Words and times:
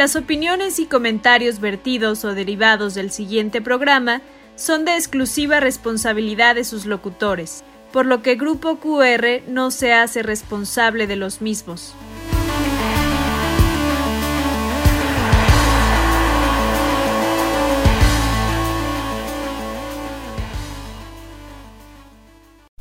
Las 0.00 0.16
opiniones 0.16 0.78
y 0.78 0.86
comentarios 0.86 1.60
vertidos 1.60 2.24
o 2.24 2.34
derivados 2.34 2.94
del 2.94 3.10
siguiente 3.10 3.60
programa 3.60 4.22
son 4.56 4.86
de 4.86 4.94
exclusiva 4.94 5.60
responsabilidad 5.60 6.54
de 6.54 6.64
sus 6.64 6.86
locutores, 6.86 7.64
por 7.92 8.06
lo 8.06 8.22
que 8.22 8.36
Grupo 8.36 8.80
QR 8.80 9.42
no 9.46 9.70
se 9.70 9.92
hace 9.92 10.22
responsable 10.22 11.06
de 11.06 11.16
los 11.16 11.42
mismos. 11.42 11.94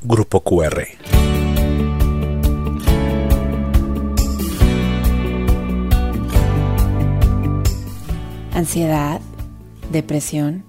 Grupo 0.01 0.39
QR. 0.39 1.18
Ansiedad, 8.59 9.21
depresión, 9.89 10.65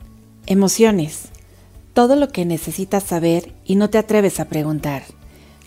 emociones, 0.47 1.33
todo 1.93 2.15
lo 2.15 2.29
que 2.29 2.45
necesitas 2.45 3.03
saber 3.03 3.53
y 3.65 3.75
no 3.75 3.91
te 3.91 3.99
atreves 3.99 4.39
a 4.39 4.49
preguntar. 4.49 5.03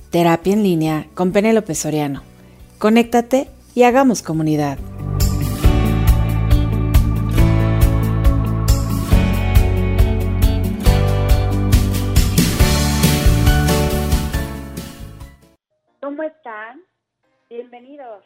Terapia 0.10 0.54
en 0.54 0.64
línea 0.64 1.08
con 1.16 1.34
Penélope 1.34 1.76
Soriano. 1.76 2.24
Conéctate 2.80 3.50
y 3.76 3.84
hagamos 3.84 4.22
comunidad. 4.22 4.78
¿Cómo 16.00 16.24
están? 16.24 16.84
Bienvenidos. 17.50 18.24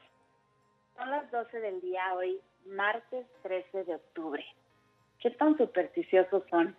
Son 0.96 1.10
las 1.10 1.32
12 1.32 1.60
del 1.60 1.82
día 1.82 2.14
hoy, 2.16 2.40
martes 2.68 3.26
13 3.44 3.86
de 3.86 3.96
octubre. 3.96 4.46
¿Qué 5.20 5.32
tan 5.32 5.58
supersticiosos 5.58 6.44
son? 6.50 6.76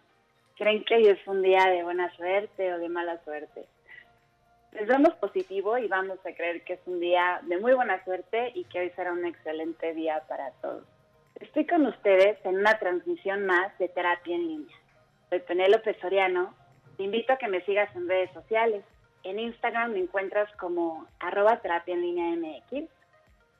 ¿Creen 0.56 0.84
que 0.84 0.96
hoy 0.96 1.06
es 1.08 1.26
un 1.26 1.42
día 1.42 1.66
de 1.70 1.82
buena 1.82 2.14
suerte 2.16 2.72
o 2.72 2.78
de 2.78 2.88
mala 2.88 3.22
suerte? 3.24 3.64
Les 4.72 4.86
damos 4.86 5.14
positivo 5.14 5.78
y 5.78 5.88
vamos 5.88 6.18
a 6.26 6.34
creer 6.34 6.62
que 6.62 6.74
es 6.74 6.80
un 6.86 7.00
día 7.00 7.40
de 7.44 7.58
muy 7.58 7.72
buena 7.72 8.02
suerte 8.04 8.52
y 8.54 8.64
que 8.64 8.80
hoy 8.80 8.90
será 8.90 9.12
un 9.12 9.24
excelente 9.24 9.94
día 9.94 10.22
para 10.28 10.50
todos. 10.60 10.84
Estoy 11.36 11.66
con 11.66 11.86
ustedes 11.86 12.38
en 12.44 12.58
una 12.58 12.78
transmisión 12.78 13.46
más 13.46 13.76
de 13.78 13.88
terapia 13.88 14.34
en 14.34 14.48
línea. 14.48 14.76
Soy 15.30 15.40
Penélope 15.40 15.98
Soriano. 16.00 16.54
Te 16.96 17.04
invito 17.04 17.32
a 17.32 17.38
que 17.38 17.48
me 17.48 17.64
sigas 17.64 17.94
en 17.94 18.08
redes 18.08 18.30
sociales. 18.32 18.84
En 19.22 19.38
Instagram 19.38 19.92
me 19.92 20.00
encuentras 20.00 20.50
como 20.56 21.06
arroba 21.20 21.60
terapia 21.60 21.94
en 21.94 22.02
línea 22.02 22.36
MX. 22.36 22.88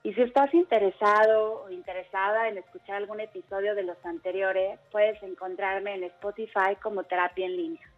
Y 0.02 0.14
si 0.14 0.22
estás 0.22 0.52
interesado 0.54 1.64
o 1.64 1.70
interesada 1.70 2.48
en 2.48 2.58
escuchar 2.58 2.96
algún 2.96 3.20
episodio 3.20 3.74
de 3.74 3.82
los 3.82 3.96
anteriores, 4.04 4.78
puedes 4.90 5.20
encontrarme 5.22 5.94
en 5.94 6.04
Spotify 6.04 6.76
como 6.80 7.04
terapia 7.04 7.46
en 7.46 7.56
línea. 7.56 7.90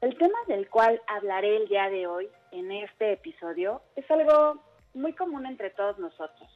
El 0.00 0.16
tema 0.18 0.38
del 0.48 0.68
cual 0.68 1.00
hablaré 1.06 1.56
el 1.56 1.68
día 1.68 1.88
de 1.88 2.06
hoy 2.06 2.28
en 2.50 2.72
este 2.72 3.12
episodio 3.12 3.82
es 3.96 4.08
algo 4.10 4.60
muy 4.94 5.12
común 5.12 5.46
entre 5.46 5.70
todos 5.70 5.98
nosotros. 5.98 6.48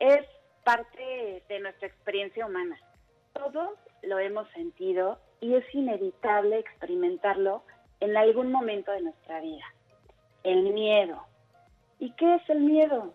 Es 0.00 0.26
parte 0.64 1.42
de 1.48 1.60
nuestra 1.60 1.86
experiencia 1.86 2.46
humana. 2.46 2.78
Todos 3.34 3.78
lo 4.02 4.18
hemos 4.18 4.48
sentido 4.50 5.18
y 5.40 5.54
es 5.54 5.64
inevitable 5.74 6.58
experimentarlo 6.58 7.62
en 8.00 8.16
algún 8.16 8.50
momento 8.50 8.90
de 8.92 9.02
nuestra 9.02 9.40
vida. 9.40 9.64
El 10.42 10.72
miedo. 10.72 11.22
¿Y 11.98 12.10
qué 12.12 12.34
es 12.36 12.50
el 12.50 12.60
miedo? 12.60 13.12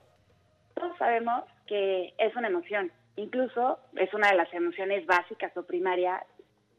Todos 0.78 0.96
sabemos 1.00 1.44
que 1.66 2.14
es 2.20 2.36
una 2.36 2.50
emoción, 2.50 2.92
incluso 3.16 3.80
es 3.96 4.14
una 4.14 4.30
de 4.30 4.38
las 4.38 4.54
emociones 4.54 5.08
básicas 5.08 5.56
o 5.58 5.64
primarias, 5.64 6.24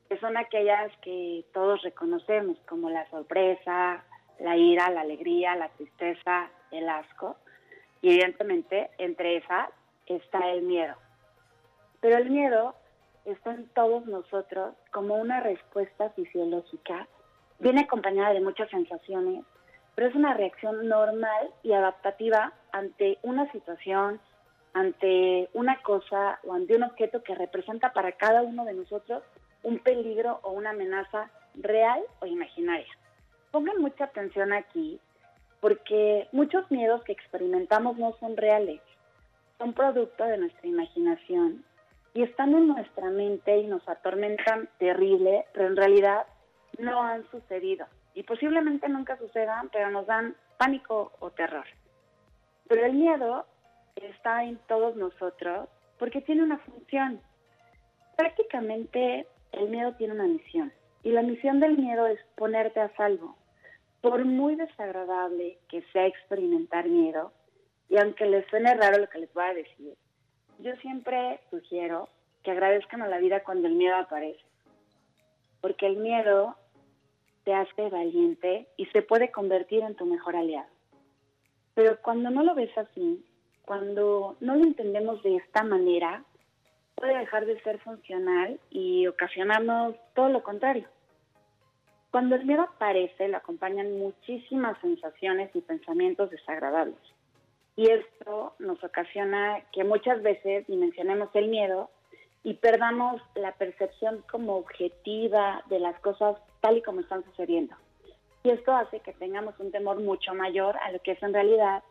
que 0.09 0.17
son 0.21 0.37
aquellas 0.37 0.97
que 0.99 1.45
todos 1.53 1.83
reconocemos, 1.83 2.57
como 2.69 2.91
la 2.91 3.11
sorpresa, 3.11 4.05
la 4.39 4.57
ira, 4.57 4.89
la 4.91 5.01
alegría, 5.01 5.57
la 5.57 5.69
tristeza, 5.71 6.49
el 6.71 6.89
asco. 6.89 7.37
Y 8.01 8.11
evidentemente 8.11 8.89
entre 8.99 9.39
esas 9.39 9.71
está 10.07 10.49
el 10.53 10.63
miedo. 10.63 10.95
Pero 12.01 12.19
el 12.19 12.31
miedo 12.31 12.77
está 13.25 13.51
en 13.51 13.67
todos 13.71 14.07
nosotros 14.07 14.77
como 14.93 15.17
una 15.17 15.41
respuesta 15.41 16.11
fisiológica 16.11 17.09
viene 17.59 17.81
acompañada 17.81 18.33
de 18.33 18.43
muchas 18.43 18.71
sensaciones, 18.71 19.45
pero 19.97 20.07
es 20.07 20.15
una 20.15 20.35
reacción 20.35 20.87
normal 20.87 21.51
y 21.65 21.73
adaptativa 21.73 22.53
ante 22.73 23.19
una 23.23 23.51
situación, 23.53 24.21
ante 24.73 25.49
una 25.53 25.81
cosa 25.83 26.39
o 26.45 26.55
ante 26.55 26.77
un 26.77 26.85
objeto 26.85 27.23
que 27.23 27.35
representa 27.35 27.93
para 27.93 28.13
cada 28.13 28.43
uno 28.43 28.65
de 28.65 28.75
nosotros 28.75 29.23
un 29.63 29.79
peligro 29.79 30.41
o 30.43 30.53
una 30.53 30.71
amenaza 30.71 31.31
real 31.55 32.01
o 32.21 32.27
imaginaria. 32.27 32.93
Pongan 33.51 33.81
mucha 33.81 34.05
atención 34.05 34.53
aquí 34.53 35.01
porque 35.61 36.29
muchos 36.33 36.71
miedos 36.71 37.03
que 37.05 37.13
experimentamos 37.13 37.97
no 37.97 38.15
son 38.21 38.37
reales, 38.37 38.81
son 39.59 39.73
producto 39.73 40.25
de 40.25 40.39
nuestra 40.39 40.69
imaginación 40.69 41.65
y 42.15 42.23
están 42.23 42.55
en 42.55 42.69
nuestra 42.69 43.11
mente 43.11 43.59
y 43.59 43.67
nos 43.67 43.87
atormentan 43.89 44.69
terrible, 44.79 45.47
pero 45.53 45.67
en 45.67 45.77
realidad 45.77 46.27
no 46.79 47.03
han 47.03 47.29
sucedido 47.31 47.87
y 48.15 48.23
posiblemente 48.23 48.89
nunca 48.89 49.17
sucedan, 49.17 49.69
pero 49.73 49.91
nos 49.91 50.07
dan 50.07 50.37
pánico 50.57 51.13
o 51.21 51.31
terror. 51.31 51.65
Pero 52.69 52.85
el 52.85 52.93
miedo 52.93 53.47
está 53.97 54.45
en 54.45 54.59
todos 54.69 54.97
nosotros 54.97 55.69
porque 55.99 56.21
tiene 56.21 56.43
una 56.43 56.59
función. 56.59 57.21
Prácticamente 58.17 59.27
el 59.53 59.69
miedo 59.69 59.95
tiene 59.95 60.15
una 60.15 60.27
misión 60.27 60.73
y 61.03 61.13
la 61.13 61.23
misión 61.23 61.61
del 61.61 61.79
miedo 61.79 62.07
es 62.07 62.21
ponerte 62.37 62.81
a 62.81 62.95
salvo. 62.97 63.37
Por 64.01 64.25
muy 64.25 64.55
desagradable 64.55 65.59
que 65.69 65.83
sea 65.93 66.07
experimentar 66.07 66.89
miedo, 66.89 67.33
y 67.89 67.97
aunque 67.97 68.27
les 68.27 68.47
suene 68.49 68.75
raro 68.75 68.99
lo 68.99 69.09
que 69.09 69.19
les 69.19 69.33
voy 69.33 69.45
a 69.45 69.55
decir, 69.55 69.97
yo 70.59 70.77
siempre 70.77 71.41
sugiero 71.51 72.09
que 72.43 72.51
agradezcan 72.51 73.03
a 73.03 73.09
la 73.09 73.19
vida 73.19 73.43
cuando 73.43 73.67
el 73.67 73.75
miedo 73.75 73.97
aparece. 73.97 74.45
Porque 75.61 75.87
el 75.87 75.97
miedo 75.97 76.55
te 77.45 77.55
hace 77.55 77.89
valiente 77.89 78.69
y 78.77 78.87
se 78.87 79.03
puede 79.03 79.33
convertir 79.33 79.83
en 79.83 79.97
tu 79.97 80.05
mejor 80.05 80.37
aliado. 80.37 80.69
Pero 81.79 81.97
cuando 82.03 82.29
no 82.31 82.43
lo 82.43 82.57
ves 82.57 82.77
así, 82.77 83.25
cuando 83.65 84.37
no 84.41 84.57
lo 84.57 84.65
entendemos 84.65 85.23
de 85.23 85.37
esta 85.37 85.63
manera, 85.63 86.25
puede 86.97 87.17
dejar 87.17 87.47
de 87.47 87.61
ser 87.61 87.79
funcional 87.79 88.59
y 88.69 89.07
ocasionarnos 89.07 89.95
todo 90.13 90.29
lo 90.29 90.43
contrario. 90.43 90.89
Cuando 92.11 92.35
el 92.35 92.47
miedo 92.47 92.63
aparece, 92.63 93.29
le 93.29 93.37
acompañan 93.37 93.97
muchísimas 93.97 94.77
sensaciones 94.81 95.55
y 95.55 95.61
pensamientos 95.61 96.33
desagradables. 96.33 96.99
Y 97.77 97.89
esto 97.89 98.55
nos 98.59 98.83
ocasiona 98.83 99.61
que 99.73 99.85
muchas 99.85 100.21
veces 100.21 100.67
dimensionemos 100.67 101.29
el 101.35 101.47
miedo 101.47 101.91
y 102.43 102.55
perdamos 102.55 103.23
la 103.37 103.53
percepción 103.53 104.25
como 104.29 104.57
objetiva 104.57 105.63
de 105.69 105.79
las 105.79 105.97
cosas 106.01 106.39
tal 106.61 106.79
y 106.79 106.83
como 106.83 107.03
están 107.03 107.25
sucediendo. 107.25 107.77
Y 108.43 108.51
esto 108.51 108.73
hace 108.73 109.01
que 109.01 109.13
tengamos 109.13 109.59
un 109.59 109.71
temor 109.71 110.01
mucho 110.01 110.35
mayor 110.35 110.77
a 110.79 110.93
lo 110.93 111.01
que 111.01 111.13
es 111.13 111.23
en 111.23 111.35
realidad. 111.35 111.83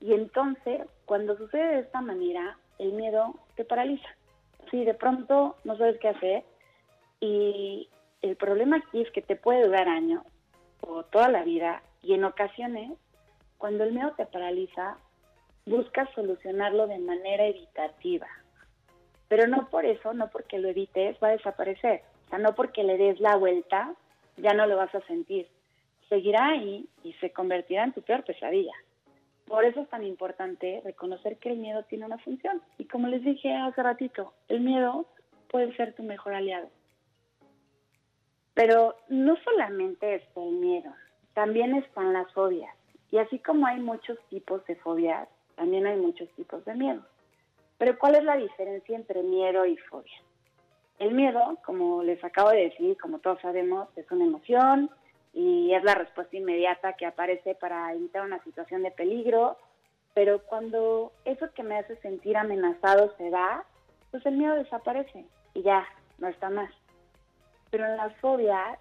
Y 0.00 0.14
entonces, 0.14 0.82
cuando 1.04 1.36
sucede 1.36 1.74
de 1.74 1.80
esta 1.80 2.00
manera, 2.00 2.56
el 2.78 2.92
miedo 2.92 3.34
te 3.56 3.64
paraliza. 3.64 4.08
Si 4.70 4.84
de 4.84 4.94
pronto 4.94 5.56
no 5.64 5.76
sabes 5.76 5.98
qué 6.00 6.08
hacer 6.08 6.44
y 7.20 7.88
el 8.22 8.36
problema 8.36 8.78
aquí 8.78 9.02
es 9.02 9.10
que 9.10 9.22
te 9.22 9.36
puede 9.36 9.66
durar 9.66 9.88
años 9.88 10.22
o 10.80 11.02
toda 11.04 11.28
la 11.28 11.44
vida 11.44 11.82
y 12.02 12.14
en 12.14 12.24
ocasiones, 12.24 12.92
cuando 13.58 13.84
el 13.84 13.92
miedo 13.92 14.12
te 14.16 14.24
paraliza, 14.24 14.96
buscas 15.66 16.08
solucionarlo 16.14 16.86
de 16.86 16.98
manera 16.98 17.44
evitativa. 17.44 18.26
Pero 19.28 19.46
no 19.46 19.68
por 19.68 19.84
eso, 19.84 20.14
no 20.14 20.28
porque 20.30 20.58
lo 20.58 20.68
evites, 20.68 21.16
va 21.22 21.28
a 21.28 21.32
desaparecer. 21.32 22.02
O 22.26 22.30
sea, 22.30 22.38
no 22.38 22.54
porque 22.54 22.82
le 22.82 22.96
des 22.96 23.20
la 23.20 23.36
vuelta, 23.36 23.94
ya 24.38 24.54
no 24.54 24.66
lo 24.66 24.76
vas 24.76 24.94
a 24.94 25.00
sentir. 25.02 25.46
Seguirá 26.10 26.48
ahí 26.48 26.86
y 27.02 27.14
se 27.14 27.32
convertirá 27.32 27.84
en 27.84 27.92
tu 27.92 28.02
peor 28.02 28.24
pesadilla. 28.24 28.74
Por 29.46 29.64
eso 29.64 29.80
es 29.80 29.88
tan 29.88 30.04
importante 30.04 30.82
reconocer 30.84 31.38
que 31.38 31.50
el 31.50 31.58
miedo 31.58 31.82
tiene 31.84 32.04
una 32.04 32.18
función. 32.18 32.60
Y 32.78 32.84
como 32.84 33.08
les 33.08 33.24
dije 33.24 33.54
hace 33.54 33.82
ratito, 33.82 34.34
el 34.48 34.60
miedo 34.60 35.06
puede 35.48 35.74
ser 35.76 35.94
tu 35.94 36.02
mejor 36.02 36.34
aliado. 36.34 36.68
Pero 38.54 38.96
no 39.08 39.36
solamente 39.44 40.16
es 40.16 40.22
el 40.36 40.52
miedo, 40.52 40.92
también 41.32 41.74
están 41.76 42.12
las 42.12 42.30
fobias. 42.32 42.74
Y 43.10 43.18
así 43.18 43.38
como 43.38 43.66
hay 43.66 43.80
muchos 43.80 44.18
tipos 44.28 44.64
de 44.66 44.76
fobias, 44.76 45.28
también 45.56 45.86
hay 45.86 45.96
muchos 45.96 46.28
tipos 46.30 46.64
de 46.64 46.74
miedo. 46.74 47.02
Pero 47.78 47.98
¿cuál 47.98 48.16
es 48.16 48.24
la 48.24 48.36
diferencia 48.36 48.96
entre 48.96 49.22
miedo 49.22 49.64
y 49.64 49.76
fobia? 49.76 50.22
El 50.98 51.14
miedo, 51.14 51.56
como 51.64 52.02
les 52.02 52.22
acabo 52.22 52.50
de 52.50 52.64
decir, 52.64 52.96
como 52.98 53.20
todos 53.20 53.40
sabemos, 53.40 53.88
es 53.96 54.10
una 54.10 54.26
emoción 54.26 54.90
y 55.32 55.72
es 55.72 55.84
la 55.84 55.94
respuesta 55.94 56.36
inmediata 56.36 56.94
que 56.94 57.06
aparece 57.06 57.54
para 57.54 57.92
evitar 57.92 58.22
una 58.22 58.42
situación 58.42 58.82
de 58.82 58.90
peligro 58.90 59.56
Pero 60.14 60.42
cuando 60.42 61.12
eso 61.24 61.52
que 61.54 61.62
me 61.62 61.78
hace 61.78 61.96
sentir 61.96 62.36
amenazado 62.36 63.14
se 63.16 63.30
da, 63.30 63.64
pues 64.10 64.24
el 64.26 64.36
miedo 64.36 64.54
desaparece 64.54 65.24
y 65.54 65.62
ya, 65.62 65.86
no 66.18 66.28
está 66.28 66.50
más. 66.50 66.70
Pero 67.70 67.86
en 67.86 67.96
las 67.96 68.14
fobias, 68.16 68.78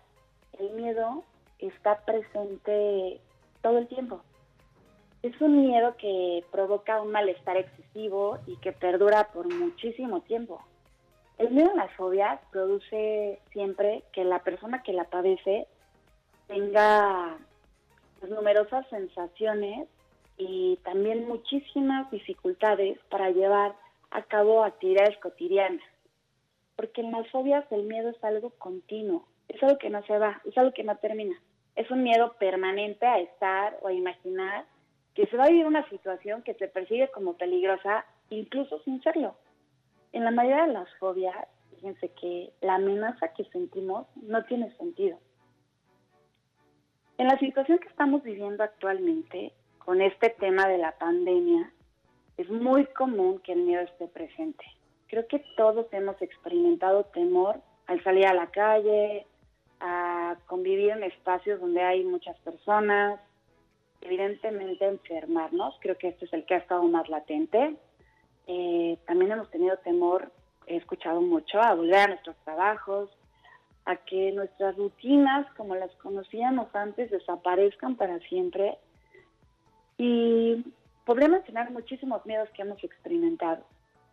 el 0.60 0.72
miedo 0.72 1.24
está 1.60 2.04
presente 2.06 3.20
todo 3.62 3.78
el 3.78 3.88
tiempo. 3.88 4.22
Es 5.22 5.40
un 5.42 5.68
miedo 5.68 5.96
que 5.98 6.44
provoca 6.52 7.02
un 7.02 7.12
malestar 7.12 7.58
excesivo 7.58 8.40
y 8.48 8.56
que 8.58 8.72
perdura 8.72 9.30
por 9.34 9.54
muchísimo 9.54 10.22
tiempo. 10.22 10.62
El 11.38 11.52
miedo 11.52 11.72
a 11.72 11.76
las 11.76 11.94
fobias 11.94 12.40
produce 12.52 13.40
siempre 13.52 14.04
que 14.14 14.24
la 14.24 14.40
persona 14.40 14.82
que 14.82 14.94
la 14.94 15.06
padece 15.06 15.68
tenga 16.50 17.38
pues, 18.20 18.32
numerosas 18.32 18.86
sensaciones 18.90 19.88
y 20.38 20.78
también 20.84 21.28
muchísimas 21.28 22.10
dificultades 22.12 23.00
para 23.10 23.30
llevar 23.30 23.76
a 24.12 24.24
cabo 24.24 24.64
actividades 24.64 25.18
cotidianas. 25.20 25.84
Porque 26.76 27.02
en 27.02 27.12
las 27.12 27.30
fobias 27.30 27.66
el 27.72 27.84
miedo 27.84 28.10
es 28.10 28.22
algo 28.24 28.50
continuo, 28.52 29.26
es 29.48 29.62
algo 29.62 29.78
que 29.78 29.90
no 29.90 30.04
se 30.04 30.18
va, 30.18 30.42
es 30.46 30.58
algo 30.58 30.74
que 30.74 30.84
no 30.84 30.98
termina. 30.98 31.40
Es 31.76 31.90
un 31.92 32.04
miedo 32.04 32.34
permanente 32.40 33.06
a 33.06 33.20
estar 33.20 33.78
o 33.82 33.88
a 33.88 33.94
imaginar 33.94 34.66
que 35.14 35.28
se 35.28 35.38
va 35.38 35.46
a 35.46 35.50
vivir 35.50 35.66
una 35.66 35.88
situación 35.90 36.42
que 36.42 36.56
se 36.56 36.68
percibe 36.68 37.10
como 37.12 37.34
peligrosa, 37.38 38.06
incluso 38.30 38.82
sin 38.84 39.02
serlo. 39.04 39.36
En 40.14 40.24
la 40.24 40.32
mayoría 40.32 40.66
de 40.66 40.74
las 40.74 40.90
fobias, 40.98 41.36
fíjense 41.70 42.10
que 42.20 42.52
la 42.62 42.76
amenaza 42.76 43.34
que 43.34 43.44
sentimos 43.46 44.08
no 44.16 44.44
tiene 44.46 44.76
sentido. 44.78 45.20
En 47.20 47.28
la 47.28 47.38
situación 47.38 47.80
que 47.80 47.90
estamos 47.90 48.24
viviendo 48.24 48.64
actualmente, 48.64 49.52
con 49.80 50.02
este 50.02 50.30
tema 50.30 50.70
de 50.70 50.78
la 50.78 50.98
pandemia, 50.98 51.70
es 52.38 52.50
muy 52.50 52.86
común 52.86 53.40
que 53.40 53.52
el 53.52 53.64
miedo 53.64 53.82
esté 53.82 54.08
presente. 54.08 54.64
Creo 55.10 55.28
que 55.28 55.44
todos 55.58 55.86
hemos 55.92 56.22
experimentado 56.22 57.04
temor 57.04 57.60
al 57.88 58.02
salir 58.06 58.26
a 58.26 58.34
la 58.34 58.48
calle, 58.48 59.28
a 59.82 60.38
convivir 60.46 60.92
en 60.92 61.04
espacios 61.04 61.60
donde 61.60 61.82
hay 61.82 62.06
muchas 62.06 62.40
personas, 62.40 63.20
evidentemente 64.00 64.86
enfermarnos, 64.86 65.76
creo 65.82 65.98
que 65.98 66.08
este 66.08 66.24
es 66.24 66.32
el 66.32 66.46
que 66.46 66.54
ha 66.54 66.60
estado 66.60 66.84
más 66.84 67.10
latente. 67.10 67.76
Eh, 68.48 68.98
también 69.06 69.34
hemos 69.34 69.52
tenido 69.52 69.76
temor, 69.80 70.32
he 70.68 70.78
escuchado 70.78 71.20
mucho, 71.20 71.60
a 71.62 71.74
volver 71.74 72.00
a 72.00 72.08
nuestros 72.08 72.38
trabajos, 72.46 73.10
a 73.90 73.96
que 73.96 74.32
nuestras 74.34 74.78
rutinas, 74.78 75.52
como 75.58 75.74
las 75.74 75.92
conocíamos 75.96 76.68
antes, 76.76 77.10
desaparezcan 77.10 77.96
para 77.96 78.20
siempre. 78.20 78.78
Y 79.98 80.64
podría 81.06 81.28
mencionar 81.28 81.72
muchísimos 81.72 82.24
miedos 82.24 82.48
que 82.52 82.62
hemos 82.62 82.84
experimentado, 82.84 83.66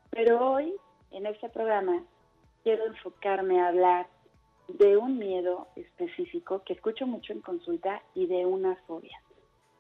pero 0.09 0.53
hoy, 0.53 0.73
en 1.11 1.27
este 1.27 1.51
programa, 1.51 2.03
quiero 2.65 2.87
enfocarme 2.87 3.61
a 3.61 3.69
hablar 3.69 4.07
de 4.69 4.97
un 4.97 5.19
miedo 5.19 5.69
específico 5.77 6.63
que 6.65 6.73
escucho 6.73 7.07
mucho 7.07 7.35
en 7.35 7.43
consulta 7.43 8.01
y 8.15 8.27
de 8.27 8.47
una 8.47 8.77
fobia. 8.87 9.21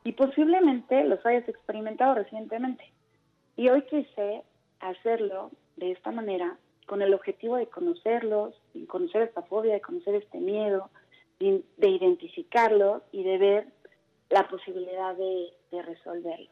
Y 0.05 0.13
posiblemente 0.13 1.05
los 1.05 1.25
hayas 1.25 1.49
experimentado 1.49 2.15
recientemente. 2.17 2.85
Y 3.57 3.71
hoy 3.71 3.81
quise 3.87 4.43
hacerlo 4.81 5.51
de 5.77 5.93
esta 5.93 6.11
manera 6.11 6.59
con 6.87 7.03
el 7.03 7.13
objetivo 7.13 7.57
de 7.57 7.67
conocerlos, 7.67 8.55
de 8.73 8.87
conocer 8.87 9.23
esta 9.23 9.43
fobia, 9.43 9.75
de 9.75 9.81
conocer 9.81 10.15
este 10.15 10.39
miedo, 10.39 10.89
de, 11.39 11.63
identificarlo 11.79 13.03
y 13.13 13.25
de 13.25 13.39
ver 13.39 13.67
la 14.31 14.49
posibilidad 14.49 15.15
de, 15.15 15.53
de 15.71 15.83
resolverlo. 15.83 16.49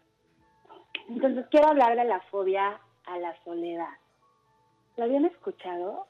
Entonces 1.09 1.47
quiero 1.51 1.69
hablar 1.69 1.97
de 1.97 2.05
la 2.05 2.21
fobia 2.31 2.81
a 3.07 3.19
la 3.19 3.37
soledad. 3.45 3.95
¿La 4.97 5.05
habían 5.05 5.25
escuchado? 5.25 6.07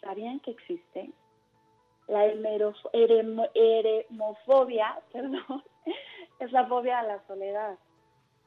¿Sabían 0.00 0.40
que 0.40 0.52
existe? 0.52 1.10
La 2.06 2.24
eremofobia, 3.62 5.00
perdón, 5.12 5.62
es 6.38 6.52
la 6.52 6.66
fobia 6.66 7.00
a 7.00 7.02
la 7.04 7.26
soledad. 7.26 7.78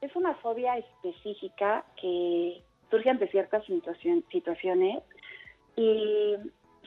Es 0.02 0.16
una 0.16 0.34
fobia 0.36 0.78
específica 0.78 1.86
que 1.96 2.64
surge 2.92 3.10
ante 3.10 3.28
ciertas 3.30 3.64
situaciones 4.32 5.02
y 5.76 6.36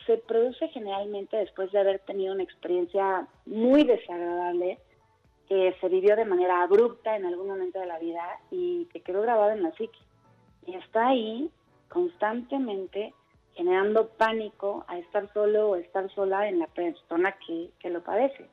se 0.07 0.19
produce 0.19 0.69
generalmente 0.69 1.37
después 1.37 1.73
de 1.73 1.81
haber 1.81 1.99
tenido 2.01 2.35
una 2.35 2.43
experiencia 2.43 3.27
muy 3.47 3.85
desagradable 3.85 4.79
que 5.49 5.75
se 5.81 5.89
vivió 5.89 6.15
de 6.17 6.25
manera 6.25 6.63
abrupta 6.63 7.17
en 7.17 7.27
algún 7.27 7.49
momento 7.49 7.81
de 7.81 7.87
la 7.87 7.99
vida 7.99 8.23
y 8.51 8.87
que 8.93 9.01
quedó 9.01 9.23
grabada 9.23 9.55
en 9.55 9.63
la 9.63 9.73
psique. 9.73 9.99
Y 10.67 10.75
está 10.75 11.09
ahí 11.09 11.51
constantemente 11.89 13.13
generando 13.55 14.09
pánico 14.09 14.85
a 14.89 14.99
estar 14.99 15.33
solo 15.33 15.71
o 15.71 15.77
estar 15.77 16.11
sola 16.15 16.49
en 16.49 16.59
la 16.59 16.67
persona 16.67 17.37
que, 17.47 17.71
que 17.79 17.91
lo 17.91 18.03
padece. 18.03 18.49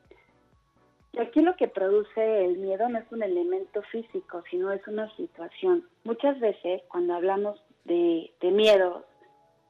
Y 1.13 1.19
aquí 1.19 1.41
lo 1.41 1.55
que 1.57 1.67
produce 1.67 2.45
el 2.45 2.57
miedo 2.57 2.87
no 2.87 2.99
es 2.99 3.11
un 3.11 3.21
elemento 3.21 3.81
físico, 3.83 4.43
sino 4.49 4.71
es 4.71 4.85
una 4.87 5.13
situación. 5.17 5.87
Muchas 6.03 6.39
veces 6.39 6.81
cuando 6.87 7.15
hablamos 7.15 7.61
de, 7.83 8.31
de 8.39 8.51
miedo, 8.51 9.05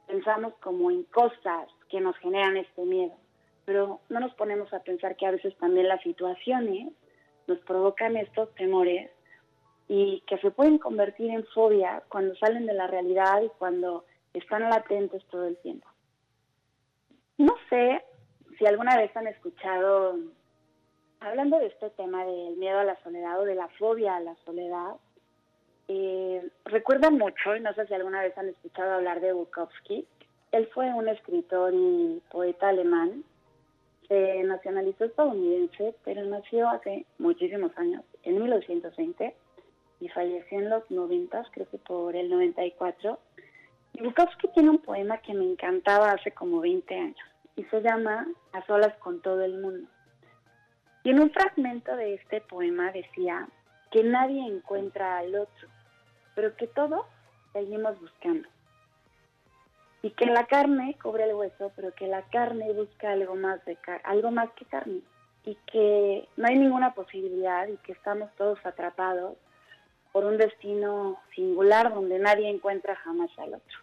pensamos 0.06 0.54
como 0.62 0.90
en 0.90 1.02
cosas 1.04 1.68
que 1.88 2.00
nos 2.00 2.16
generan 2.18 2.56
este 2.56 2.82
miedo, 2.84 3.14
pero 3.64 4.00
no 4.08 4.20
nos 4.20 4.34
ponemos 4.34 4.72
a 4.72 4.80
pensar 4.80 5.16
que 5.16 5.26
a 5.26 5.32
veces 5.32 5.56
también 5.58 5.88
las 5.88 6.02
situaciones 6.02 6.92
nos 7.46 7.58
provocan 7.60 8.16
estos 8.16 8.54
temores 8.54 9.10
y 9.88 10.22
que 10.26 10.38
se 10.38 10.50
pueden 10.50 10.78
convertir 10.78 11.30
en 11.30 11.44
fobia 11.46 12.02
cuando 12.08 12.36
salen 12.36 12.66
de 12.66 12.74
la 12.74 12.86
realidad 12.86 13.42
y 13.42 13.48
cuando 13.58 14.04
están 14.32 14.62
latentes 14.62 15.24
todo 15.26 15.46
el 15.46 15.56
tiempo. 15.58 15.88
No 17.38 17.54
sé 17.68 18.02
si 18.58 18.66
alguna 18.66 18.96
vez 18.96 19.14
han 19.16 19.26
escuchado 19.26 20.16
hablando 21.24 21.58
de 21.58 21.66
este 21.66 21.90
tema 21.90 22.24
del 22.24 22.56
miedo 22.56 22.78
a 22.78 22.84
la 22.84 23.00
soledad 23.02 23.40
o 23.40 23.44
de 23.44 23.54
la 23.54 23.68
fobia 23.78 24.16
a 24.16 24.20
la 24.20 24.34
soledad, 24.44 24.96
eh, 25.88 26.48
recuerda 26.64 27.10
mucho, 27.10 27.56
y 27.56 27.60
no 27.60 27.74
sé 27.74 27.86
si 27.86 27.94
alguna 27.94 28.22
vez 28.22 28.36
han 28.38 28.48
escuchado 28.48 28.92
hablar 28.92 29.20
de 29.20 29.32
Bukowski, 29.32 30.06
él 30.52 30.68
fue 30.74 30.92
un 30.92 31.08
escritor 31.08 31.72
y 31.74 32.22
poeta 32.30 32.68
alemán, 32.68 33.24
se 34.08 34.42
nacionalizó 34.44 35.04
estadounidense, 35.04 35.94
pero 36.04 36.24
nació 36.24 36.68
hace 36.68 37.06
muchísimos 37.18 37.76
años, 37.76 38.04
en 38.22 38.38
1920, 38.38 39.34
y 40.00 40.08
falleció 40.08 40.58
en 40.58 40.68
los 40.68 40.90
90, 40.90 41.44
creo 41.52 41.68
que 41.70 41.78
por 41.78 42.14
el 42.16 42.28
94. 42.28 43.18
Y 43.94 44.02
Bukowski 44.02 44.48
tiene 44.48 44.70
un 44.70 44.78
poema 44.78 45.18
que 45.18 45.32
me 45.32 45.44
encantaba 45.44 46.12
hace 46.12 46.32
como 46.32 46.60
20 46.60 46.94
años, 46.94 47.26
y 47.56 47.64
se 47.64 47.80
llama 47.80 48.26
A 48.52 48.64
solas 48.66 48.94
con 48.98 49.20
todo 49.20 49.42
el 49.42 49.60
mundo. 49.60 49.88
Y 51.04 51.10
en 51.10 51.20
un 51.20 51.30
fragmento 51.30 51.96
de 51.96 52.14
este 52.14 52.40
poema 52.40 52.92
decía 52.92 53.48
que 53.90 54.02
nadie 54.02 54.46
encuentra 54.46 55.18
al 55.18 55.34
otro, 55.34 55.68
pero 56.34 56.56
que 56.56 56.66
todos 56.66 57.04
seguimos 57.52 58.00
buscando. 58.00 58.48
Y 60.02 60.10
que 60.10 60.26
la 60.26 60.46
carne 60.46 60.96
cubre 61.02 61.24
el 61.24 61.34
hueso, 61.34 61.72
pero 61.76 61.92
que 61.94 62.06
la 62.06 62.22
carne 62.22 62.72
busca 62.72 63.12
algo 63.12 63.36
más, 63.36 63.64
de 63.64 63.76
algo 64.04 64.30
más 64.30 64.50
que 64.52 64.64
carne. 64.64 65.00
Y 65.44 65.56
que 65.66 66.28
no 66.36 66.48
hay 66.48 66.56
ninguna 66.56 66.94
posibilidad 66.94 67.66
y 67.68 67.76
que 67.78 67.92
estamos 67.92 68.30
todos 68.36 68.64
atrapados 68.64 69.36
por 70.12 70.24
un 70.24 70.36
destino 70.36 71.18
singular 71.34 71.92
donde 71.92 72.18
nadie 72.18 72.48
encuentra 72.48 72.94
jamás 72.96 73.30
al 73.38 73.54
otro. 73.54 73.78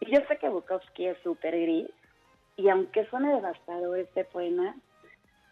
Y 0.00 0.10
yo 0.14 0.20
sé 0.26 0.38
que 0.38 0.48
Bukowski 0.48 1.06
es 1.06 1.18
súper 1.22 1.58
gris, 1.58 1.88
y 2.56 2.68
aunque 2.68 3.06
suene 3.06 3.34
devastador 3.34 3.98
este 3.98 4.24
poema, 4.24 4.74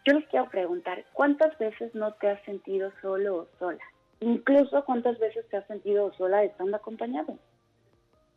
yo 0.05 0.13
les 0.13 0.27
quiero 0.29 0.49
preguntar, 0.49 1.05
¿cuántas 1.13 1.57
veces 1.57 1.93
no 1.93 2.13
te 2.13 2.29
has 2.29 2.41
sentido 2.43 2.91
solo 3.01 3.35
o 3.37 3.47
sola? 3.57 3.83
Incluso 4.21 4.83
cuántas 4.85 5.19
veces 5.19 5.47
te 5.49 5.57
has 5.57 5.67
sentido 5.67 6.13
sola 6.13 6.43
estando 6.43 6.77
acompañado. 6.77 7.37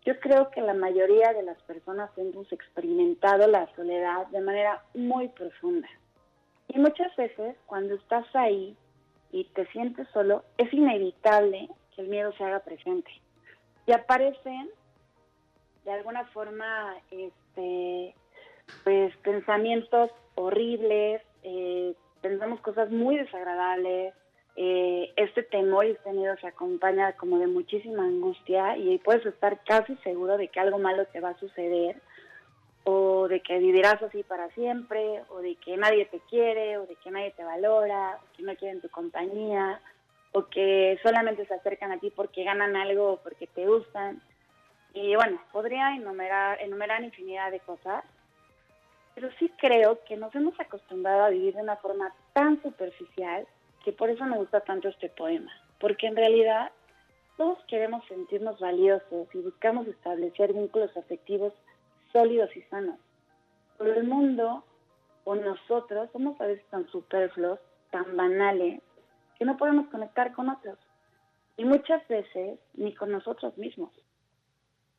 Yo 0.04 0.18
creo 0.18 0.50
que 0.50 0.60
la 0.60 0.74
mayoría 0.74 1.32
de 1.32 1.44
las 1.44 1.60
personas 1.62 2.10
hemos 2.16 2.50
experimentado 2.52 3.46
la 3.46 3.72
soledad 3.74 4.26
de 4.28 4.40
manera 4.40 4.82
muy 4.94 5.28
profunda. 5.28 5.88
Y 6.68 6.78
muchas 6.78 7.14
veces 7.16 7.56
cuando 7.66 7.94
estás 7.94 8.26
ahí 8.34 8.76
y 9.30 9.44
te 9.44 9.66
sientes 9.68 10.08
solo, 10.12 10.44
es 10.58 10.72
inevitable 10.72 11.68
que 11.94 12.02
el 12.02 12.08
miedo 12.08 12.32
se 12.32 12.44
haga 12.44 12.60
presente. 12.60 13.10
Y 13.86 13.92
aparecen 13.92 14.70
de 15.84 15.92
alguna 15.92 16.24
forma 16.26 16.96
este 17.10 18.14
pues 18.84 19.16
pensamientos 19.18 20.10
horribles, 20.34 21.22
eh, 21.42 21.94
pensamos 22.20 22.60
cosas 22.60 22.90
muy 22.90 23.16
desagradables, 23.16 24.14
eh, 24.54 25.12
este 25.16 25.42
temor 25.42 25.86
y 25.86 25.92
este 25.92 26.12
miedo 26.12 26.36
se 26.40 26.46
acompaña 26.46 27.12
como 27.12 27.38
de 27.38 27.46
muchísima 27.46 28.04
angustia 28.04 28.76
y 28.76 28.98
puedes 28.98 29.24
estar 29.24 29.62
casi 29.64 29.96
seguro 29.96 30.36
de 30.36 30.48
que 30.48 30.60
algo 30.60 30.78
malo 30.78 31.06
te 31.06 31.20
va 31.20 31.30
a 31.30 31.38
suceder 31.38 31.96
o 32.84 33.28
de 33.28 33.40
que 33.40 33.58
vivirás 33.58 34.02
así 34.02 34.22
para 34.24 34.50
siempre 34.50 35.22
o 35.30 35.38
de 35.38 35.54
que 35.56 35.76
nadie 35.76 36.04
te 36.06 36.20
quiere 36.28 36.78
o 36.78 36.86
de 36.86 36.96
que 36.96 37.10
nadie 37.10 37.30
te 37.30 37.44
valora 37.44 38.18
o 38.22 38.36
que 38.36 38.42
no 38.42 38.54
quieren 38.56 38.80
tu 38.80 38.90
compañía 38.90 39.80
o 40.32 40.46
que 40.46 40.98
solamente 41.02 41.46
se 41.46 41.54
acercan 41.54 41.92
a 41.92 41.98
ti 41.98 42.10
porque 42.10 42.44
ganan 42.44 42.76
algo 42.76 43.12
o 43.12 43.16
porque 43.18 43.46
te 43.46 43.66
gustan. 43.66 44.22
Y 44.94 45.14
bueno, 45.14 45.40
podría 45.52 45.94
enumerar, 45.94 46.60
enumerar 46.60 47.02
infinidad 47.02 47.50
de 47.50 47.60
cosas, 47.60 48.04
pero 49.14 49.30
sí 49.38 49.50
creo 49.58 50.02
que 50.04 50.16
nos 50.16 50.34
hemos 50.34 50.58
acostumbrado 50.58 51.24
a 51.24 51.30
vivir 51.30 51.54
de 51.54 51.62
una 51.62 51.76
forma 51.76 52.14
tan 52.32 52.62
superficial 52.62 53.46
que 53.84 53.92
por 53.92 54.10
eso 54.10 54.24
me 54.24 54.38
gusta 54.38 54.60
tanto 54.60 54.88
este 54.88 55.08
poema, 55.08 55.52
porque 55.78 56.06
en 56.06 56.16
realidad 56.16 56.70
todos 57.36 57.58
queremos 57.66 58.04
sentirnos 58.06 58.60
valiosos 58.60 59.28
y 59.34 59.38
buscamos 59.38 59.86
establecer 59.86 60.52
vínculos 60.52 60.96
afectivos 60.96 61.52
sólidos 62.12 62.54
y 62.56 62.62
sanos. 62.62 62.98
Pero 63.78 63.94
el 63.94 64.04
mundo 64.04 64.64
o 65.24 65.34
nosotros 65.34 66.10
somos 66.12 66.40
a 66.40 66.46
veces 66.46 66.64
tan 66.70 66.86
superfluos, 66.88 67.58
tan 67.90 68.16
banales, 68.16 68.80
que 69.38 69.44
no 69.44 69.56
podemos 69.56 69.88
conectar 69.88 70.32
con 70.32 70.48
otros. 70.48 70.78
Y 71.56 71.64
muchas 71.64 72.06
veces 72.08 72.58
ni 72.74 72.94
con 72.94 73.10
nosotros 73.10 73.56
mismos. 73.58 73.90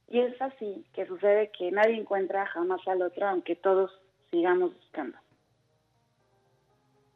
Y 0.09 0.19
es 0.19 0.39
así 0.41 0.85
que 0.93 1.05
sucede 1.05 1.51
que 1.57 1.71
nadie 1.71 1.95
encuentra 1.95 2.45
jamás 2.47 2.85
al 2.87 3.01
otro, 3.01 3.27
aunque 3.27 3.55
todos 3.55 3.91
sigamos 4.33 4.73
buscando. 4.73 5.15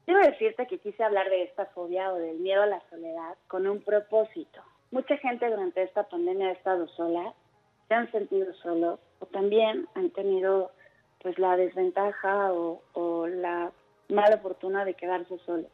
Quiero 0.06 0.22
decirte 0.22 0.68
que 0.68 0.78
quise 0.78 1.04
hablar 1.04 1.30
de 1.30 1.44
esta 1.44 1.66
fobia 1.66 2.14
o 2.14 2.16
del 2.16 2.38
miedo 2.38 2.62
a 2.62 2.68
la 2.68 2.82
soledad 2.92 3.36
con 3.48 3.66
un 3.66 3.82
propósito. 3.82 4.62
Mucha 4.92 5.18
gente 5.18 5.50
durante 5.50 5.82
esta 5.82 6.04
pandemia 6.04 6.50
ha 6.50 6.52
estado 6.52 6.88
sola, 6.90 7.34
se 7.88 7.94
han 7.96 8.10
sentido 8.12 8.54
solos 8.54 9.00
o 9.20 9.26
también 9.26 9.88
han 9.96 10.12
tenido 10.12 10.72
pues 11.20 11.40
la 11.40 11.58
desventaja 11.58 12.54
o, 12.54 12.84
o 12.94 13.28
la 13.28 13.72
mala 14.10 14.38
fortuna 14.38 14.86
de 14.86 14.94
quedarse 14.94 15.40
solos. 15.40 15.72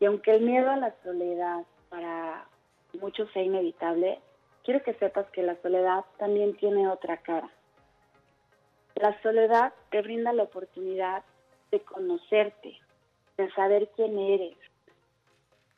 Y 0.00 0.06
aunque 0.06 0.32
el 0.32 0.42
miedo 0.42 0.68
a 0.68 0.76
la 0.76 0.94
soledad 1.04 1.64
para 1.88 2.46
muchos 3.00 3.30
sea 3.32 3.42
inevitable, 3.42 4.18
quiero 4.64 4.82
que 4.82 4.94
sepas 4.94 5.30
que 5.30 5.44
la 5.44 5.54
soledad 5.62 6.04
también 6.18 6.56
tiene 6.56 6.88
otra 6.88 7.18
cara. 7.18 7.48
La 8.96 9.20
soledad 9.22 9.72
te 9.90 10.00
brinda 10.02 10.32
la 10.32 10.44
oportunidad 10.44 11.22
de 11.70 11.80
conocerte, 11.80 12.78
de 13.36 13.50
saber 13.52 13.90
quién 13.94 14.18
eres. 14.18 14.56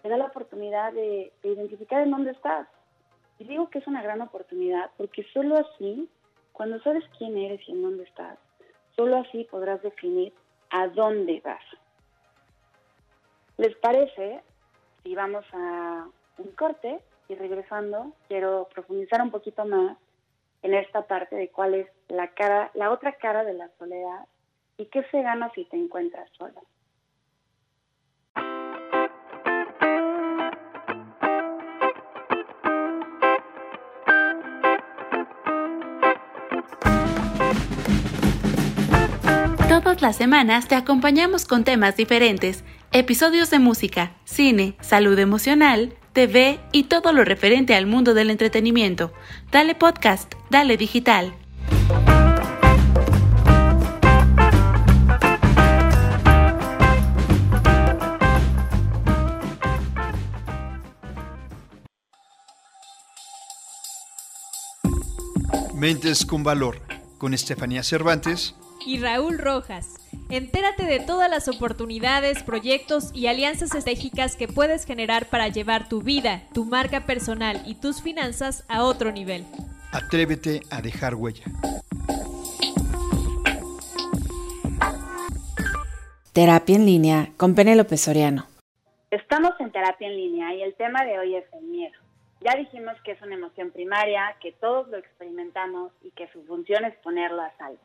Te 0.02 0.08
da 0.08 0.16
la 0.16 0.26
oportunidad 0.26 0.92
de, 0.92 1.32
de 1.42 1.48
identificar 1.48 2.02
en 2.02 2.12
dónde 2.12 2.30
estás. 2.30 2.68
Y 3.38 3.44
digo 3.44 3.70
que 3.70 3.78
es 3.78 3.86
una 3.86 4.02
gran 4.02 4.20
oportunidad 4.20 4.90
porque 4.96 5.24
solo 5.32 5.56
así, 5.56 6.08
cuando 6.52 6.80
sabes 6.82 7.04
quién 7.18 7.36
eres 7.36 7.60
y 7.68 7.72
en 7.72 7.82
dónde 7.82 8.04
estás, 8.04 8.38
solo 8.94 9.18
así 9.18 9.44
podrás 9.44 9.82
definir 9.82 10.32
a 10.70 10.86
dónde 10.86 11.40
vas. 11.44 11.62
¿Les 13.56 13.74
parece 13.76 14.40
si 15.02 15.14
vamos 15.16 15.44
a 15.52 16.06
un 16.38 16.50
corte 16.52 17.00
y 17.28 17.34
regresando 17.34 18.12
quiero 18.28 18.68
profundizar 18.72 19.20
un 19.20 19.30
poquito 19.30 19.64
más 19.64 19.96
en 20.62 20.74
esta 20.74 21.06
parte 21.06 21.36
de 21.36 21.50
cuál 21.50 21.74
es 21.74 21.88
la 22.08 22.28
cara, 22.28 22.70
la 22.74 22.90
otra 22.90 23.12
cara 23.12 23.44
de 23.44 23.54
la 23.54 23.68
soledad 23.78 24.26
y 24.76 24.86
qué 24.86 25.02
se 25.10 25.22
gana 25.22 25.50
si 25.54 25.64
te 25.66 25.76
encuentras 25.76 26.28
solo? 26.36 26.62
Todas 39.68 40.02
las 40.02 40.16
semanas 40.16 40.66
te 40.66 40.74
acompañamos 40.74 41.44
con 41.44 41.64
temas 41.64 41.96
diferentes, 41.96 42.64
episodios 42.92 43.50
de 43.50 43.58
música, 43.58 44.16
cine, 44.24 44.76
salud 44.80 45.18
emocional, 45.18 45.97
TV 46.12 46.60
y 46.72 46.84
todo 46.84 47.12
lo 47.12 47.24
referente 47.24 47.74
al 47.74 47.86
mundo 47.86 48.14
del 48.14 48.30
entretenimiento. 48.30 49.12
Dale 49.50 49.74
podcast, 49.74 50.34
dale 50.50 50.76
digital. 50.76 51.34
Mentes 65.74 66.26
con 66.26 66.42
Valor, 66.42 66.80
con 67.18 67.34
Estefanía 67.34 67.84
Cervantes 67.84 68.56
y 68.86 68.98
Raúl 69.00 69.38
Rojas. 69.38 69.94
Entérate 70.30 70.84
de 70.84 71.00
todas 71.00 71.30
las 71.30 71.48
oportunidades, 71.48 72.42
proyectos 72.42 73.10
y 73.14 73.28
alianzas 73.28 73.74
estratégicas 73.74 74.36
que 74.36 74.48
puedes 74.48 74.84
generar 74.84 75.26
para 75.26 75.48
llevar 75.48 75.88
tu 75.88 76.02
vida, 76.02 76.42
tu 76.52 76.64
marca 76.64 77.06
personal 77.06 77.62
y 77.66 77.76
tus 77.76 78.02
finanzas 78.02 78.64
a 78.68 78.84
otro 78.84 79.10
nivel. 79.10 79.44
Atrévete 79.92 80.60
a 80.70 80.82
dejar 80.82 81.14
huella. 81.14 81.44
Terapia 86.34 86.76
en 86.76 86.86
línea 86.86 87.30
con 87.36 87.54
Penélope 87.54 87.96
Soriano. 87.96 88.46
Estamos 89.10 89.52
en 89.60 89.72
terapia 89.72 90.08
en 90.08 90.16
línea 90.16 90.54
y 90.54 90.62
el 90.62 90.74
tema 90.74 91.04
de 91.04 91.18
hoy 91.18 91.34
es 91.34 91.44
el 91.54 91.64
miedo. 91.64 91.94
Ya 92.40 92.54
dijimos 92.56 92.94
que 93.02 93.12
es 93.12 93.22
una 93.22 93.34
emoción 93.34 93.70
primaria, 93.70 94.36
que 94.40 94.52
todos 94.52 94.86
lo 94.88 94.98
experimentamos 94.98 95.90
y 96.02 96.10
que 96.12 96.30
su 96.32 96.44
función 96.44 96.84
es 96.84 96.94
ponerlo 96.98 97.42
a 97.42 97.52
salvo. 97.56 97.80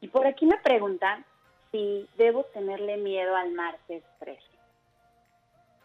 Y 0.00 0.08
por 0.08 0.26
aquí 0.26 0.46
me 0.46 0.58
preguntan 0.58 1.24
si 1.70 2.08
debo 2.16 2.44
tenerle 2.44 2.96
miedo 2.96 3.34
al 3.36 3.52
martes 3.52 4.02
13. 4.20 4.40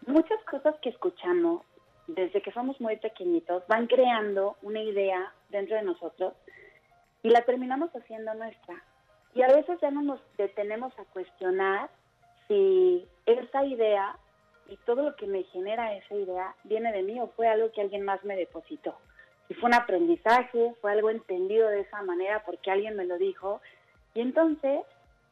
Muchas 0.07 0.41
cosas 0.43 0.75
que 0.81 0.89
escuchamos 0.89 1.61
desde 2.07 2.41
que 2.41 2.51
somos 2.51 2.79
muy 2.81 2.97
pequeñitos 2.97 3.63
van 3.67 3.87
creando 3.87 4.57
una 4.61 4.81
idea 4.81 5.33
dentro 5.49 5.75
de 5.75 5.83
nosotros 5.83 6.33
y 7.23 7.29
la 7.29 7.41
terminamos 7.43 7.91
haciendo 7.95 8.33
nuestra. 8.33 8.83
Y 9.33 9.43
a 9.43 9.47
veces 9.47 9.79
ya 9.81 9.91
no 9.91 10.01
nos 10.01 10.19
detenemos 10.37 10.97
a 10.99 11.05
cuestionar 11.05 11.89
si 12.47 13.07
esa 13.25 13.63
idea 13.65 14.17
y 14.67 14.77
todo 14.85 15.03
lo 15.03 15.15
que 15.15 15.27
me 15.27 15.43
genera 15.45 15.95
esa 15.95 16.15
idea 16.15 16.55
viene 16.63 16.91
de 16.91 17.03
mí 17.03 17.19
o 17.19 17.27
fue 17.27 17.47
algo 17.47 17.71
que 17.71 17.81
alguien 17.81 18.03
más 18.03 18.23
me 18.23 18.35
depositó. 18.35 18.97
Si 19.47 19.53
fue 19.53 19.67
un 19.67 19.75
aprendizaje, 19.75 20.73
fue 20.81 20.91
algo 20.91 21.09
entendido 21.09 21.69
de 21.69 21.81
esa 21.81 22.01
manera 22.03 22.43
porque 22.45 22.71
alguien 22.71 22.95
me 22.95 23.05
lo 23.05 23.17
dijo. 23.17 23.61
Y 24.13 24.21
entonces 24.21 24.81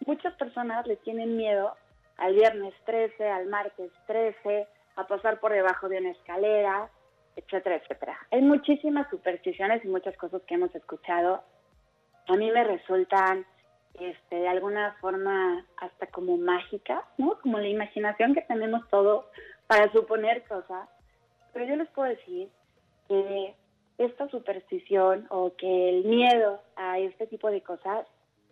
muchas 0.06 0.34
personas 0.36 0.88
le 0.88 0.96
tienen 0.98 1.38
miedo 1.38 1.76
al 2.18 2.34
viernes 2.34 2.74
13, 2.86 3.30
al 3.30 3.48
martes 3.48 3.92
13, 4.08 4.68
a 4.96 5.08
pasar 5.08 5.40
por 5.40 5.54
debajo 5.54 5.88
de 5.90 6.00
una 6.00 6.12
escalera, 6.12 6.90
etcétera, 7.36 7.78
etcétera. 7.78 8.18
Hay 8.32 8.42
muchísimas 8.42 9.10
supersticiones 9.10 9.84
y 9.84 9.88
muchas 9.88 10.16
cosas 10.18 10.42
que 10.44 10.56
hemos 10.56 10.74
escuchado. 10.76 11.42
A 12.28 12.36
mí 12.36 12.52
me 12.52 12.64
resultan 12.64 13.46
este, 13.94 14.36
de 14.36 14.48
alguna 14.48 14.96
forma 15.00 15.66
hasta 15.78 16.08
como 16.08 16.38
mágica, 16.38 17.06
¿no? 17.18 17.40
Como 17.42 17.60
la 17.60 17.68
imaginación 17.68 18.34
que 18.34 18.42
tenemos 18.42 18.88
todo 18.90 19.30
para 19.68 19.92
suponer 19.92 20.44
cosas. 20.44 20.90
Pero 21.54 21.66
yo 21.66 21.76
les 21.76 21.90
puedo 21.90 22.10
decir 22.10 22.50
que 23.08 23.56
esta 23.98 24.28
superstición 24.30 25.28
o 25.30 25.54
que 25.56 25.90
el 25.90 26.06
miedo 26.06 26.62
a 26.76 27.00
este 27.00 27.28
tipo 27.28 27.50
de 27.50 27.62
cosas 27.62 28.06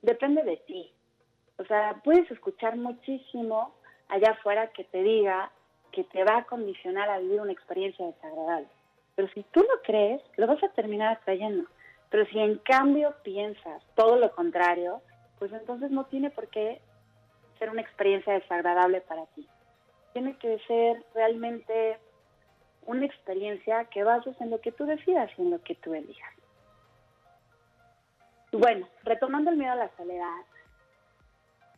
depende 0.07 0.41
de 0.43 0.57
ti. 0.57 0.91
O 1.57 1.65
sea, 1.65 1.99
puedes 2.03 2.31
escuchar 2.31 2.77
muchísimo 2.77 3.75
allá 4.07 4.31
afuera 4.31 4.71
que 4.71 4.85
te 4.85 5.03
diga 5.03 5.51
que 5.91 6.05
te 6.05 6.23
va 6.23 6.37
a 6.37 6.43
condicionar 6.45 7.09
a 7.09 7.19
vivir 7.19 7.41
una 7.41 7.51
experiencia 7.51 8.05
desagradable. 8.05 8.69
Pero 9.15 9.27
si 9.33 9.43
tú 9.51 9.59
lo 9.61 9.81
crees, 9.83 10.21
lo 10.37 10.47
vas 10.47 10.63
a 10.63 10.69
terminar 10.69 11.17
atrayendo. 11.17 11.67
Pero 12.09 12.25
si 12.27 12.39
en 12.39 12.57
cambio 12.59 13.15
piensas 13.23 13.83
todo 13.95 14.15
lo 14.15 14.31
contrario, 14.31 15.01
pues 15.39 15.51
entonces 15.51 15.91
no 15.91 16.05
tiene 16.05 16.29
por 16.29 16.47
qué 16.47 16.79
ser 17.59 17.69
una 17.69 17.81
experiencia 17.81 18.33
desagradable 18.33 19.01
para 19.01 19.25
ti. 19.27 19.45
Tiene 20.13 20.37
que 20.37 20.57
ser 20.67 21.03
realmente 21.13 21.97
una 22.85 23.05
experiencia 23.05 23.85
que 23.85 24.03
bases 24.03 24.39
en 24.39 24.51
lo 24.51 24.61
que 24.61 24.71
tú 24.71 24.85
decidas 24.85 25.29
y 25.37 25.41
en 25.41 25.51
lo 25.51 25.61
que 25.61 25.75
tú 25.75 25.93
elijas. 25.93 26.36
Bueno, 28.51 28.87
retomando 29.03 29.51
el 29.51 29.57
miedo 29.57 29.73
a 29.73 29.75
la 29.75 29.91
soledad, 29.97 30.41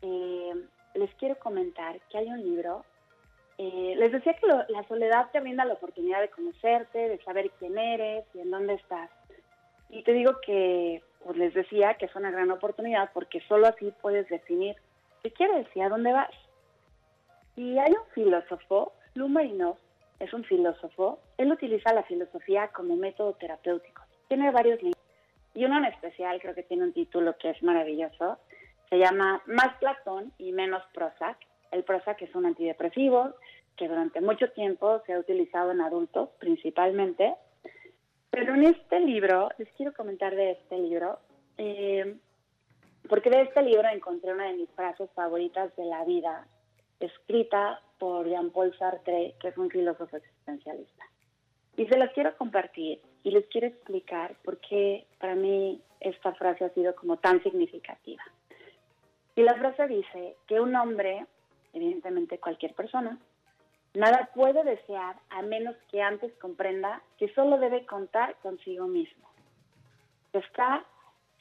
eh, 0.01 0.53
les 0.93 1.13
quiero 1.15 1.38
comentar 1.39 1.99
que 2.09 2.17
hay 2.17 2.27
un 2.27 2.41
libro. 2.41 2.85
Eh, 3.57 3.95
les 3.97 4.11
decía 4.11 4.33
que 4.35 4.47
la 4.47 4.83
soledad 4.88 5.29
te 5.31 5.39
brinda 5.39 5.65
la 5.65 5.73
oportunidad 5.73 6.21
de 6.21 6.29
conocerte, 6.29 7.09
de 7.09 7.21
saber 7.23 7.49
quién 7.59 7.77
eres 7.77 8.25
y 8.33 8.39
en 8.39 8.51
dónde 8.51 8.75
estás. 8.75 9.09
Y 9.89 10.03
te 10.03 10.13
digo 10.13 10.39
que 10.45 11.01
pues 11.23 11.38
les 11.38 11.53
decía 11.53 11.95
que 11.95 12.05
es 12.05 12.15
una 12.15 12.31
gran 12.31 12.51
oportunidad 12.51 13.09
porque 13.13 13.41
solo 13.41 13.67
así 13.67 13.91
puedes 14.01 14.29
definir 14.29 14.75
qué 15.23 15.31
quieres 15.31 15.67
y 15.75 15.81
a 15.81 15.89
dónde 15.89 16.13
vas. 16.13 16.29
Y 17.55 17.77
hay 17.77 17.91
un 17.91 18.05
filósofo, 18.13 18.93
Lou 19.15 19.27
es 20.19 20.33
un 20.33 20.43
filósofo, 20.43 21.19
él 21.38 21.51
utiliza 21.51 21.93
la 21.93 22.03
filosofía 22.03 22.69
como 22.69 22.95
método 22.95 23.33
terapéutico. 23.33 24.03
Tiene 24.27 24.51
varios 24.51 24.81
libros 24.81 24.99
y 25.59 25.65
uno 25.65 25.77
en 25.77 25.85
especial 25.85 26.39
creo 26.41 26.55
que 26.55 26.63
tiene 26.63 26.85
un 26.85 26.93
título 26.93 27.37
que 27.37 27.49
es 27.49 27.61
maravilloso. 27.61 28.37
Se 28.89 28.97
llama 28.97 29.43
Más 29.45 29.75
Platón 29.79 30.31
y 30.37 30.53
menos 30.53 30.81
Prozac. 30.93 31.37
El 31.71 31.83
Prozac 31.83 32.21
es 32.21 32.33
un 32.33 32.45
antidepresivo 32.45 33.33
que 33.75 33.89
durante 33.89 34.21
mucho 34.21 34.49
tiempo 34.51 35.01
se 35.05 35.11
ha 35.11 35.19
utilizado 35.19 35.71
en 35.71 35.81
adultos 35.81 36.29
principalmente. 36.39 37.35
Pero 38.29 38.55
en 38.55 38.67
este 38.67 39.01
libro, 39.01 39.49
les 39.57 39.69
quiero 39.73 39.93
comentar 39.93 40.33
de 40.33 40.51
este 40.51 40.77
libro, 40.79 41.19
eh, 41.57 42.15
porque 43.09 43.29
de 43.29 43.41
este 43.41 43.61
libro 43.61 43.89
encontré 43.89 44.31
una 44.31 44.45
de 44.45 44.53
mis 44.53 44.69
frases 44.71 45.09
favoritas 45.11 45.75
de 45.75 45.83
la 45.83 46.05
vida, 46.05 46.47
escrita 47.01 47.81
por 47.97 48.29
Jean-Paul 48.29 48.77
Sartre, 48.77 49.35
que 49.41 49.49
es 49.49 49.57
un 49.57 49.69
filósofo 49.69 50.15
existencialista. 50.15 51.03
Y 51.75 51.85
se 51.85 51.97
las 51.97 52.13
quiero 52.13 52.37
compartir 52.37 53.01
y 53.23 53.31
les 53.31 53.45
quiero 53.47 53.67
explicar 53.67 54.35
por 54.43 54.57
qué 54.59 55.05
para 55.19 55.35
mí 55.35 55.81
esta 55.99 56.33
frase 56.33 56.65
ha 56.65 56.73
sido 56.73 56.95
como 56.95 57.17
tan 57.17 57.41
significativa. 57.43 58.23
Y 59.35 59.43
la 59.43 59.55
frase 59.55 59.88
dice 59.88 60.35
que 60.47 60.59
un 60.59 60.75
hombre, 60.75 61.25
evidentemente 61.73 62.39
cualquier 62.39 62.73
persona, 62.73 63.17
nada 63.93 64.29
puede 64.33 64.63
desear 64.63 65.15
a 65.29 65.41
menos 65.41 65.75
que 65.91 66.01
antes 66.01 66.33
comprenda 66.39 67.01
que 67.17 67.33
solo 67.33 67.57
debe 67.57 67.85
contar 67.85 68.35
consigo 68.41 68.88
mismo. 68.88 69.29
Está 70.33 70.85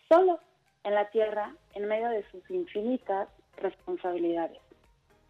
solo 0.09 0.41
en 0.85 0.95
la 0.95 1.11
tierra 1.11 1.55
en 1.75 1.87
medio 1.87 2.09
de 2.09 2.25
sus 2.31 2.49
infinitas 2.51 3.29
responsabilidades, 3.57 4.61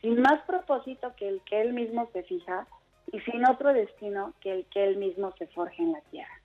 sin 0.00 0.20
más 0.20 0.40
propósito 0.42 1.14
que 1.16 1.28
el 1.28 1.42
que 1.42 1.60
él 1.60 1.72
mismo 1.72 2.08
se 2.12 2.22
fija 2.22 2.66
y 3.12 3.20
sin 3.20 3.46
otro 3.46 3.72
destino 3.72 4.34
que 4.40 4.52
el 4.52 4.66
que 4.66 4.84
él 4.84 4.96
mismo 4.96 5.32
se 5.38 5.46
forje 5.48 5.82
en 5.82 5.92
la 5.92 6.00
tierra. 6.02 6.37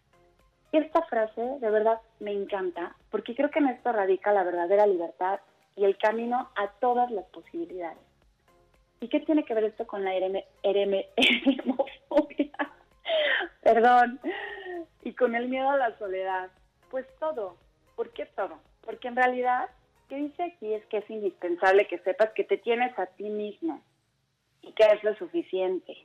Esta 0.73 1.03
frase 1.03 1.39
de 1.59 1.69
verdad 1.69 2.01
me 2.19 2.31
encanta 2.31 2.95
porque 3.11 3.35
creo 3.35 3.51
que 3.51 3.59
en 3.59 3.67
esto 3.67 3.91
radica 3.91 4.33
la 4.33 4.43
verdadera 4.43 4.87
libertad 4.87 5.39
y 5.75 5.85
el 5.85 5.99
camino 5.99 6.49
a 6.55 6.67
todas 6.79 7.11
las 7.11 7.25
posibilidades. 7.25 7.99
¿Y 8.99 9.07
qué 9.07 9.19
tiene 9.19 9.45
que 9.45 9.53
ver 9.53 9.65
esto 9.65 9.85
con 9.85 10.03
la 10.03 10.15
eremofobia? 10.63 11.13
Perdón. 13.61 14.19
Y 15.03 15.13
con 15.13 15.35
el 15.35 15.47
miedo 15.47 15.69
a 15.69 15.77
la 15.77 15.95
soledad. 15.99 16.49
Pues 16.89 17.05
todo. 17.19 17.55
¿Por 17.95 18.09
qué 18.09 18.25
todo? 18.25 18.57
Porque 18.81 19.09
en 19.09 19.15
realidad, 19.15 19.69
¿qué 20.09 20.15
dice 20.15 20.41
aquí? 20.41 20.73
Es 20.73 20.83
que 20.87 20.97
es 20.97 21.09
indispensable 21.09 21.85
que 21.85 21.99
sepas 21.99 22.31
que 22.31 22.45
te 22.45 22.57
tienes 22.57 22.97
a 22.97 23.05
ti 23.05 23.29
mismo 23.29 23.79
y 24.63 24.71
que 24.71 24.85
es 24.85 25.03
lo 25.03 25.15
suficiente. 25.17 25.95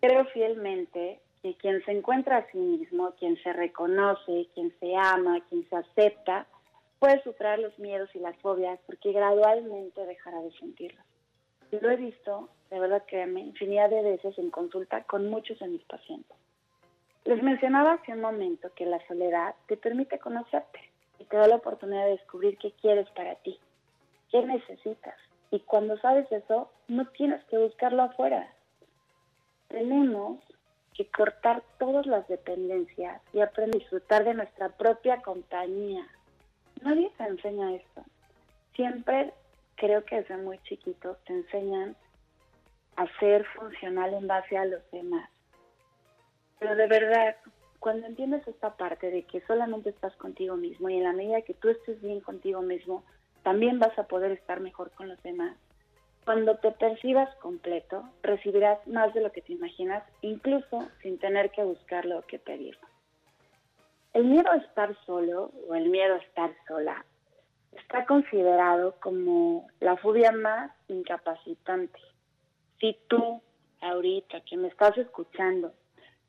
Creo 0.00 0.24
fielmente 0.26 1.20
que 1.42 1.54
quien 1.54 1.84
se 1.84 1.92
encuentra 1.92 2.38
a 2.38 2.50
sí 2.50 2.58
mismo, 2.58 3.12
quien 3.18 3.36
se 3.42 3.52
reconoce, 3.52 4.48
quien 4.54 4.74
se 4.80 4.96
ama, 4.96 5.40
quien 5.48 5.68
se 5.68 5.76
acepta, 5.76 6.46
puede 6.98 7.22
superar 7.22 7.58
los 7.58 7.78
miedos 7.78 8.08
y 8.14 8.18
las 8.18 8.36
fobias 8.38 8.78
porque 8.86 9.12
gradualmente 9.12 10.04
dejará 10.06 10.40
de 10.40 10.52
sentirlos. 10.52 11.04
Lo 11.70 11.90
he 11.90 11.96
visto, 11.96 12.48
de 12.70 12.80
verdad 12.80 13.02
créanme, 13.06 13.40
infinidad 13.40 13.90
de 13.90 14.02
veces 14.02 14.38
en 14.38 14.50
consulta 14.50 15.02
con 15.04 15.28
muchos 15.28 15.58
de 15.58 15.68
mis 15.68 15.84
pacientes. 15.84 16.36
Les 17.24 17.42
mencionaba 17.42 17.94
hace 17.94 18.12
un 18.12 18.20
momento 18.20 18.70
que 18.74 18.86
la 18.86 19.04
soledad 19.08 19.54
te 19.66 19.76
permite 19.76 20.18
conocerte 20.18 20.80
y 21.18 21.24
te 21.24 21.36
da 21.36 21.48
la 21.48 21.56
oportunidad 21.56 22.04
de 22.04 22.12
descubrir 22.12 22.56
qué 22.58 22.70
quieres 22.80 23.08
para 23.10 23.34
ti, 23.36 23.58
qué 24.30 24.42
necesitas. 24.42 25.16
Y 25.50 25.60
cuando 25.60 25.98
sabes 25.98 26.30
eso, 26.30 26.70
no 26.88 27.06
tienes 27.08 27.42
que 27.44 27.58
buscarlo 27.58 28.02
afuera. 28.04 28.52
Tenemos 29.68 30.38
que 30.96 31.06
cortar 31.08 31.62
todas 31.78 32.06
las 32.06 32.26
dependencias 32.28 33.20
y 33.32 33.40
aprender 33.40 33.76
a 33.76 33.84
disfrutar 33.84 34.24
de 34.24 34.34
nuestra 34.34 34.70
propia 34.70 35.20
compañía. 35.20 36.06
Nadie 36.82 37.10
te 37.18 37.24
enseña 37.24 37.74
esto. 37.74 38.02
Siempre 38.74 39.32
creo 39.76 40.04
que 40.04 40.16
desde 40.16 40.36
muy 40.38 40.58
chiquitos 40.60 41.18
te 41.24 41.34
enseñan 41.34 41.96
a 42.96 43.06
ser 43.18 43.44
funcional 43.58 44.14
en 44.14 44.26
base 44.26 44.56
a 44.56 44.64
los 44.64 44.82
demás. 44.90 45.28
Pero 46.58 46.74
de 46.74 46.86
verdad, 46.86 47.36
cuando 47.78 48.06
entiendes 48.06 48.46
esta 48.48 48.74
parte 48.76 49.10
de 49.10 49.24
que 49.24 49.42
solamente 49.42 49.90
estás 49.90 50.16
contigo 50.16 50.56
mismo 50.56 50.88
y 50.88 50.96
en 50.96 51.04
la 51.04 51.12
medida 51.12 51.42
que 51.42 51.54
tú 51.54 51.68
estés 51.68 52.00
bien 52.00 52.20
contigo 52.20 52.62
mismo, 52.62 53.04
también 53.42 53.78
vas 53.78 53.96
a 53.98 54.04
poder 54.04 54.32
estar 54.32 54.60
mejor 54.60 54.90
con 54.92 55.08
los 55.08 55.22
demás. 55.22 55.56
Cuando 56.26 56.56
te 56.56 56.72
percibas 56.72 57.32
completo, 57.36 58.02
recibirás 58.24 58.84
más 58.88 59.14
de 59.14 59.20
lo 59.20 59.30
que 59.30 59.42
te 59.42 59.52
imaginas, 59.52 60.02
incluso 60.22 60.88
sin 61.00 61.20
tener 61.20 61.52
que 61.52 61.62
buscarlo 61.62 62.18
o 62.18 62.22
que 62.22 62.40
pedirlo. 62.40 62.84
El 64.12 64.24
miedo 64.24 64.50
a 64.50 64.56
estar 64.56 64.92
solo 65.06 65.52
o 65.68 65.74
el 65.76 65.88
miedo 65.88 66.16
a 66.16 66.18
estar 66.18 66.50
sola 66.66 67.04
está 67.70 68.06
considerado 68.06 68.96
como 69.00 69.68
la 69.78 69.96
fobia 69.98 70.32
más 70.32 70.72
incapacitante. 70.88 72.00
Si 72.80 72.98
tú, 73.06 73.40
ahorita 73.80 74.40
que 74.40 74.56
me 74.56 74.66
estás 74.66 74.98
escuchando, 74.98 75.74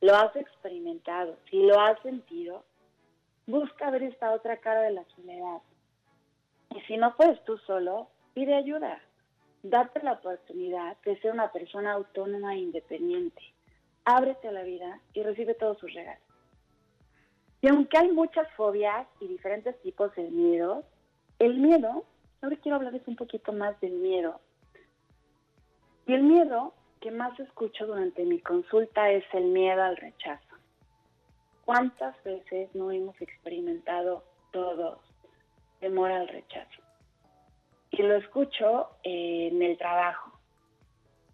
lo 0.01 0.15
has 0.15 0.35
experimentado, 0.35 1.39
si 1.49 1.63
lo 1.63 1.79
has 1.79 1.99
sentido, 2.03 2.63
busca 3.47 3.89
ver 3.89 4.03
esta 4.03 4.31
otra 4.31 4.57
cara 4.57 4.81
de 4.81 4.91
la 4.91 5.05
soledad. 5.15 5.61
Y 6.75 6.81
si 6.81 6.97
no 6.97 7.15
puedes 7.15 7.43
tú 7.45 7.57
solo, 7.65 8.09
pide 8.35 8.53
ayuda. 8.53 9.01
Date 9.69 10.01
la 10.01 10.13
oportunidad 10.13 10.95
de 11.03 11.19
ser 11.19 11.33
una 11.33 11.51
persona 11.51 11.91
autónoma 11.91 12.53
e 12.53 12.59
independiente. 12.59 13.41
Ábrete 14.05 14.47
a 14.47 14.53
la 14.53 14.63
vida 14.63 15.01
y 15.13 15.23
recibe 15.23 15.55
todos 15.55 15.77
sus 15.79 15.93
regalos. 15.93 16.23
Y 17.61 17.67
aunque 17.67 17.97
hay 17.97 18.09
muchas 18.13 18.49
fobias 18.53 19.05
y 19.19 19.27
diferentes 19.27 19.77
tipos 19.81 20.15
de 20.15 20.29
miedos, 20.29 20.85
el 21.39 21.57
miedo, 21.57 22.05
ahora 22.41 22.55
quiero 22.63 22.77
hablarles 22.77 23.05
un 23.07 23.17
poquito 23.17 23.51
más 23.51 23.77
del 23.81 23.91
miedo. 23.91 24.39
Y 26.05 26.13
el 26.13 26.23
miedo 26.23 26.73
que 27.01 27.11
más 27.11 27.37
escucho 27.37 27.87
durante 27.87 28.23
mi 28.23 28.39
consulta 28.39 29.11
es 29.11 29.25
el 29.33 29.47
miedo 29.47 29.83
al 29.83 29.97
rechazo. 29.97 30.55
¿Cuántas 31.65 32.15
veces 32.23 32.73
no 32.73 32.89
hemos 32.89 33.21
experimentado 33.21 33.86
Escucho 38.17 38.89
en 39.03 39.61
el 39.61 39.77
trabajo. 39.77 40.31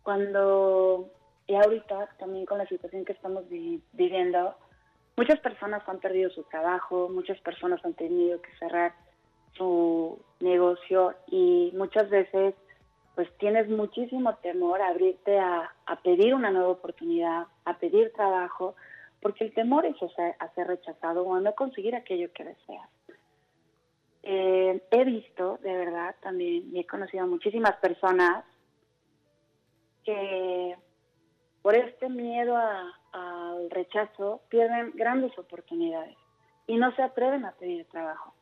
Cuando, 0.03 1.09
y 1.47 1.55
ahorita 1.55 2.09
también 2.19 2.45
con 2.45 2.57
la 2.57 2.67
situación 2.67 3.05
que 3.05 3.13
estamos 3.13 3.45
viviendo, 3.49 4.55
muchas 5.15 5.39
personas 5.39 5.87
han 5.87 5.99
perdido 5.99 6.29
su 6.31 6.43
trabajo, 6.43 7.09
muchas 7.09 7.39
personas 7.39 7.83
han 7.85 7.93
tenido 7.93 8.41
que 8.41 8.53
cerrar 8.59 8.93
su 9.53 10.19
negocio 10.39 11.13
y 11.27 11.71
muchas 11.75 12.09
veces 12.09 12.55
pues 13.15 13.29
tienes 13.37 13.69
muchísimo 13.69 14.35
temor 14.37 14.81
a 14.81 14.89
abrirte 14.89 15.39
a, 15.39 15.71
pedir 16.03 16.33
una 16.33 16.49
nueva 16.49 16.69
oportunidad, 16.69 17.45
a 17.63 17.77
pedir 17.77 18.11
trabajo, 18.13 18.75
porque 19.21 19.45
el 19.45 19.53
temor 19.53 19.85
es 19.85 19.95
a 20.01 20.53
ser 20.53 20.67
rechazado 20.67 21.23
o 21.23 21.35
a 21.35 21.39
no 21.39 21.53
conseguir 21.53 21.95
aquello 21.95 22.33
que 22.33 22.43
deseas. 22.43 22.89
Eh, 24.23 24.81
he 24.89 25.03
visto, 25.03 25.59
de 25.61 25.73
verdad, 25.75 26.15
también, 26.21 26.75
y 26.75 26.79
he 26.79 26.87
conocido 26.87 27.23
a 27.23 27.27
muchísimas 27.27 27.75
personas 27.77 28.45
que 30.03 30.75
por 31.61 31.75
este 31.75 32.09
miedo 32.09 32.57
al 32.57 33.69
rechazo 33.69 34.41
pierden 34.49 34.91
grandes 34.95 35.37
oportunidades 35.37 36.17
y 36.67 36.77
no 36.77 36.93
se 36.95 37.03
atreven 37.03 37.45
a 37.45 37.51
pedir 37.53 37.85
trabajo. 37.85 38.33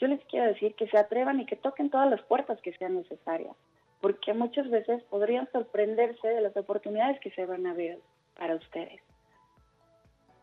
Yo 0.00 0.08
les 0.08 0.24
quiero 0.26 0.46
decir 0.46 0.74
que 0.74 0.88
se 0.88 0.98
atrevan 0.98 1.40
y 1.40 1.46
que 1.46 1.56
toquen 1.56 1.90
todas 1.90 2.10
las 2.10 2.22
puertas 2.22 2.60
que 2.60 2.72
sean 2.74 2.96
necesarias 2.96 3.56
porque 4.00 4.32
muchas 4.32 4.68
veces 4.70 5.02
podrían 5.04 5.50
sorprenderse 5.50 6.28
de 6.28 6.40
las 6.40 6.56
oportunidades 6.56 7.20
que 7.20 7.30
se 7.30 7.46
van 7.46 7.66
a 7.66 7.74
ver 7.74 7.98
para 8.36 8.54
ustedes. 8.54 9.00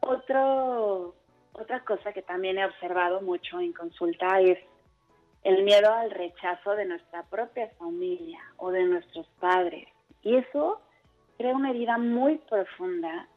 Otro, 0.02 1.16
otra 1.54 1.84
cosa 1.84 2.14
que 2.14 2.22
también 2.22 2.58
he 2.58 2.66
observado 2.66 3.22
mucho 3.22 3.60
en 3.60 3.74
consulta 3.74 4.40
es 4.42 4.60
el 5.46 5.64
miedo 5.64 5.94
al 5.94 6.10
rechazo 6.10 6.76
de 6.76 6.86
nuestra 6.86 7.22
propia 7.24 7.70
familia 7.78 8.40
o 8.58 8.72
de 8.72 8.84
nuestros 8.84 9.28
padres. 9.40 9.88
Y 10.24 10.36
eso 10.38 10.82
crea 11.38 11.56
una 11.56 11.70
herida 11.70 12.00
muy 12.00 12.40
profunda 12.50 13.28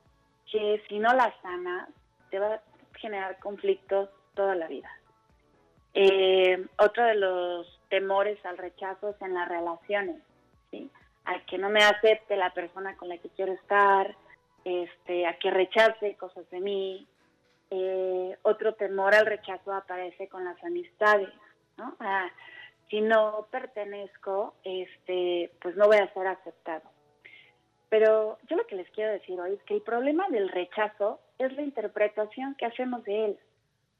que 0.50 0.82
si 0.88 0.98
no 0.98 1.12
la 1.12 1.34
sanas 1.42 1.90
te 2.30 2.38
va 2.38 2.54
a 2.54 2.62
generar 2.98 3.38
conflictos 3.38 4.08
toda 4.34 4.54
la 4.54 4.68
vida. 4.68 4.90
Eh, 5.92 6.66
otro 6.78 7.04
de 7.04 7.14
los 7.14 7.80
temores 7.90 8.42
al 8.46 8.56
rechazo 8.56 9.14
en 9.20 9.34
las 9.34 9.46
relaciones, 9.46 10.16
¿sí? 10.70 10.90
A 11.26 11.44
que 11.44 11.58
no 11.58 11.68
me 11.68 11.84
acepte 11.84 12.36
la 12.36 12.54
persona 12.54 12.96
con 12.96 13.10
la 13.10 13.18
que 13.18 13.28
quiero 13.28 13.52
estar, 13.52 14.16
este, 14.64 15.26
a 15.26 15.38
que 15.38 15.50
rechace 15.50 16.16
cosas 16.16 16.48
de 16.48 16.60
mí. 16.60 17.06
Eh, 17.70 18.34
otro 18.44 18.72
temor 18.76 19.14
al 19.14 19.26
rechazo 19.26 19.74
aparece 19.74 20.26
con 20.28 20.46
las 20.46 20.62
amistades, 20.64 21.28
¿no? 21.78 21.96
si 22.90 23.00
no 23.00 23.46
pertenezco, 23.50 24.54
este, 24.64 25.50
pues 25.60 25.76
no 25.76 25.86
voy 25.86 25.98
a 25.98 26.12
ser 26.12 26.26
aceptado. 26.26 26.82
Pero 27.88 28.38
yo 28.48 28.56
lo 28.56 28.66
que 28.66 28.76
les 28.76 28.90
quiero 28.90 29.12
decir 29.12 29.40
hoy 29.40 29.54
es 29.54 29.62
que 29.64 29.74
el 29.74 29.82
problema 29.82 30.28
del 30.28 30.48
rechazo 30.48 31.20
es 31.38 31.54
la 31.54 31.62
interpretación 31.62 32.54
que 32.56 32.66
hacemos 32.66 33.04
de 33.04 33.24
él, 33.26 33.38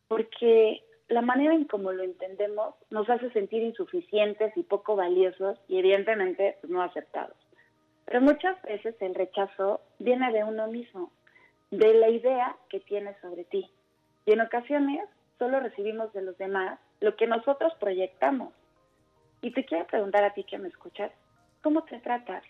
porque 0.09 0.83
la 1.09 1.23
manera 1.23 1.55
en 1.55 1.65
cómo 1.65 1.93
lo 1.93 2.03
entendemos 2.03 2.75
nos 2.91 3.09
hace 3.09 3.31
sentir 3.31 3.63
insuficientes 3.63 4.55
y 4.57 4.63
poco 4.63 4.95
valiosos 4.97 5.59
y 5.69 5.79
evidentemente 5.79 6.59
pues, 6.61 6.71
no 6.71 6.83
aceptados. 6.83 7.37
Pero 8.05 8.21
muchas 8.21 8.61
veces 8.63 8.95
el 9.01 9.15
rechazo 9.15 9.81
viene 9.99 10.33
de 10.33 10.45
uno 10.45 10.67
mismo, 10.67 11.11
de 11.71 11.95
la 11.95 12.09
idea 12.09 12.57
que 12.69 12.81
tienes 12.81 13.17
sobre 13.21 13.45
ti. 13.45 13.71
Y 14.27 14.33
en 14.33 14.41
ocasiones 14.41 15.09
solo 15.39 15.61
recibimos 15.61 16.13
de 16.13 16.23
los 16.23 16.37
demás 16.39 16.79
lo 17.01 17.17
que 17.17 17.27
nosotros 17.27 17.73
proyectamos. 17.79 18.53
Y 19.41 19.53
te 19.53 19.65
quiero 19.65 19.87
preguntar 19.87 20.25
a 20.25 20.35
ti 20.35 20.45
que 20.45 20.59
me 20.59 20.69
escuchas, 20.69 21.13
¿cómo 21.63 21.85
te 21.85 21.99
tratas? 22.01 22.43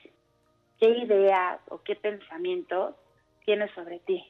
¿Qué 0.81 0.89
ideas 0.89 1.61
o 1.69 1.83
qué 1.83 1.97
pensamientos 1.97 2.95
tienes 3.45 3.71
sobre 3.73 3.99
ti? 4.01 4.25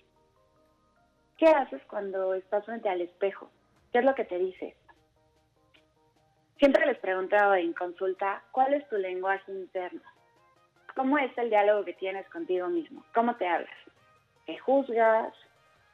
¿Qué 1.37 1.47
haces 1.47 1.83
cuando 1.89 2.35
estás 2.35 2.65
frente 2.65 2.89
al 2.89 3.01
espejo? 3.01 3.51
¿Qué 3.93 3.99
es 3.99 4.05
lo 4.05 4.15
que 4.15 4.25
te 4.25 4.39
dices? 4.39 4.75
Siempre 6.59 6.85
les 6.87 6.99
preguntado 6.99 7.55
en 7.55 7.73
consulta, 7.73 8.43
¿cuál 8.51 8.75
es 8.75 8.89
tu 8.89 8.97
lenguaje 8.97 9.53
interno? 9.53 10.03
¿Cómo 10.97 11.17
es 11.19 11.37
el 11.39 11.51
diálogo 11.51 11.85
que 11.85 11.95
tienes 11.95 12.29
contigo 12.31 12.67
mismo? 12.67 13.05
¿Cómo 13.15 13.37
te 13.37 13.47
hablas? 13.47 13.71
¿Te 14.47 14.59
juzgas? 14.59 15.33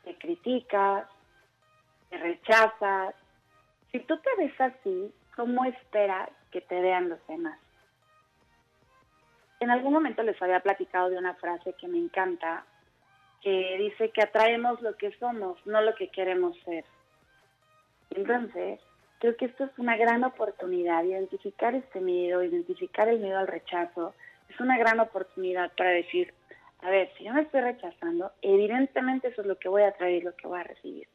¿Te 0.04 0.16
criticas? 0.16 1.06
¿Te 2.08 2.16
rechazas? 2.16 3.14
Si 3.94 4.00
tú 4.00 4.18
te 4.18 4.30
ves 4.38 4.60
así, 4.60 5.14
¿cómo 5.36 5.64
esperas 5.66 6.28
que 6.50 6.60
te 6.60 6.80
vean 6.80 7.08
los 7.08 7.24
demás? 7.28 7.60
En 9.60 9.70
algún 9.70 9.92
momento 9.92 10.24
les 10.24 10.42
había 10.42 10.58
platicado 10.58 11.10
de 11.10 11.16
una 11.16 11.34
frase 11.34 11.74
que 11.74 11.86
me 11.86 11.98
encanta, 11.98 12.64
que 13.40 13.76
dice 13.78 14.10
que 14.10 14.22
atraemos 14.22 14.82
lo 14.82 14.96
que 14.96 15.12
somos, 15.18 15.64
no 15.64 15.80
lo 15.80 15.94
que 15.94 16.08
queremos 16.08 16.58
ser. 16.64 16.84
Entonces, 18.10 18.80
creo 19.20 19.36
que 19.36 19.44
esto 19.44 19.62
es 19.62 19.78
una 19.78 19.96
gran 19.96 20.24
oportunidad, 20.24 21.04
identificar 21.04 21.76
este 21.76 22.00
miedo, 22.00 22.42
identificar 22.42 23.06
el 23.06 23.20
miedo 23.20 23.38
al 23.38 23.46
rechazo, 23.46 24.12
es 24.48 24.58
una 24.58 24.76
gran 24.76 24.98
oportunidad 24.98 25.70
para 25.76 25.90
decir, 25.90 26.34
a 26.80 26.90
ver, 26.90 27.12
si 27.16 27.22
yo 27.22 27.32
me 27.32 27.42
estoy 27.42 27.60
rechazando, 27.60 28.32
evidentemente 28.42 29.28
eso 29.28 29.42
es 29.42 29.46
lo 29.46 29.56
que 29.56 29.68
voy 29.68 29.82
a 29.82 29.92
traer 29.92 30.24
lo 30.24 30.34
que 30.34 30.48
voy 30.48 30.58
a 30.58 30.64
recibir. 30.64 31.06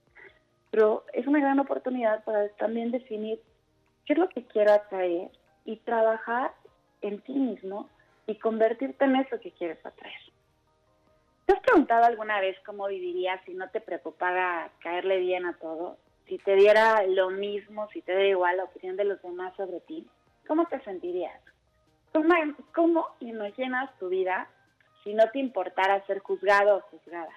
Pero 0.72 1.06
es 1.14 1.26
una 1.28 1.40
gran 1.40 1.60
oportunidad 1.60 2.24
para 2.24 2.48
también 2.50 2.92
definir 2.92 3.40
qué 4.06 4.14
es 4.14 4.20
lo 4.20 4.30
que 4.30 4.46
quiero 4.46 4.74
atraer 4.74 5.32
y 5.66 5.78
trabajar 5.78 6.54
en 7.02 7.22
ti 7.22 7.34
mismo 7.34 7.90
y 8.28 8.36
convertirte 8.36 9.06
en 9.06 9.16
eso 9.16 9.40
que 9.40 9.52
quieres 9.52 9.84
atraer. 9.86 10.20
¿Te 11.46 11.54
has 11.54 11.62
preguntado 11.62 12.06
alguna 12.06 12.40
vez 12.40 12.56
cómo 12.64 12.88
vivirías 12.88 13.42
si 13.46 13.56
no 13.56 13.70
te 13.70 13.82
preocupara 13.82 14.70
caerle 14.82 15.18
bien 15.18 15.48
a 15.48 15.54
todo? 15.54 15.98
Si 16.28 16.38
te 16.38 16.56
diera 16.56 17.02
lo 17.08 17.32
mismo, 17.32 17.90
si 17.90 18.04
te 18.04 18.14
da 18.14 18.24
igual 18.24 18.58
la 18.58 18.66
opinión 18.66 18.96
de 18.98 19.06
los 19.06 19.20
demás 19.24 19.56
sobre 19.56 19.80
ti, 19.80 20.08
¿cómo 20.48 20.68
te 20.68 20.80
sentirías? 20.82 21.42
¿Cómo, 22.14 22.36
¿Cómo 22.76 23.08
imaginas 23.20 23.90
tu 23.98 24.10
vida 24.10 24.48
si 25.04 25.16
no 25.16 25.28
te 25.32 25.40
importara 25.40 26.06
ser 26.06 26.20
juzgado 26.20 26.78
o 26.78 26.82
juzgada? 26.82 27.34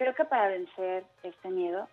Creo 0.00 0.14
que 0.14 0.24
para 0.24 0.48
vencer 0.48 1.04
este 1.22 1.50
miedo 1.50 1.86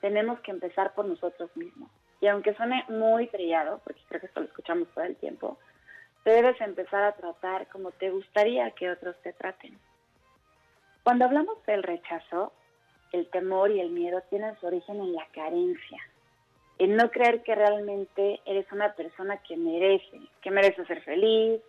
tenemos 0.00 0.38
que 0.42 0.52
empezar 0.52 0.94
por 0.94 1.06
nosotros 1.06 1.50
mismos. 1.56 1.90
Y 2.20 2.28
aunque 2.28 2.54
suene 2.54 2.84
muy 2.88 3.26
trillado, 3.26 3.80
porque 3.82 4.00
creo 4.06 4.20
que 4.20 4.26
esto 4.28 4.38
lo 4.38 4.46
escuchamos 4.46 4.86
todo 4.94 5.02
el 5.02 5.16
tiempo, 5.16 5.58
debes 6.24 6.60
empezar 6.60 7.02
a 7.02 7.16
tratar 7.16 7.66
como 7.66 7.90
te 7.90 8.10
gustaría 8.10 8.70
que 8.70 8.88
otros 8.88 9.20
te 9.24 9.32
traten. 9.32 9.76
Cuando 11.02 11.24
hablamos 11.24 11.60
del 11.66 11.82
rechazo, 11.82 12.52
el 13.10 13.28
temor 13.28 13.72
y 13.72 13.80
el 13.80 13.90
miedo 13.90 14.22
tienen 14.30 14.56
su 14.60 14.66
origen 14.68 15.00
en 15.00 15.14
la 15.14 15.26
carencia, 15.34 15.98
en 16.78 16.94
no 16.94 17.10
creer 17.10 17.42
que 17.42 17.56
realmente 17.56 18.40
eres 18.46 18.70
una 18.70 18.92
persona 18.94 19.38
que 19.38 19.56
merece, 19.56 20.20
que 20.42 20.52
merece 20.52 20.84
ser 20.84 21.02
feliz, 21.02 21.60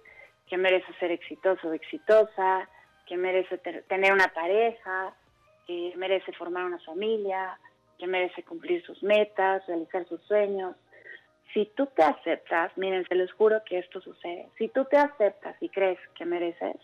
que 0.46 0.56
merece 0.56 0.94
ser 1.00 1.10
exitoso 1.10 1.68
o 1.68 1.74
exitosa, 1.74 2.70
que 3.08 3.18
merece 3.18 3.58
tener 3.58 4.14
una 4.14 4.28
pareja, 4.28 5.16
que 5.70 5.94
merece 5.98 6.34
formar 6.34 6.66
una 6.66 6.80
familia, 6.80 7.60
que 8.00 8.08
merece 8.08 8.42
cumplir 8.42 8.84
sus 8.84 9.04
metas, 9.04 9.64
realizar 9.68 10.04
sus 10.08 10.20
sueños. 10.24 10.76
Si 11.54 11.68
tú 11.76 11.86
te 11.96 12.02
aceptas, 12.02 12.76
miren, 12.76 13.06
se 13.08 13.14
les 13.14 13.32
juro 13.34 13.62
que 13.64 13.78
esto 13.78 14.02
sucede. 14.02 14.50
Si 14.58 14.70
tú 14.70 14.86
te 14.86 14.98
aceptas 14.98 15.56
y 15.62 15.70
crees 15.70 16.00
que 16.16 16.26
mereces, 16.26 16.76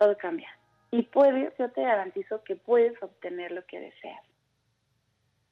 todo 0.00 0.16
cambia. 0.18 0.48
Y 0.90 1.02
puedes, 1.02 1.56
yo 1.58 1.70
te 1.70 1.82
garantizo 1.82 2.42
que 2.42 2.56
puedes 2.56 3.00
obtener 3.00 3.52
lo 3.52 3.64
que 3.66 3.78
deseas. 3.78 4.24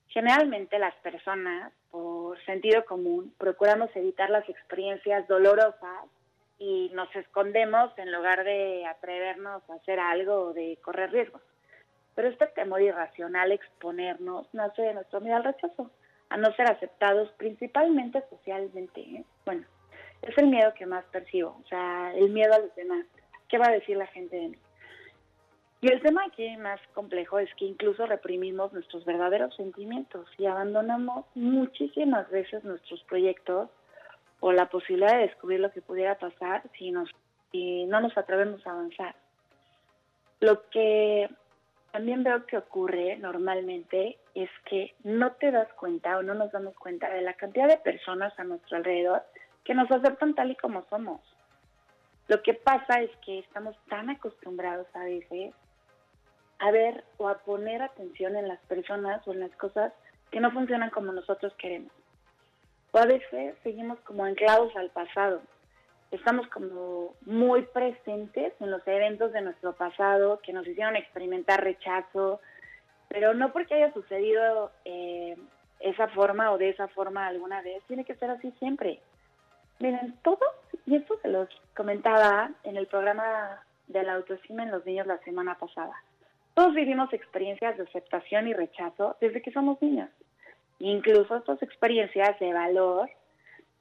Generalmente 0.08 0.76
las 0.80 0.96
personas, 0.96 1.72
por 1.92 2.44
sentido 2.46 2.84
común, 2.84 3.32
procuramos 3.38 3.94
evitar 3.94 4.28
las 4.28 4.48
experiencias 4.48 5.28
dolorosas 5.28 6.08
y 6.58 6.90
nos 6.94 7.14
escondemos 7.14 7.96
en 7.96 8.10
lugar 8.10 8.42
de 8.42 8.86
atrevernos 8.86 9.62
a 9.70 9.74
hacer 9.74 10.00
algo 10.00 10.46
o 10.46 10.52
de 10.52 10.80
correr 10.82 11.12
riesgos. 11.12 11.42
Pero 12.14 12.28
este 12.28 12.46
temor 12.48 12.82
irracional 12.82 13.52
exponernos 13.52 14.46
nace 14.52 14.82
de 14.82 14.94
nuestro 14.94 15.20
miedo 15.20 15.36
al 15.36 15.44
rechazo, 15.44 15.90
a 16.28 16.36
no 16.36 16.52
ser 16.54 16.70
aceptados 16.70 17.30
principalmente 17.32 18.22
socialmente. 18.28 19.00
¿eh? 19.00 19.24
Bueno, 19.44 19.64
es 20.22 20.36
el 20.38 20.48
miedo 20.48 20.72
que 20.74 20.86
más 20.86 21.04
percibo, 21.06 21.58
o 21.62 21.68
sea, 21.68 22.12
el 22.14 22.30
miedo 22.30 22.54
a 22.54 22.58
los 22.58 22.74
demás. 22.74 23.06
¿Qué 23.48 23.58
va 23.58 23.68
a 23.68 23.72
decir 23.72 23.96
la 23.96 24.06
gente 24.06 24.36
de 24.36 24.48
mí? 24.48 24.58
Y 25.82 25.90
el 25.90 26.00
tema 26.00 26.22
aquí 26.24 26.56
más 26.58 26.80
complejo 26.94 27.40
es 27.40 27.52
que 27.56 27.64
incluso 27.64 28.06
reprimimos 28.06 28.72
nuestros 28.72 29.04
verdaderos 29.04 29.54
sentimientos 29.56 30.28
y 30.38 30.46
abandonamos 30.46 31.26
muchísimas 31.34 32.30
veces 32.30 32.62
nuestros 32.62 33.02
proyectos 33.02 33.68
o 34.38 34.52
la 34.52 34.66
posibilidad 34.66 35.16
de 35.16 35.26
descubrir 35.26 35.58
lo 35.58 35.72
que 35.72 35.82
pudiera 35.82 36.16
pasar 36.18 36.62
si, 36.78 36.92
nos, 36.92 37.10
si 37.50 37.84
no 37.86 38.00
nos 38.00 38.16
atrevemos 38.16 38.64
a 38.64 38.70
avanzar. 38.70 39.16
Lo 40.38 40.68
que 40.70 41.28
también 41.92 42.24
veo 42.24 42.46
que 42.46 42.56
ocurre 42.56 43.16
normalmente 43.18 44.18
es 44.34 44.50
que 44.64 44.94
no 45.04 45.32
te 45.32 45.50
das 45.50 45.68
cuenta 45.74 46.18
o 46.18 46.22
no 46.22 46.34
nos 46.34 46.50
damos 46.50 46.74
cuenta 46.76 47.10
de 47.10 47.20
la 47.20 47.34
cantidad 47.34 47.68
de 47.68 47.76
personas 47.76 48.32
a 48.38 48.44
nuestro 48.44 48.78
alrededor 48.78 49.22
que 49.62 49.74
nos 49.74 49.90
aceptan 49.90 50.34
tal 50.34 50.50
y 50.50 50.56
como 50.56 50.84
somos. 50.88 51.20
Lo 52.28 52.42
que 52.42 52.54
pasa 52.54 53.00
es 53.00 53.10
que 53.24 53.40
estamos 53.40 53.76
tan 53.88 54.08
acostumbrados 54.08 54.86
a 54.94 55.04
veces 55.04 55.54
a 56.58 56.70
ver 56.70 57.04
o 57.18 57.28
a 57.28 57.38
poner 57.38 57.82
atención 57.82 58.36
en 58.36 58.48
las 58.48 58.60
personas 58.60 59.26
o 59.28 59.32
en 59.32 59.40
las 59.40 59.54
cosas 59.56 59.92
que 60.30 60.40
no 60.40 60.50
funcionan 60.50 60.90
como 60.90 61.12
nosotros 61.12 61.52
queremos. 61.58 61.92
O 62.92 62.98
a 62.98 63.06
veces 63.06 63.54
seguimos 63.62 63.98
como 64.00 64.24
anclados 64.24 64.74
al 64.76 64.88
pasado. 64.90 65.42
Estamos 66.12 66.46
como 66.48 67.14
muy 67.26 67.62
presentes 67.62 68.52
en 68.60 68.70
los 68.70 68.86
eventos 68.86 69.32
de 69.32 69.40
nuestro 69.40 69.72
pasado 69.72 70.38
que 70.40 70.52
nos 70.52 70.66
hicieron 70.66 70.94
experimentar 70.94 71.64
rechazo, 71.64 72.40
pero 73.08 73.34
no 73.34 73.52
porque 73.52 73.74
haya 73.74 73.92
sucedido 73.92 74.70
eh, 74.84 75.36
esa 75.80 76.06
forma 76.08 76.52
o 76.52 76.58
de 76.58 76.68
esa 76.68 76.86
forma 76.88 77.26
alguna 77.26 77.62
vez, 77.62 77.82
tiene 77.88 78.04
que 78.04 78.14
ser 78.14 78.30
así 78.30 78.52
siempre. 78.60 79.00
Miren, 79.80 80.14
todo, 80.22 80.44
y 80.86 80.94
esto 80.94 81.18
se 81.22 81.28
los 81.28 81.48
comentaba 81.74 82.50
en 82.62 82.76
el 82.76 82.86
programa 82.86 83.60
de 83.88 84.04
la 84.04 84.14
autoestima 84.14 84.62
en 84.62 84.70
los 84.70 84.86
niños 84.86 85.08
la 85.08 85.18
semana 85.18 85.58
pasada 85.58 85.94
todos 86.54 86.74
vivimos 86.74 87.12
experiencias 87.12 87.76
de 87.76 87.84
aceptación 87.84 88.46
y 88.48 88.54
rechazo 88.54 89.16
desde 89.20 89.40
que 89.40 89.52
somos 89.52 89.80
niños. 89.80 90.10
Incluso 90.78 91.36
estas 91.36 91.62
experiencias 91.62 92.38
de 92.38 92.52
valor 92.52 93.08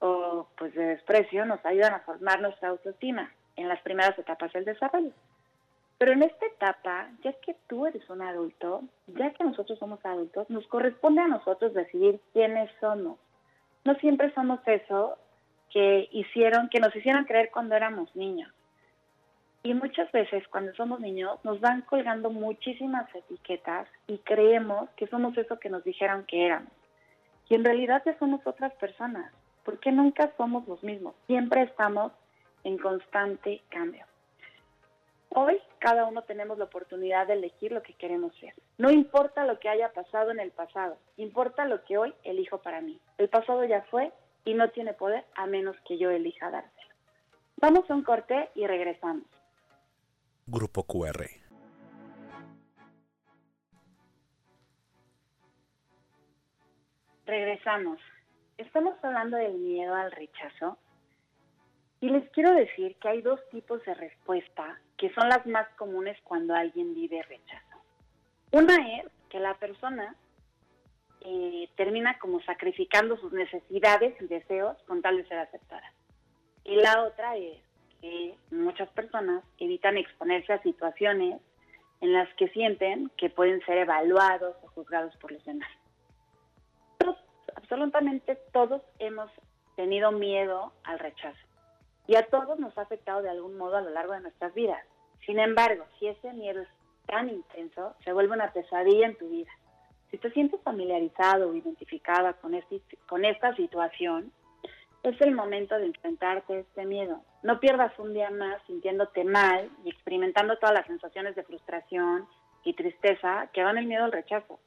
o 0.02 0.48
pues 0.58 0.74
de 0.74 0.86
desprecio 0.86 1.46
nos 1.46 1.64
ayudan 1.66 1.94
a 1.94 2.00
formar 2.00 2.42
nuestra 2.42 2.70
autoestima 2.70 3.32
en 3.56 3.70
las 3.70 3.82
primeras 3.82 4.18
etapas 4.18 4.52
del 4.54 4.66
desarrollo. 4.66 5.14
Pero 5.98 6.14
en 6.14 6.24
esta 6.24 6.48
etapa, 6.48 7.10
ya 7.24 7.32
que 7.34 7.56
tú 7.68 7.86
eres 7.86 8.10
un 8.10 8.24
adulto, 8.24 8.82
ya 9.06 9.32
que 9.32 9.44
nosotros 9.44 9.78
somos 9.78 10.04
adultos, 10.04 10.50
nos 10.50 10.66
corresponde 10.68 11.22
a 11.22 11.28
nosotros 11.28 11.76
decidir 11.76 12.20
quiénes 12.34 12.72
somos. 12.80 13.20
No 13.86 13.94
siempre 13.96 14.34
somos 14.34 14.60
eso 14.66 15.18
que 15.70 16.10
hicieron, 16.12 16.70
que 16.70 16.80
nos 16.80 16.96
hicieron 16.96 17.26
creer 17.26 17.52
cuando 17.52 17.76
éramos 17.76 18.16
niños. 18.16 18.52
Y 19.62 19.76
muchas 19.76 20.12
veces 20.12 20.48
cuando 20.48 20.74
somos 20.74 21.00
niños 21.00 21.38
nos 21.44 21.60
van 21.62 21.82
colgando 21.84 22.32
muchísimas 22.32 23.14
etiquetas 23.14 23.88
y 24.08 24.18
creemos 24.18 24.90
que 24.98 25.06
somos 25.06 25.38
eso 25.38 25.60
que 25.60 25.70
nos 25.70 25.84
dijeron 25.84 26.26
que 26.26 26.48
éramos. 26.48 26.72
Y 27.48 27.54
en 27.54 27.64
realidad 27.64 28.02
ya 28.06 28.18
somos 28.18 28.42
otras 28.48 28.74
personas, 28.74 29.32
porque 29.64 29.92
nunca 29.92 30.32
somos 30.38 30.68
los 30.68 30.84
mismos, 30.84 31.16
siempre 31.28 31.64
estamos 31.64 32.12
en 32.64 32.78
constante 32.78 33.62
cambio. 33.70 34.06
Hoy 35.30 35.60
cada 35.80 36.06
uno 36.06 36.24
tenemos 36.24 36.58
la 36.58 36.66
oportunidad 36.66 37.28
de 37.28 37.34
elegir 37.34 37.72
lo 37.72 37.82
que 37.82 37.94
queremos 37.94 38.36
ser. 38.36 38.54
No 38.78 38.92
importa 38.92 39.46
lo 39.46 39.60
que 39.60 39.70
haya 39.70 39.94
pasado 39.94 40.32
en 40.32 40.42
el 40.42 40.52
pasado, 40.52 40.98
importa 41.16 41.66
lo 41.66 41.84
que 41.86 41.98
hoy 41.98 42.14
elijo 42.24 42.58
para 42.58 42.82
mí. 42.82 43.00
El 43.18 43.30
pasado 43.30 43.64
ya 43.64 43.82
fue 43.84 44.12
y 44.44 44.54
no 44.54 44.70
tiene 44.72 44.94
poder 44.94 45.26
a 45.36 45.46
menos 45.46 45.78
que 45.88 45.98
yo 45.98 46.10
elija 46.10 46.52
dárselo. 46.52 46.94
Vamos 47.58 47.90
a 47.90 47.94
un 47.94 48.04
corte 48.04 48.50
y 48.56 48.68
regresamos. 48.68 49.24
Grupo 50.48 50.84
QR. 50.84 51.28
Regresamos. 57.26 58.00
Estamos 58.62 58.94
hablando 59.02 59.38
del 59.38 59.54
miedo 59.54 59.96
al 59.96 60.12
rechazo 60.12 60.78
Y 62.00 62.10
les 62.10 62.30
quiero 62.30 62.54
decir 62.54 62.96
que 62.98 63.10
hay 63.10 63.22
dos 63.24 63.40
tipos 63.50 63.84
de 63.86 63.96
respuesta 63.96 64.80
que 64.98 65.12
son 65.16 65.30
las 65.30 65.48
más 65.48 65.68
comunes 65.78 66.16
cuando 66.24 66.54
alguien 66.54 66.94
vive 66.94 67.24
rechazo. 67.24 67.78
Una 68.52 68.76
es 69.00 69.08
que 69.30 69.40
la 69.40 69.56
persona 69.56 70.16
eh, 71.22 71.70
termina 71.76 72.20
como 72.20 72.40
sacrificando 72.42 73.18
sus 73.18 73.34
necesidades 73.34 74.16
y 74.22 74.28
deseos 74.28 74.78
con 74.86 75.02
tal 75.02 75.18
de 75.18 75.28
ser 75.28 75.40
aceptada. 75.40 75.92
Y 76.64 76.76
la 76.76 77.02
otra 77.02 77.36
es 77.38 77.58
que 78.00 78.36
muchas 78.52 78.90
personas 78.90 79.44
evitan 79.58 79.98
exponerse 79.98 80.54
a 80.54 80.62
situaciones 80.62 81.42
en 82.00 82.14
las 82.14 82.32
que 82.36 82.48
sienten 82.50 83.10
que 83.18 83.32
pueden 83.32 83.60
ser 83.66 83.80
evaluados 83.80 84.56
o 84.62 84.68
juzgados 84.68 85.16
por 85.18 85.32
los 85.32 85.44
demás. 85.46 85.70
Absolutamente 87.56 88.36
todos 88.52 88.82
hemos 89.00 89.30
tenido 89.76 90.12
miedo 90.12 90.74
al 90.84 91.00
rechazo 91.00 91.40
y 92.08 92.16
a 92.16 92.26
todos 92.28 92.60
nos 92.60 92.78
ha 92.78 92.82
afectado 92.82 93.22
de 93.22 93.30
algún 93.30 93.58
modo 93.58 93.78
a 93.78 93.82
lo 93.82 93.90
largo 93.90 94.14
de 94.14 94.22
nuestras 94.22 94.54
vidas. 94.54 94.84
Sin 95.26 95.40
embargo, 95.40 95.86
si 96.00 96.08
ese 96.08 96.34
miedo 96.34 96.62
es 96.62 96.68
tan 97.06 97.30
intenso, 97.30 97.96
se 98.04 98.14
vuelve 98.14 98.34
una 98.34 98.52
pesadilla 98.52 99.06
en 99.06 99.18
tu 99.18 99.30
vida. 99.30 99.52
Si 100.10 100.18
te 100.18 100.32
sientes 100.32 100.60
familiarizado 100.62 101.50
o 101.50 101.56
identificada 101.56 102.34
con, 102.34 102.54
este, 102.54 102.82
con 103.08 103.24
esta 103.24 103.56
situación, 103.56 104.32
es 105.04 105.20
el 105.22 105.34
momento 105.34 105.78
de 105.78 105.86
enfrentarte 105.86 106.54
a 106.54 106.60
este 106.60 106.86
miedo. 106.86 107.22
No 107.44 107.60
pierdas 107.60 107.98
un 107.98 108.14
día 108.14 108.30
más 108.30 108.62
sintiéndote 108.68 109.24
mal 109.24 109.70
y 109.84 109.90
experimentando 109.90 110.58
todas 110.58 110.76
las 110.76 110.88
sensaciones 110.88 111.36
de 111.36 111.44
frustración 111.44 112.28
y 112.64 112.74
tristeza 112.74 113.50
que 113.54 113.64
van 113.64 113.78
el 113.78 113.88
miedo 113.88 114.04
al 114.04 114.12
rechazo. 114.12 114.60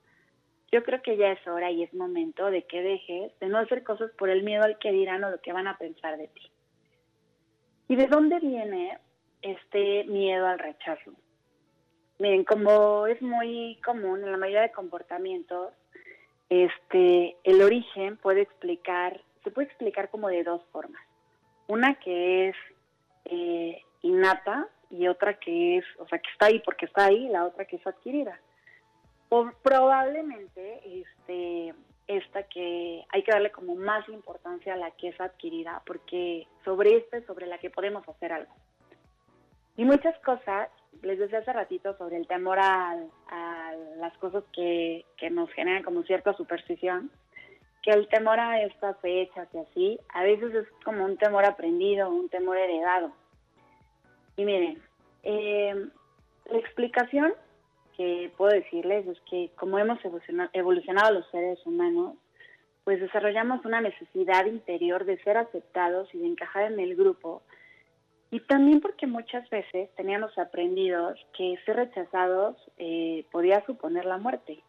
Yo 0.72 0.82
creo 0.82 1.02
que 1.02 1.16
ya 1.16 1.32
es 1.32 1.46
hora 1.46 1.70
y 1.70 1.82
es 1.82 1.94
momento 1.94 2.50
de 2.50 2.64
que 2.64 2.82
dejes 2.82 3.38
de 3.38 3.48
no 3.48 3.58
hacer 3.58 3.84
cosas 3.84 4.10
por 4.18 4.28
el 4.28 4.42
miedo 4.42 4.64
al 4.64 4.78
que 4.78 4.92
dirán 4.92 5.22
o 5.24 5.30
lo 5.30 5.40
que 5.40 5.52
van 5.52 5.68
a 5.68 5.78
pensar 5.78 6.16
de 6.16 6.28
ti. 6.28 6.50
¿Y 7.88 7.96
de 7.96 8.06
dónde 8.06 8.40
viene 8.40 8.98
este 9.42 10.04
miedo 10.04 10.46
al 10.46 10.58
rechazo? 10.58 11.12
Miren, 12.18 12.44
como 12.44 13.06
es 13.06 13.20
muy 13.22 13.78
común 13.84 14.24
en 14.24 14.32
la 14.32 14.38
mayoría 14.38 14.62
de 14.62 14.72
comportamientos, 14.72 15.72
este, 16.48 17.36
el 17.44 17.62
origen 17.62 18.16
puede 18.16 18.42
explicar 18.42 19.20
se 19.44 19.50
puede 19.50 19.68
explicar 19.68 20.08
como 20.08 20.28
de 20.28 20.42
dos 20.42 20.62
formas. 20.72 21.02
Una 21.68 21.94
que 21.96 22.48
es 22.48 22.56
eh, 23.26 23.82
innata 24.02 24.68
y 24.90 25.06
otra 25.06 25.38
que 25.38 25.78
es, 25.78 25.84
o 25.98 26.08
sea, 26.08 26.18
que 26.18 26.30
está 26.30 26.46
ahí 26.46 26.60
porque 26.60 26.86
está 26.86 27.06
ahí, 27.06 27.28
la 27.28 27.44
otra 27.44 27.66
que 27.66 27.76
es 27.76 27.86
adquirida. 27.86 28.40
Probablemente 29.62 30.80
este, 31.00 31.74
esta 32.06 32.42
que 32.44 33.04
hay 33.10 33.22
que 33.22 33.32
darle 33.32 33.50
como 33.50 33.74
más 33.74 34.08
importancia 34.08 34.74
a 34.74 34.76
la 34.76 34.90
que 34.92 35.08
es 35.08 35.20
adquirida, 35.20 35.82
porque 35.86 36.46
sobre 36.64 36.96
esta 36.96 37.18
es 37.18 37.26
sobre 37.26 37.46
la 37.46 37.58
que 37.58 37.70
podemos 37.70 38.06
hacer 38.08 38.32
algo. 38.32 38.52
Y 39.76 39.84
muchas 39.84 40.16
cosas, 40.20 40.68
les 41.02 41.18
decía 41.18 41.40
hace 41.40 41.52
ratito 41.52 41.96
sobre 41.96 42.16
el 42.16 42.28
temor 42.28 42.58
a, 42.60 42.96
las 43.96 44.16
cosas 44.18 44.44
que, 44.52 45.04
que 45.16 45.30
nos 45.30 45.50
generan 45.52 45.82
como 45.82 46.02
cierta 46.04 46.34
superstición, 46.34 47.10
que 47.82 47.90
el 47.90 48.08
temor 48.08 48.38
a 48.38 48.62
estas 48.62 48.98
fechas 49.00 49.48
y 49.52 49.58
así, 49.58 50.00
a 50.10 50.22
veces 50.22 50.54
es 50.54 50.66
como 50.84 51.04
un 51.04 51.16
temor 51.16 51.44
aprendido, 51.44 52.10
un 52.10 52.28
temor 52.28 52.56
heredado. 52.56 53.12
Y 54.36 54.44
miren, 54.44 54.82
eh, 55.22 55.74
la 56.46 56.58
explicación 56.58 57.34
que 57.96 58.32
puedo 58.36 58.52
decirles 58.52 59.06
es 59.06 59.18
que 59.30 59.50
como 59.56 59.78
hemos 59.78 59.98
evolucionado, 60.52 61.14
los 61.14 61.30
seres 61.30 61.58
humanos, 61.66 62.16
pues 62.84 63.00
desarrollamos 63.00 63.64
una 63.64 63.80
necesidad 63.80 64.46
interior 64.46 65.04
de 65.04 65.18
ser 65.22 65.38
aceptados 65.38 66.12
y 66.14 66.18
de 66.18 66.26
encajar 66.26 66.70
en 66.70 66.80
el 66.80 66.96
grupo. 66.96 67.42
Y 68.30 68.40
también 68.40 68.80
porque 68.80 69.06
muchas 69.06 69.48
veces 69.48 69.88
teníamos 69.96 70.36
aprendidos 70.38 71.18
que 71.36 71.56
ser 71.64 71.76
rechazados 71.76 72.56
eh, 72.78 73.24
podía 73.30 73.64
suponer 73.64 74.04
la 74.04 74.18
muerte. 74.18 74.62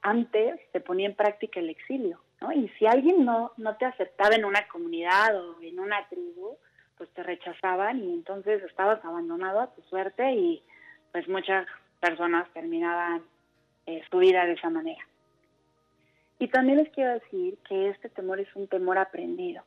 Antes 0.00 0.58
se 0.72 0.80
ponía 0.80 1.06
en 1.06 1.14
práctica 1.14 1.60
el 1.60 1.70
exilio. 1.70 2.20
Y 2.56 2.68
si 2.70 2.86
alguien 2.86 3.24
no, 3.24 3.52
no 3.56 3.76
te 3.76 3.84
aceptaba 3.84 4.34
en 4.34 4.44
una 4.44 4.66
comunidad 4.66 5.40
o 5.40 5.60
en 5.62 5.78
una 5.78 6.08
tribu, 6.08 6.56
pues 6.96 7.08
te 7.10 7.22
rechazaban 7.22 8.02
y 8.02 8.12
entonces 8.12 8.62
estabas 8.64 9.04
abandonado 9.04 9.60
a 9.60 9.72
tu 9.74 9.82
suerte 9.82 10.32
y 10.32 10.62
pues 11.12 11.28
muchas 11.28 11.66
personas 12.02 12.52
terminaban 12.52 13.22
eh, 13.86 14.02
su 14.10 14.18
vida 14.18 14.44
de 14.44 14.54
esa 14.54 14.68
manera. 14.68 15.02
Y 16.40 16.48
también 16.48 16.78
les 16.78 16.90
quiero 16.90 17.12
decir 17.12 17.56
que 17.68 17.90
este 17.90 18.08
temor 18.08 18.40
es 18.40 18.48
un 18.56 18.66
temor 18.66 18.98
aprendido. 18.98 19.62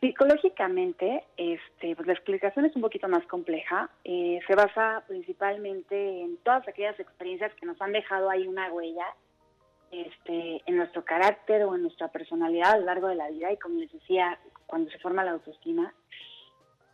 Psicológicamente, 0.00 1.24
este, 1.36 1.94
pues 1.94 2.06
la 2.06 2.12
explicación 2.12 2.64
es 2.64 2.74
un 2.74 2.82
poquito 2.82 3.08
más 3.08 3.24
compleja. 3.26 3.88
Eh, 4.04 4.40
se 4.46 4.54
basa 4.56 5.04
principalmente 5.06 6.22
en 6.22 6.36
todas 6.38 6.66
aquellas 6.66 6.98
experiencias 6.98 7.54
que 7.54 7.66
nos 7.66 7.80
han 7.80 7.92
dejado 7.92 8.28
ahí 8.28 8.48
una 8.48 8.70
huella 8.72 9.06
este, 9.92 10.62
en 10.66 10.76
nuestro 10.76 11.04
carácter 11.04 11.62
o 11.62 11.76
en 11.76 11.82
nuestra 11.82 12.08
personalidad 12.08 12.72
a 12.72 12.78
lo 12.78 12.86
largo 12.86 13.06
de 13.06 13.14
la 13.14 13.30
vida 13.30 13.52
y 13.52 13.56
como 13.56 13.78
les 13.78 13.92
decía, 13.92 14.38
cuando 14.66 14.90
se 14.90 14.98
forma 14.98 15.24
la 15.24 15.30
autoestima. 15.30 15.94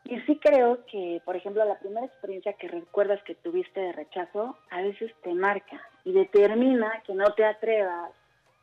Y 0.05 0.21
sí 0.23 0.39
creo 0.43 0.85
que, 0.87 1.23
por 1.25 1.37
ejemplo, 1.37 1.65
la 1.65 1.79
primera 1.79 2.07
experiencia 2.07 2.55
que 2.55 2.69
recuerdas 2.69 3.23
que 3.23 3.35
tuviste 3.37 3.81
de 3.81 3.93
rechazo 3.93 4.57
a 4.71 4.83
veces 4.83 5.13
te 5.23 5.33
marca 5.33 5.81
y 6.05 6.13
determina 6.13 7.03
que 7.07 7.15
no 7.15 7.33
te 7.35 7.45
atrevas 7.45 8.11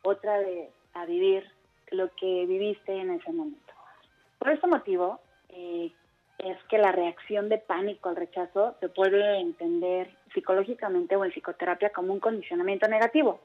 otra 0.02 0.38
vez 0.38 0.70
a 0.94 1.06
vivir 1.06 1.50
lo 1.90 2.14
que 2.14 2.46
viviste 2.46 2.92
en 2.92 3.10
ese 3.10 3.32
momento. 3.32 3.72
Por 4.38 4.50
ese 4.50 4.66
motivo, 4.66 5.20
eh, 5.48 5.90
es 6.38 6.58
que 6.68 6.78
la 6.78 6.92
reacción 6.92 7.48
de 7.48 7.58
pánico 7.58 8.08
al 8.08 8.16
rechazo 8.16 8.76
se 8.80 8.88
puede 8.88 9.40
entender 9.40 10.10
psicológicamente 10.32 11.16
o 11.16 11.24
en 11.24 11.32
psicoterapia 11.32 11.90
como 11.90 12.12
un 12.12 12.20
condicionamiento 12.20 12.86
negativo 12.86 13.40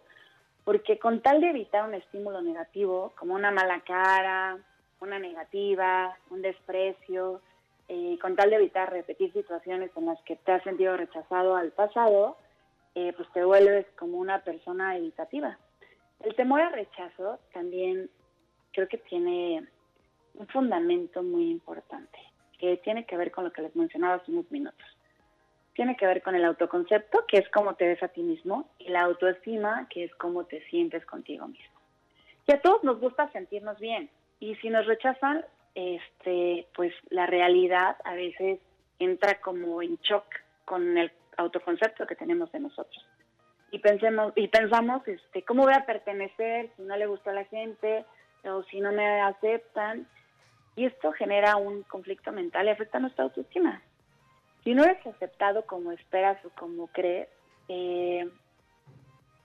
porque 0.65 0.97
con 0.97 1.21
tal 1.21 1.39
de 1.39 1.51
evitar 1.51 1.87
un 1.87 1.93
estímulo 1.93 2.41
negativo, 2.41 3.13
como 3.17 3.35
una 3.35 3.51
mala 3.51 3.81
cara, 3.81 4.57
una 4.99 5.19
negativa, 5.19 6.17
un 6.31 6.41
desprecio, 6.41 7.39
eh, 7.87 8.17
con 8.21 8.35
tal 8.35 8.49
de 8.49 8.57
evitar 8.57 8.91
repetir 8.91 9.31
situaciones 9.33 9.91
en 9.95 10.05
las 10.07 10.21
que 10.23 10.35
te 10.35 10.51
has 10.51 10.63
sentido 10.63 10.97
rechazado 10.97 11.55
al 11.55 11.71
pasado, 11.71 12.37
eh, 12.95 13.13
pues 13.15 13.31
te 13.33 13.43
vuelves 13.43 13.85
como 13.97 14.17
una 14.17 14.43
persona 14.43 14.97
evitativa. 14.97 15.57
El 16.21 16.35
temor 16.35 16.61
al 16.61 16.73
rechazo 16.73 17.39
también 17.53 18.09
creo 18.73 18.87
que 18.87 18.97
tiene 18.97 19.67
un 20.33 20.47
fundamento 20.47 21.23
muy 21.23 21.51
importante, 21.51 22.19
que 22.59 22.77
tiene 22.77 23.05
que 23.05 23.17
ver 23.17 23.31
con 23.31 23.43
lo 23.43 23.51
que 23.51 23.61
les 23.61 23.75
mencionaba 23.75 24.15
hace 24.15 24.31
unos 24.31 24.49
minutos 24.51 24.85
tiene 25.75 25.97
que 25.97 26.07
ver 26.07 26.23
con 26.23 26.35
el 26.35 26.45
autoconcepto, 26.45 27.25
que 27.27 27.37
es 27.37 27.49
cómo 27.49 27.75
te 27.75 27.85
ves 27.85 28.01
a 28.01 28.07
ti 28.07 28.23
mismo, 28.23 28.69
y 28.79 28.89
la 28.89 29.01
autoestima, 29.01 29.87
que 29.89 30.05
es 30.05 30.15
cómo 30.15 30.45
te 30.45 30.65
sientes 30.69 31.05
contigo 31.05 31.47
mismo. 31.47 31.79
Y 32.47 32.53
a 32.53 32.61
todos 32.61 32.83
nos 32.83 32.99
gusta 32.99 33.29
sentirnos 33.31 33.77
bien, 33.79 34.09
y 34.39 34.55
si 34.55 34.69
nos 34.69 34.87
rechazan, 34.87 35.45
este, 35.75 36.67
pues 36.73 36.93
la 37.09 37.25
realidad 37.25 37.97
a 38.05 38.15
veces 38.15 38.59
entra 38.97 39.41
como 39.41 39.81
en 39.81 39.97
shock 39.97 40.25
con 40.63 40.97
el 40.97 41.11
autoconcepto 41.37 42.07
que 42.07 42.15
tenemos 42.15 42.51
de 42.51 42.61
nosotros. 42.61 43.05
Y 43.71 43.79
pensemos 43.79 44.31
y 44.35 44.47
pensamos, 44.47 45.05
este, 45.07 45.43
¿cómo 45.43 45.63
voy 45.63 45.73
a 45.73 45.85
pertenecer 45.85 46.71
si 46.75 46.83
no 46.83 46.95
le 46.95 47.07
gusta 47.07 47.31
a 47.31 47.33
la 47.33 47.45
gente 47.45 48.05
o 48.45 48.63
si 48.63 48.79
no 48.79 48.93
me 48.93 49.21
aceptan? 49.21 50.07
Y 50.77 50.85
esto 50.85 51.11
genera 51.11 51.57
un 51.57 51.83
conflicto 51.83 52.31
mental 52.31 52.67
y 52.67 52.69
afecta 52.69 52.99
nuestra 52.99 53.25
autoestima. 53.25 53.81
Si 54.63 54.73
no 54.73 54.83
eres 54.83 55.05
aceptado 55.05 55.65
como 55.65 55.91
esperas 55.91 56.43
o 56.45 56.49
como 56.51 56.87
crees, 56.87 57.27
eh, 57.67 58.29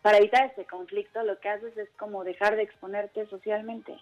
para 0.02 0.18
evitar 0.18 0.46
este 0.46 0.64
conflicto 0.64 1.22
lo 1.22 1.38
que 1.40 1.48
haces 1.48 1.76
es 1.76 1.90
como 1.98 2.24
dejar 2.24 2.56
de 2.56 2.62
exponerte 2.62 3.26
socialmente. 3.26 3.96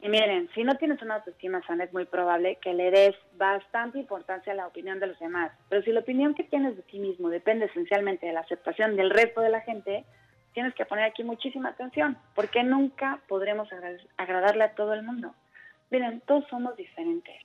Y 0.00 0.08
miren, 0.08 0.48
si 0.54 0.62
no 0.62 0.76
tienes 0.76 1.02
una 1.02 1.16
autoestima 1.16 1.60
sana 1.66 1.84
es 1.84 1.92
muy 1.92 2.04
probable 2.04 2.56
que 2.62 2.72
le 2.72 2.90
des 2.90 3.16
bastante 3.36 3.98
importancia 3.98 4.52
a 4.52 4.56
la 4.56 4.66
opinión 4.66 5.00
de 5.00 5.08
los 5.08 5.18
demás. 5.18 5.50
Pero 5.68 5.82
si 5.82 5.90
la 5.90 6.00
opinión 6.00 6.34
que 6.34 6.44
tienes 6.44 6.76
de 6.76 6.82
ti 6.82 7.00
mismo 7.00 7.28
depende 7.28 7.66
esencialmente 7.66 8.26
de 8.26 8.32
la 8.32 8.40
aceptación 8.40 8.94
del 8.96 9.10
resto 9.10 9.40
de 9.40 9.50
la 9.50 9.60
gente, 9.62 10.04
tienes 10.54 10.74
que 10.74 10.86
poner 10.86 11.04
aquí 11.04 11.24
muchísima 11.24 11.70
atención, 11.70 12.16
porque 12.34 12.62
nunca 12.62 13.20
podremos 13.28 13.68
agradarle 14.16 14.64
a 14.64 14.74
todo 14.74 14.94
el 14.94 15.02
mundo. 15.02 15.34
Miren, 15.90 16.20
todos 16.26 16.46
somos 16.48 16.76
diferentes. 16.76 17.36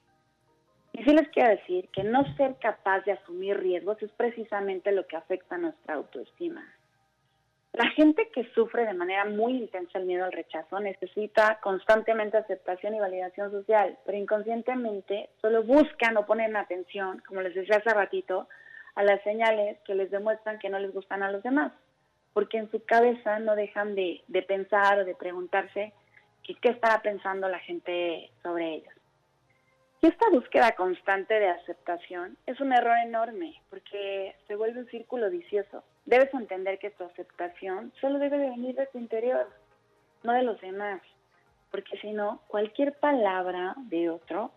Y 0.94 1.04
sí 1.04 1.12
les 1.12 1.28
quiero 1.30 1.50
decir 1.50 1.90
que 1.90 2.04
no 2.04 2.24
ser 2.36 2.56
capaz 2.60 3.02
de 3.02 3.14
asumir 3.14 3.60
riesgos 3.60 4.02
es 4.04 4.12
precisamente 4.12 4.92
lo 4.92 5.08
que 5.08 5.16
afecta 5.16 5.56
a 5.56 5.58
nuestra 5.58 5.96
autoestima. 5.96 6.64
La 7.74 7.90
gente 7.90 8.30
que 8.30 8.48
sufre 8.54 8.86
de 8.86 8.94
manera 8.94 9.26
muy 9.26 9.54
intensa 9.58 9.98
el 9.98 10.06
miedo 10.06 10.26
al 10.26 10.32
rechazo 10.32 10.80
necesita 10.80 11.60
constantemente 11.60 12.38
aceptación 12.38 12.94
y 12.94 13.00
validación 13.00 13.50
social, 13.50 13.98
pero 14.06 14.16
inconscientemente 14.16 15.32
solo 15.42 15.64
buscan 15.64 16.16
o 16.18 16.26
ponen 16.28 16.56
atención, 16.56 17.24
como 17.28 17.42
les 17.42 17.56
decía 17.56 17.78
hace 17.78 17.90
ratito, 17.90 18.48
a 18.94 19.04
las 19.04 19.24
señales 19.24 19.80
que 19.88 19.96
les 19.96 20.12
demuestran 20.12 20.60
que 20.60 20.70
no 20.70 20.78
les 20.78 20.94
gustan 20.94 21.24
a 21.24 21.32
los 21.32 21.42
demás, 21.42 21.72
porque 22.34 22.60
en 22.60 22.70
su 22.70 22.86
cabeza 22.86 23.40
no 23.40 23.56
dejan 23.56 23.96
de, 23.96 24.24
pensar 24.48 25.00
o 25.00 25.06
de 25.06 25.16
preguntarse 25.16 25.94
qué 26.44 26.70
estará 26.70 27.02
pensando 27.02 27.50
la 27.50 27.60
gente 27.60 28.30
sobre 28.44 28.76
ellos. 28.76 28.94
Y 30.02 30.08
esta 30.08 30.30
búsqueda 30.30 30.74
constante 30.76 31.34
de 31.34 31.50
aceptación 31.50 32.38
es 32.46 32.60
un 32.60 32.72
error 32.72 32.98
enorme 33.04 33.60
porque 33.72 34.36
se 34.48 34.56
vuelve 34.56 34.82
un 34.82 34.88
círculo 34.90 35.32
vicioso. 35.32 35.84
Debes 36.06 36.34
entender 36.34 36.80
que 36.80 36.92
tu 36.92 37.04
aceptación 37.04 37.94
solo 38.02 38.20
debe 38.20 38.38
de 38.38 38.50
venir 38.50 38.76
de 38.76 38.88
tu 38.88 38.98
interior, 38.98 39.48
no 40.24 40.34
de 40.34 40.44
los 40.44 40.60
demás, 40.60 41.02
porque 41.72 41.98
si 41.98 42.12
no, 42.12 42.42
cualquier 42.48 42.94
palabra 43.00 43.74
de 43.78 44.10
otro 44.10 44.52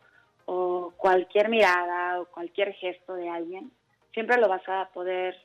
o 0.45 0.93
cualquier 0.97 1.49
mirada 1.49 2.21
o 2.21 2.27
cualquier 2.27 2.73
gesto 2.75 3.15
de 3.15 3.29
alguien, 3.29 3.71
siempre 4.13 4.39
lo 4.39 4.49
vas 4.49 4.69
a 4.69 4.91
poder 4.93 5.37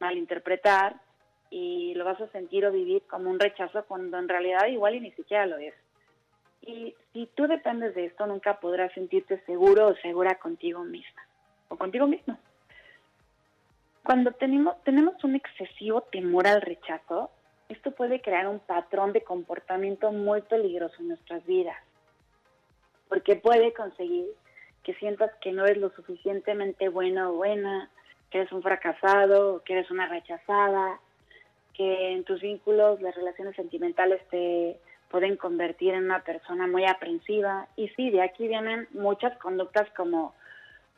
malinterpretar 0.00 0.96
y 1.50 1.94
lo 1.94 2.04
vas 2.04 2.20
a 2.20 2.28
sentir 2.28 2.64
o 2.66 2.72
vivir 2.72 3.02
como 3.02 3.30
un 3.30 3.38
rechazo 3.38 3.84
cuando 3.84 4.18
en 4.18 4.28
realidad 4.28 4.66
igual 4.66 4.94
y 4.94 5.00
ni 5.00 5.12
siquiera 5.12 5.46
lo 5.46 5.58
es. 5.58 5.74
Y 6.62 6.94
si 7.12 7.26
tú 7.34 7.46
dependes 7.46 7.94
de 7.94 8.06
esto, 8.06 8.26
nunca 8.26 8.58
podrás 8.58 8.92
sentirte 8.92 9.38
seguro 9.44 9.88
o 9.88 9.96
segura 9.96 10.36
contigo 10.36 10.82
misma 10.84 11.22
o 11.68 11.76
contigo 11.76 12.06
mismo. 12.06 12.38
Cuando 14.04 14.32
tenemos, 14.32 14.82
tenemos 14.82 15.22
un 15.24 15.36
excesivo 15.36 16.02
temor 16.02 16.46
al 16.46 16.60
rechazo, 16.60 17.30
esto 17.68 17.92
puede 17.92 18.20
crear 18.20 18.48
un 18.48 18.58
patrón 18.58 19.12
de 19.12 19.22
comportamiento 19.22 20.12
muy 20.12 20.42
peligroso 20.42 20.94
en 20.98 21.08
nuestras 21.08 21.44
vidas, 21.46 21.78
porque 23.08 23.36
puede 23.36 23.72
conseguir 23.72 24.26
que 24.82 24.94
sientas 24.94 25.30
que 25.40 25.52
no 25.52 25.64
eres 25.64 25.78
lo 25.78 25.90
suficientemente 25.90 26.88
bueno 26.88 27.30
o 27.30 27.34
buena, 27.34 27.90
que 28.30 28.38
eres 28.38 28.52
un 28.52 28.62
fracasado, 28.62 29.62
que 29.64 29.74
eres 29.74 29.90
una 29.90 30.08
rechazada, 30.08 30.98
que 31.74 32.12
en 32.12 32.24
tus 32.24 32.40
vínculos, 32.40 33.00
las 33.00 33.14
relaciones 33.14 33.54
sentimentales 33.56 34.20
te 34.28 34.78
pueden 35.10 35.36
convertir 35.36 35.94
en 35.94 36.04
una 36.04 36.24
persona 36.24 36.66
muy 36.66 36.84
aprensiva. 36.84 37.68
Y 37.76 37.88
sí, 37.90 38.10
de 38.10 38.22
aquí 38.22 38.48
vienen 38.48 38.88
muchas 38.92 39.36
conductas 39.38 39.88
como 39.96 40.34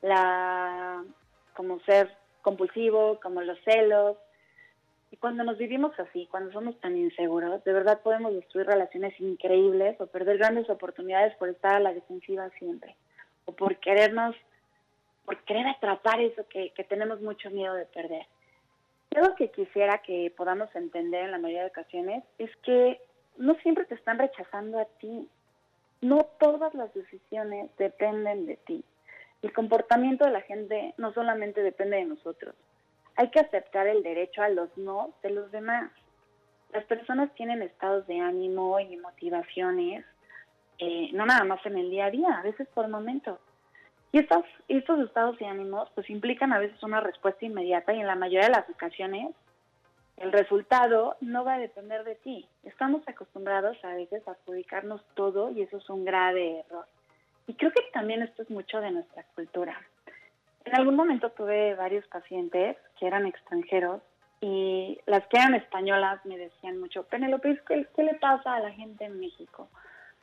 la 0.03 1.03
como 1.55 1.79
ser 1.81 2.11
compulsivo, 2.45 3.19
como 3.21 3.41
los 3.41 3.59
celos. 3.65 4.17
Y 5.11 5.17
cuando 5.17 5.43
nos 5.43 5.59
vivimos 5.59 5.99
así, 5.99 6.29
cuando 6.31 6.53
somos 6.53 6.79
tan 6.81 6.97
inseguros, 6.97 7.65
de 7.65 7.73
verdad 7.73 8.01
podemos 8.03 8.35
destruir 8.35 8.67
relaciones 8.67 9.19
increíbles 9.21 10.01
o 10.01 10.07
perder 10.07 10.39
grandes 10.39 10.69
oportunidades 10.71 11.35
por 11.37 11.49
estar 11.49 11.75
a 11.75 11.81
la 11.81 11.95
defensiva 11.95 12.49
siempre. 12.59 12.95
O 13.47 13.53
por 13.53 13.77
querernos, 13.79 14.37
por 15.25 15.39
querer 15.45 15.67
atrapar 15.67 16.21
eso 16.21 16.47
que, 16.49 16.71
que 16.71 16.85
tenemos 16.85 17.21
mucho 17.21 17.51
miedo 17.51 17.75
de 17.75 17.87
perder. 17.87 18.27
Algo 19.15 19.35
que 19.37 19.51
quisiera 19.51 19.99
que 19.99 20.33
podamos 20.37 20.69
entender 20.75 21.25
en 21.25 21.31
la 21.31 21.39
mayoría 21.39 21.63
de 21.63 21.71
ocasiones 21.71 22.25
es 22.39 22.51
que 22.63 23.01
no 23.37 23.55
siempre 23.57 23.85
te 23.85 23.95
están 23.95 24.19
rechazando 24.19 24.79
a 24.79 24.85
ti. 25.01 25.29
No 26.01 26.27
todas 26.39 26.75
las 26.75 26.93
decisiones 26.93 27.71
dependen 27.79 28.47
de 28.47 28.57
ti. 28.57 28.85
El 29.45 29.53
comportamiento 29.53 30.25
de 30.25 30.31
la 30.31 30.41
gente 30.41 30.95
no 30.97 31.13
solamente 31.13 31.63
depende 31.63 31.99
de 31.99 32.07
nosotros. 32.07 32.55
Hay 33.15 33.29
que 33.29 33.41
aceptar 33.41 33.87
el 33.87 34.03
derecho 34.03 34.41
a 34.41 34.49
los 34.49 34.75
no 34.79 35.11
de 35.23 35.29
los 35.29 35.53
demás. 35.53 35.93
Las 36.73 36.83
personas 36.87 37.31
tienen 37.35 37.61
estados 37.61 38.07
de 38.07 38.21
ánimo 38.21 38.81
y 38.81 38.97
motivaciones, 38.97 40.03
eh, 40.79 41.11
no 41.13 41.27
nada 41.27 41.45
más 41.45 41.61
en 41.67 41.77
el 41.77 41.91
día 41.91 42.07
a 42.07 42.11
día, 42.11 42.39
a 42.39 42.43
veces 42.43 42.67
por 42.69 42.89
momentos. 42.89 43.39
Y 44.13 44.21
estos, 44.21 44.47
estos 44.69 44.99
estados 45.01 45.39
de 45.39 45.45
ánimos 45.45 45.91
pues 45.95 46.09
implican 46.09 46.55
a 46.55 46.59
veces 46.59 46.83
una 46.83 47.01
respuesta 47.01 47.45
inmediata 47.45 47.93
y 47.93 48.01
en 48.01 48.07
la 48.07 48.17
mayoría 48.17 48.49
de 48.49 48.55
las 48.55 48.71
ocasiones 48.71 49.35
el 50.17 50.33
resultado 50.33 51.19
no 51.21 51.45
va 51.45 51.57
a 51.57 51.59
depender 51.59 52.03
de 52.05 52.15
ti. 52.15 52.49
Estamos 52.63 53.03
acostumbrados 53.07 53.77
a 53.85 53.89
veces 53.95 54.27
a 54.27 54.31
adjudicarnos 54.31 55.05
todo 55.13 55.51
y 55.51 55.61
eso 55.61 55.77
es 55.77 55.91
un 55.91 56.07
grave 56.07 56.61
error. 56.61 56.87
Y 57.47 57.55
creo 57.55 57.73
que 57.73 57.83
también 57.93 58.23
esto 58.23 58.43
es 58.43 58.51
mucho 58.51 58.81
de 58.81 58.91
nuestra 58.91 59.25
cultura. 59.35 59.79
En 60.65 60.75
algún 60.75 60.97
momento 60.97 61.31
tuve 61.31 61.75
varios 61.75 62.07
pacientes 62.07 62.77
que 62.99 63.07
eran 63.07 63.27
extranjeros 63.27 64.01
y 64.41 64.99
las 65.07 65.27
que 65.27 65.37
eran 65.37 65.55
españolas 65.55 66.25
me 66.25 66.39
decían 66.39 66.79
mucho, 66.79 67.05
Penelope, 67.05 67.61
¿qué, 67.69 67.87
¿qué 67.95 68.03
le 68.03 68.15
pasa 68.15 68.55
a 68.55 68.61
la 68.61 68.71
gente 68.73 69.05
en 69.05 69.21
México? 69.21 69.69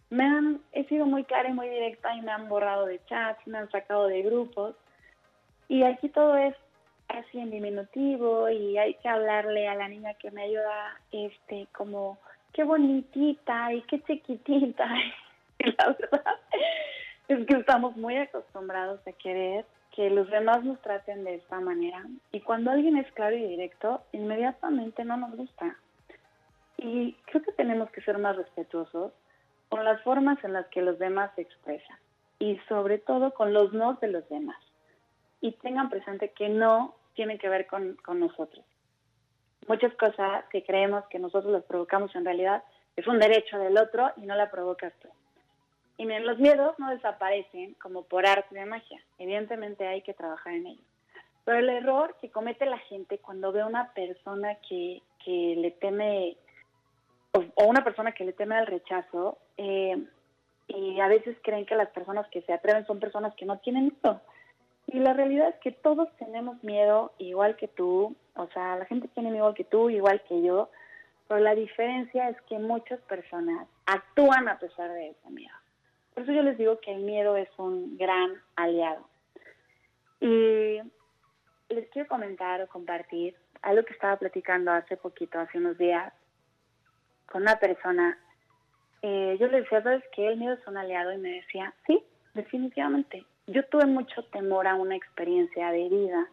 Me 0.09 0.23
han, 0.23 0.61
he 0.71 0.83
sido 0.85 1.05
muy 1.05 1.23
clara 1.23 1.49
y 1.49 1.53
muy 1.53 1.69
directa 1.69 2.13
y 2.15 2.21
me 2.21 2.31
han 2.31 2.49
borrado 2.49 2.85
de 2.85 3.03
chats, 3.05 3.45
me 3.47 3.59
han 3.59 3.69
sacado 3.71 4.07
de 4.07 4.23
grupos. 4.23 4.75
Y 5.67 5.83
aquí 5.83 6.09
todo 6.09 6.35
es 6.35 6.55
así 7.07 7.39
en 7.39 7.51
diminutivo 7.51 8.49
y 8.49 8.77
hay 8.77 8.95
que 8.95 9.07
hablarle 9.07 9.67
a 9.67 9.75
la 9.75 9.87
niña 9.87 10.15
que 10.15 10.31
me 10.31 10.43
ayuda, 10.43 10.99
este, 11.11 11.67
como, 11.71 12.17
qué 12.51 12.63
bonitita 12.63 13.73
y 13.73 13.81
qué 13.83 14.01
chiquitita. 14.01 14.85
la 15.59 15.95
verdad 15.99 16.39
es 17.33 17.45
que 17.45 17.55
estamos 17.55 17.95
muy 17.97 18.17
acostumbrados 18.17 18.99
a 19.07 19.11
querer 19.13 19.65
que 19.95 20.09
los 20.09 20.29
demás 20.29 20.63
nos 20.63 20.81
traten 20.81 21.23
de 21.23 21.35
esta 21.35 21.59
manera. 21.59 22.05
Y 22.31 22.41
cuando 22.41 22.71
alguien 22.71 22.97
es 22.97 23.11
claro 23.13 23.35
y 23.35 23.45
directo, 23.45 24.01
inmediatamente 24.11 25.03
no 25.03 25.17
nos 25.17 25.35
gusta. 25.35 25.77
Y 26.77 27.13
creo 27.25 27.43
que 27.43 27.51
tenemos 27.51 27.91
que 27.91 28.01
ser 28.01 28.17
más 28.17 28.35
respetuosos 28.35 29.11
con 29.69 29.83
las 29.83 30.01
formas 30.01 30.43
en 30.43 30.53
las 30.53 30.67
que 30.67 30.81
los 30.81 30.97
demás 30.99 31.31
se 31.35 31.41
expresan 31.41 31.97
y 32.39 32.59
sobre 32.67 32.97
todo 32.97 33.33
con 33.33 33.53
los 33.53 33.71
no 33.71 33.93
de 34.01 34.07
los 34.07 34.27
demás. 34.27 34.57
Y 35.41 35.51
tengan 35.53 35.89
presente 35.89 36.31
que 36.31 36.49
no 36.49 36.95
tienen 37.13 37.37
que 37.37 37.49
ver 37.49 37.67
con, 37.67 37.97
nosotros. 38.19 38.65
Muchas 39.67 39.93
cosas 39.93 40.43
que 40.49 40.63
creemos 40.63 41.05
que 41.09 41.19
nosotros 41.19 41.53
las 41.53 41.63
provocamos 41.63 42.15
en 42.15 42.25
realidad 42.25 42.63
es 42.95 43.05
un 43.05 43.19
derecho 43.19 43.59
del 43.59 43.77
otro 43.77 44.11
y 44.17 44.21
no 44.21 44.35
la 44.35 44.49
provocas 44.49 44.91
tú. 45.01 45.09
Y 45.97 46.05
miren, 46.05 46.25
los 46.25 46.39
miedos 46.39 46.77
no 46.79 46.89
desaparecen 46.89 47.75
como 47.75 48.03
por 48.03 48.25
arte 48.25 48.55
de 48.55 48.65
magia. 48.65 48.99
Evidentemente 49.19 49.87
hay 49.87 50.01
que 50.01 50.13
trabajar 50.13 50.53
en 50.53 50.67
ellos. 50.67 50.85
Pero 51.43 51.59
el 51.59 51.69
error 51.69 52.15
que 52.21 52.29
comete 52.29 52.65
la 52.65 52.77
gente 52.77 53.17
cuando 53.17 53.51
ve 53.51 53.61
a 53.61 53.67
una 53.67 53.93
persona 53.93 54.55
que, 54.67 55.01
que 55.23 55.55
le 55.57 55.71
teme, 55.71 56.37
o, 57.33 57.65
una 57.65 57.83
persona 57.83 58.11
que 58.11 58.25
le 58.25 58.33
teme 58.33 58.55
al 58.55 58.67
rechazo, 58.67 59.37
eh, 59.57 60.03
y 60.67 60.99
a 60.99 61.07
veces 61.07 61.35
creen 61.43 61.65
que 61.65 61.75
las 61.75 61.89
personas 61.89 62.27
que 62.29 62.41
se 62.43 62.53
atreven 62.53 62.85
son 62.85 62.99
personas 62.99 63.33
que 63.35 63.45
no 63.45 63.59
tienen 63.59 63.95
miedo. 64.03 64.21
Y 64.87 64.99
la 64.99 65.13
realidad 65.13 65.49
es 65.49 65.55
que 65.61 65.71
todos 65.71 66.09
tenemos 66.17 66.61
miedo 66.63 67.13
igual 67.17 67.55
que 67.55 67.67
tú, 67.67 68.15
o 68.35 68.47
sea, 68.53 68.75
la 68.75 68.85
gente 68.85 69.07
tiene 69.09 69.31
miedo 69.31 69.45
igual 69.45 69.55
que 69.55 69.63
tú, 69.63 69.89
igual 69.89 70.21
que 70.27 70.41
yo, 70.41 70.69
pero 71.27 71.39
la 71.39 71.55
diferencia 71.55 72.29
es 72.29 72.41
que 72.41 72.59
muchas 72.59 72.99
personas 73.01 73.67
actúan 73.85 74.49
a 74.49 74.59
pesar 74.59 74.91
de 74.91 75.09
ese 75.09 75.29
miedo. 75.29 75.55
Por 76.13 76.23
eso 76.23 76.33
yo 76.33 76.43
les 76.43 76.57
digo 76.57 76.79
que 76.79 76.93
el 76.93 77.01
miedo 77.01 77.35
es 77.37 77.49
un 77.57 77.97
gran 77.97 78.33
aliado. 78.55 79.07
Y 80.19 80.79
les 81.69 81.89
quiero 81.89 82.07
comentar 82.07 82.61
o 82.61 82.67
compartir 82.67 83.35
algo 83.61 83.83
que 83.83 83.93
estaba 83.93 84.17
platicando 84.17 84.71
hace 84.71 84.97
poquito, 84.97 85.39
hace 85.39 85.57
unos 85.57 85.77
días, 85.77 86.13
con 87.31 87.43
una 87.43 87.57
persona. 87.57 88.17
Eh, 89.01 89.37
yo 89.39 89.47
le 89.47 89.61
decía, 89.61 89.81
¿sabes 89.81 90.03
que 90.13 90.27
El 90.27 90.37
miedo 90.37 90.53
es 90.53 90.67
un 90.67 90.77
aliado 90.77 91.11
y 91.11 91.17
me 91.17 91.29
decía, 91.29 91.73
sí, 91.87 92.03
definitivamente 92.33 93.25
yo 93.47 93.65
tuve 93.65 93.85
mucho 93.85 94.23
temor 94.25 94.67
a 94.67 94.75
una 94.75 94.95
experiencia 94.95 95.71
de 95.71 95.89
vida 95.89 96.27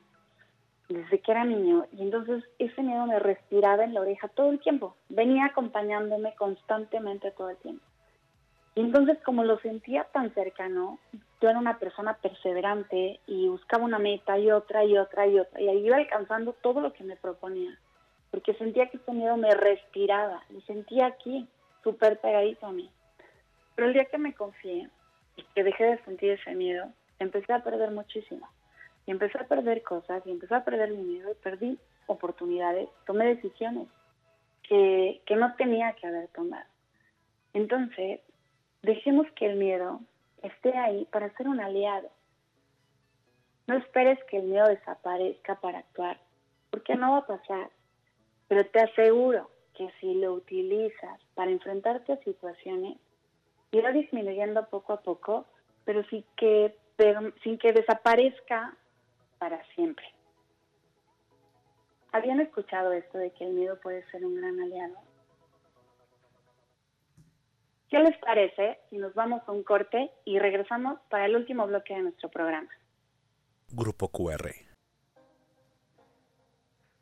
desde 0.89 1.19
que 1.21 1.31
era 1.31 1.45
niño 1.45 1.87
y 1.93 2.03
entonces 2.03 2.45
ese 2.59 2.83
miedo 2.83 3.07
me 3.07 3.19
respiraba 3.19 3.85
en 3.85 3.95
la 3.95 4.01
oreja 4.01 4.29
todo 4.29 4.51
el 4.51 4.61
tiempo, 4.61 4.97
venía 5.09 5.47
acompañándome 5.47 6.35
constantemente 6.37 7.31
todo 7.33 7.51
el 7.51 7.57
tiempo. 7.59 7.85
Y 8.79 8.81
entonces 8.81 9.19
como 9.25 9.43
lo 9.43 9.59
sentía 9.59 10.05
tan 10.13 10.33
cercano, 10.35 11.01
yo 11.41 11.51
era 11.51 11.59
una 11.59 11.81
persona 11.81 12.15
perseverante 12.15 13.19
y 13.27 13.49
buscaba 13.49 13.83
una 13.83 13.99
meta 13.99 14.39
y 14.39 14.53
otra 14.53 14.85
y 14.85 14.97
otra 14.97 15.27
y 15.27 15.37
otra 15.37 15.61
y 15.61 15.69
ahí 15.69 15.85
iba 15.85 15.97
alcanzando 15.97 16.53
todo 16.53 16.81
lo 16.81 16.93
que 16.93 17.03
me 17.03 17.17
proponía, 17.17 17.77
porque 18.31 18.55
sentía 18.55 18.89
que 18.89 18.99
ese 18.99 19.13
miedo 19.13 19.37
me 19.37 19.53
respiraba, 19.53 20.45
lo 20.51 20.61
sentía 20.61 21.07
aquí, 21.07 21.49
súper 21.83 22.21
pegadito 22.21 22.67
a 22.67 22.71
mí. 22.71 22.89
Pero 23.75 23.89
el 23.89 23.95
día 23.95 24.05
que 24.05 24.19
me 24.19 24.33
confié 24.33 24.89
y 25.35 25.43
que 25.57 25.65
dejé 25.65 25.83
de 25.83 26.05
sentir 26.05 26.31
ese 26.31 26.55
miedo, 26.55 26.87
empecé 27.19 27.53
a 27.53 27.65
perder 27.65 27.91
muchísimo. 27.91 28.49
Y 29.07 29.11
empecé 29.11 29.39
a 29.39 29.49
perder 29.49 29.83
cosas, 29.83 30.25
y 30.25 30.31
empecé 30.31 30.55
a 30.55 30.63
perder 30.63 30.97
dinero, 30.97 31.33
y 31.33 31.43
perdí 31.43 31.79
oportunidades, 32.07 32.89
tomé 33.07 33.27
decisiones 33.27 33.89
que, 34.63 35.21
que 35.27 35.35
no 35.35 35.53
tenía 35.57 35.95
que 35.95 36.07
haber 36.07 36.29
tomado. 36.29 36.67
Entonces, 37.55 38.21
dejemos 38.83 39.27
que 39.33 39.47
el 39.47 39.57
miedo 39.57 40.01
esté 40.43 40.77
ahí 40.77 41.07
para 41.11 41.35
ser 41.37 41.49
un 41.49 41.61
aliado. 41.61 42.11
No 43.67 43.77
esperes 43.77 44.19
que 44.25 44.39
el 44.39 44.47
miedo 44.47 44.67
desaparezca 44.67 45.57
para 45.57 45.81
actuar, 45.81 46.19
porque 46.71 46.95
no 46.95 47.13
va 47.13 47.19
a 47.19 47.27
pasar. 47.27 47.71
Pero 48.49 48.65
te 48.67 48.81
aseguro 48.81 49.51
que 49.75 49.91
si 50.01 50.15
lo 50.15 50.33
utilizas 50.33 51.21
para 51.35 51.51
enfrentarte 51.51 52.15
a 52.15 52.25
situaciones, 52.25 52.99
irá 53.71 53.93
disminuyendo 53.93 54.67
poco 54.69 54.95
a 54.95 55.03
poco, 55.03 55.47
pero 55.85 56.03
sí 56.05 56.25
que 56.37 56.75
sin 57.45 57.59
que 57.59 57.73
desaparezca 57.73 58.77
para 59.39 59.63
siempre. 59.75 60.05
¿Habían 62.11 62.41
escuchado 62.41 62.93
esto 62.93 63.19
de 63.19 63.31
que 63.33 63.45
el 63.45 63.53
miedo 63.53 63.79
puede 63.81 64.03
ser 64.11 64.25
un 64.25 64.37
gran 64.37 64.59
aliado? 64.59 64.97
¿Qué 67.91 67.99
les 68.01 68.17
parece 68.19 68.79
si 68.91 68.99
nos 68.99 69.15
vamos 69.15 69.43
a 69.47 69.53
un 69.53 69.63
corte 69.63 70.11
y 70.27 70.39
regresamos 70.39 71.01
para 71.09 71.25
el 71.25 71.35
último 71.35 71.67
bloque 71.67 71.95
de 71.95 72.03
nuestro 72.03 72.29
programa? 72.29 72.69
Grupo 73.71 74.09
QR. 74.09 74.51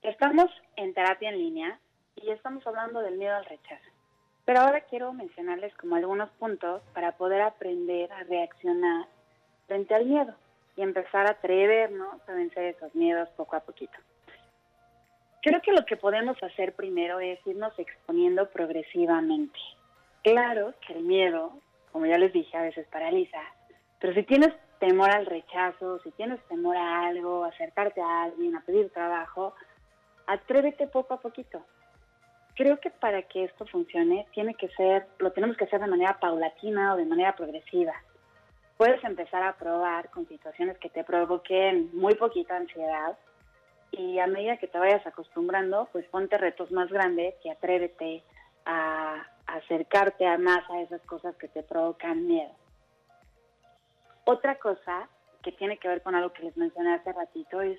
Estamos 0.03 0.47
en 0.77 0.95
terapia 0.95 1.31
en 1.31 1.39
línea 1.39 1.81
y 2.15 2.31
estamos 2.31 2.65
hablando 2.69 3.01
del 3.01 3.19
miedo 3.19 3.35
al 3.35 3.45
rechazo. 3.47 3.91
Pero 4.45 4.61
ahora 4.61 4.83
quiero 4.83 5.13
mencionarles 5.13 5.75
como 5.77 5.97
algunos 5.97 6.31
puntos 6.39 6.83
para 6.95 7.17
poder 7.17 7.43
aprender 7.43 8.13
a 8.13 8.23
reaccionar 8.23 9.07
frente 9.67 9.93
al 9.93 10.07
miedo 10.07 10.37
y 10.77 10.83
empezar 10.83 11.27
a 11.27 11.33
atrevernos 11.33 12.21
a 12.29 12.33
vencer 12.33 12.77
esos 12.77 12.95
miedos 12.95 13.29
poco 13.31 13.57
a 13.57 13.61
poquito. 13.61 13.99
Creo 15.43 15.61
que 15.63 15.73
lo 15.73 15.85
que 15.85 15.97
podemos 15.97 16.41
hacer 16.45 16.75
primero 16.75 17.19
es 17.19 17.45
irnos 17.45 17.77
exponiendo 17.77 18.49
progresivamente. 18.51 19.59
Claro 20.27 20.75
que 20.85 20.93
el 20.93 21.05
miedo, 21.05 21.53
como 21.93 22.07
ya 22.07 22.19
les 22.19 22.33
dije, 22.33 22.57
a 22.57 22.63
veces 22.63 22.85
paraliza, 22.89 23.39
pero 24.01 24.13
si 24.13 24.25
tienes 24.25 24.53
temor 24.81 25.09
al 25.09 25.25
rechazo, 25.25 26.01
si 26.01 26.11
tienes 26.11 26.41
temor 26.49 26.77
a 26.77 27.07
algo, 27.07 27.45
acercarte 27.45 28.01
a 28.01 28.25
alguien, 28.25 28.57
a 28.57 28.61
pedir 28.63 28.91
trabajo, 28.91 29.55
atrévete 30.27 30.89
poco 30.89 31.15
a 31.15 31.21
poquito. 31.21 31.65
Creo 32.57 32.81
que 32.81 32.91
para 32.91 33.23
que 33.23 33.45
esto 33.45 33.67
funcione, 33.67 34.27
tiene 34.33 34.55
que 34.55 34.67
ser, 34.71 35.07
lo 35.21 35.31
tenemos 35.31 35.57
que 35.57 35.63
hacer 35.63 35.79
de 35.79 35.87
manera 35.87 36.19
paulatina 36.19 36.95
o 36.95 36.97
de 36.97 37.07
manera 37.07 37.37
progresiva. 37.37 37.95
Puedes 38.79 39.05
empezar 39.05 39.45
a 39.45 39.57
probar 39.57 40.11
con 40.11 40.27
situaciones 40.27 40.77
que 40.79 40.89
te 40.89 41.05
provoquen 41.05 41.97
muy 41.97 42.17
poquita 42.17 42.57
ansiedad 42.57 43.17
y 43.93 44.19
a 44.19 44.27
medida 44.27 44.57
que 44.57 44.67
te 44.67 44.77
vayas 44.77 45.07
acostumbrando, 45.07 45.89
pues 45.93 46.05
ponte 46.07 46.37
retos 46.37 46.73
más 46.73 46.91
grandes 46.91 47.37
y 47.45 47.49
atrévete 47.49 48.25
a, 48.65 49.25
acercarte 49.47 50.27
a 50.27 50.39
más 50.39 50.69
a 50.71 50.81
esas 50.81 51.01
cosas 51.03 51.37
que 51.37 51.49
te 51.49 51.63
provocan 51.63 52.27
miedo. 52.27 52.53
Otra 54.25 54.59
cosa 54.59 55.09
que 55.43 55.53
tiene 55.53 55.79
que 55.79 55.89
ver 55.89 56.03
con 56.03 56.15
algo 56.15 56.33
que 56.33 56.43
les 56.43 56.57
mencioné 56.57 56.95
hace 56.95 57.13
ratito 57.13 57.61
es 57.61 57.79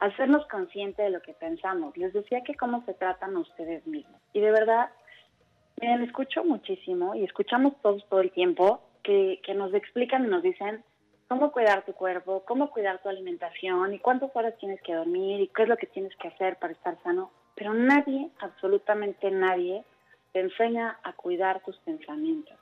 hacernos 0.00 0.46
conscientes 0.48 1.04
de 1.04 1.10
lo 1.10 1.22
que 1.22 1.34
pensamos. 1.34 1.96
Les 1.96 2.12
decía 2.12 2.42
que 2.42 2.54
cómo 2.54 2.84
se 2.84 2.94
tratan 2.94 3.36
ustedes 3.36 3.86
mismos. 3.86 4.20
Y 4.32 4.40
de 4.40 4.50
verdad, 4.50 4.90
miren, 5.80 6.02
escucho 6.02 6.44
muchísimo 6.44 7.14
y 7.14 7.24
escuchamos 7.24 7.74
todos 7.82 8.04
todo 8.08 8.20
el 8.20 8.32
tiempo 8.32 8.82
que, 9.02 9.40
nos 9.54 9.72
explican 9.74 10.24
y 10.24 10.28
nos 10.28 10.42
dicen 10.42 10.82
cómo 11.28 11.52
cuidar 11.52 11.84
tu 11.84 11.92
cuerpo, 11.92 12.42
cómo 12.46 12.70
cuidar 12.70 13.00
tu 13.02 13.08
alimentación 13.08 13.94
y 13.94 13.98
cuántas 13.98 14.34
horas 14.34 14.56
tienes 14.58 14.80
que 14.82 14.94
dormir 14.94 15.40
y 15.40 15.48
qué 15.48 15.62
es 15.62 15.68
lo 15.68 15.76
que 15.76 15.86
tienes 15.86 16.14
que 16.16 16.28
hacer 16.28 16.58
para 16.58 16.72
estar 16.72 17.00
sano. 17.02 17.30
Pero 17.54 17.72
nadie, 17.72 18.30
absolutamente 18.40 19.30
nadie, 19.30 19.84
te 20.34 20.40
enseña 20.40 20.98
a 21.04 21.12
cuidar 21.12 21.62
tus 21.62 21.78
pensamientos. 21.78 22.58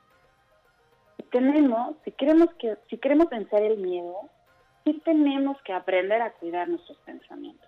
tenemos, 1.31 1.97
si 2.05 2.13
queremos, 2.13 2.53
que, 2.59 2.77
si 2.91 2.99
queremos 2.99 3.31
vencer 3.31 3.63
el 3.63 3.79
miedo, 3.79 4.29
sí 4.85 5.01
tenemos 5.07 5.57
que 5.63 5.73
aprender 5.73 6.21
a 6.21 6.33
cuidar 6.33 6.69
nuestros 6.69 6.99
pensamientos. 6.99 7.67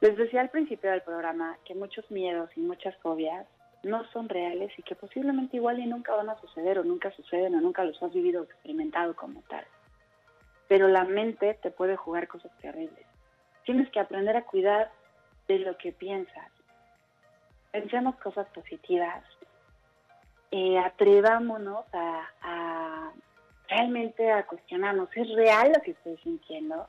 Les 0.00 0.16
decía 0.16 0.42
al 0.42 0.50
principio 0.50 0.92
del 0.92 1.02
programa 1.02 1.58
que 1.64 1.74
muchos 1.74 2.08
miedos 2.08 2.50
y 2.56 2.60
muchas 2.60 2.96
fobias 2.98 3.46
no 3.82 4.04
son 4.12 4.28
reales 4.28 4.70
y 4.78 4.82
que 4.82 4.94
posiblemente 4.94 5.56
igual 5.56 5.80
y 5.80 5.86
nunca 5.86 6.14
van 6.14 6.30
a 6.30 6.40
suceder 6.40 6.78
o 6.78 6.84
nunca 6.84 7.10
suceden 7.16 7.56
o 7.56 7.60
nunca 7.60 7.82
los 7.82 8.00
has 8.00 8.12
vivido 8.12 8.42
o 8.42 8.44
experimentado 8.44 9.16
como 9.16 9.42
tal. 9.48 9.64
Pero 10.68 10.86
la 10.86 11.02
mente 11.02 11.54
te 11.54 11.72
puede 11.72 11.96
jugar 11.96 12.28
cosas 12.28 12.56
terribles. 12.58 13.04
Tienes 13.64 13.90
que 13.90 13.98
aprender 13.98 14.36
a 14.36 14.44
cuidar 14.44 14.92
de 15.48 15.58
lo 15.58 15.76
que 15.78 15.90
piensas. 15.90 16.53
Pensemos 17.74 18.14
cosas 18.22 18.46
positivas. 18.50 19.24
Eh, 20.52 20.78
atrevámonos 20.78 21.84
a, 21.92 22.30
a 22.40 23.12
realmente 23.68 24.30
a 24.30 24.46
cuestionarnos, 24.46 25.08
¿es 25.16 25.28
real 25.34 25.72
lo 25.74 25.82
que 25.82 25.90
estoy 25.90 26.16
sintiendo? 26.18 26.86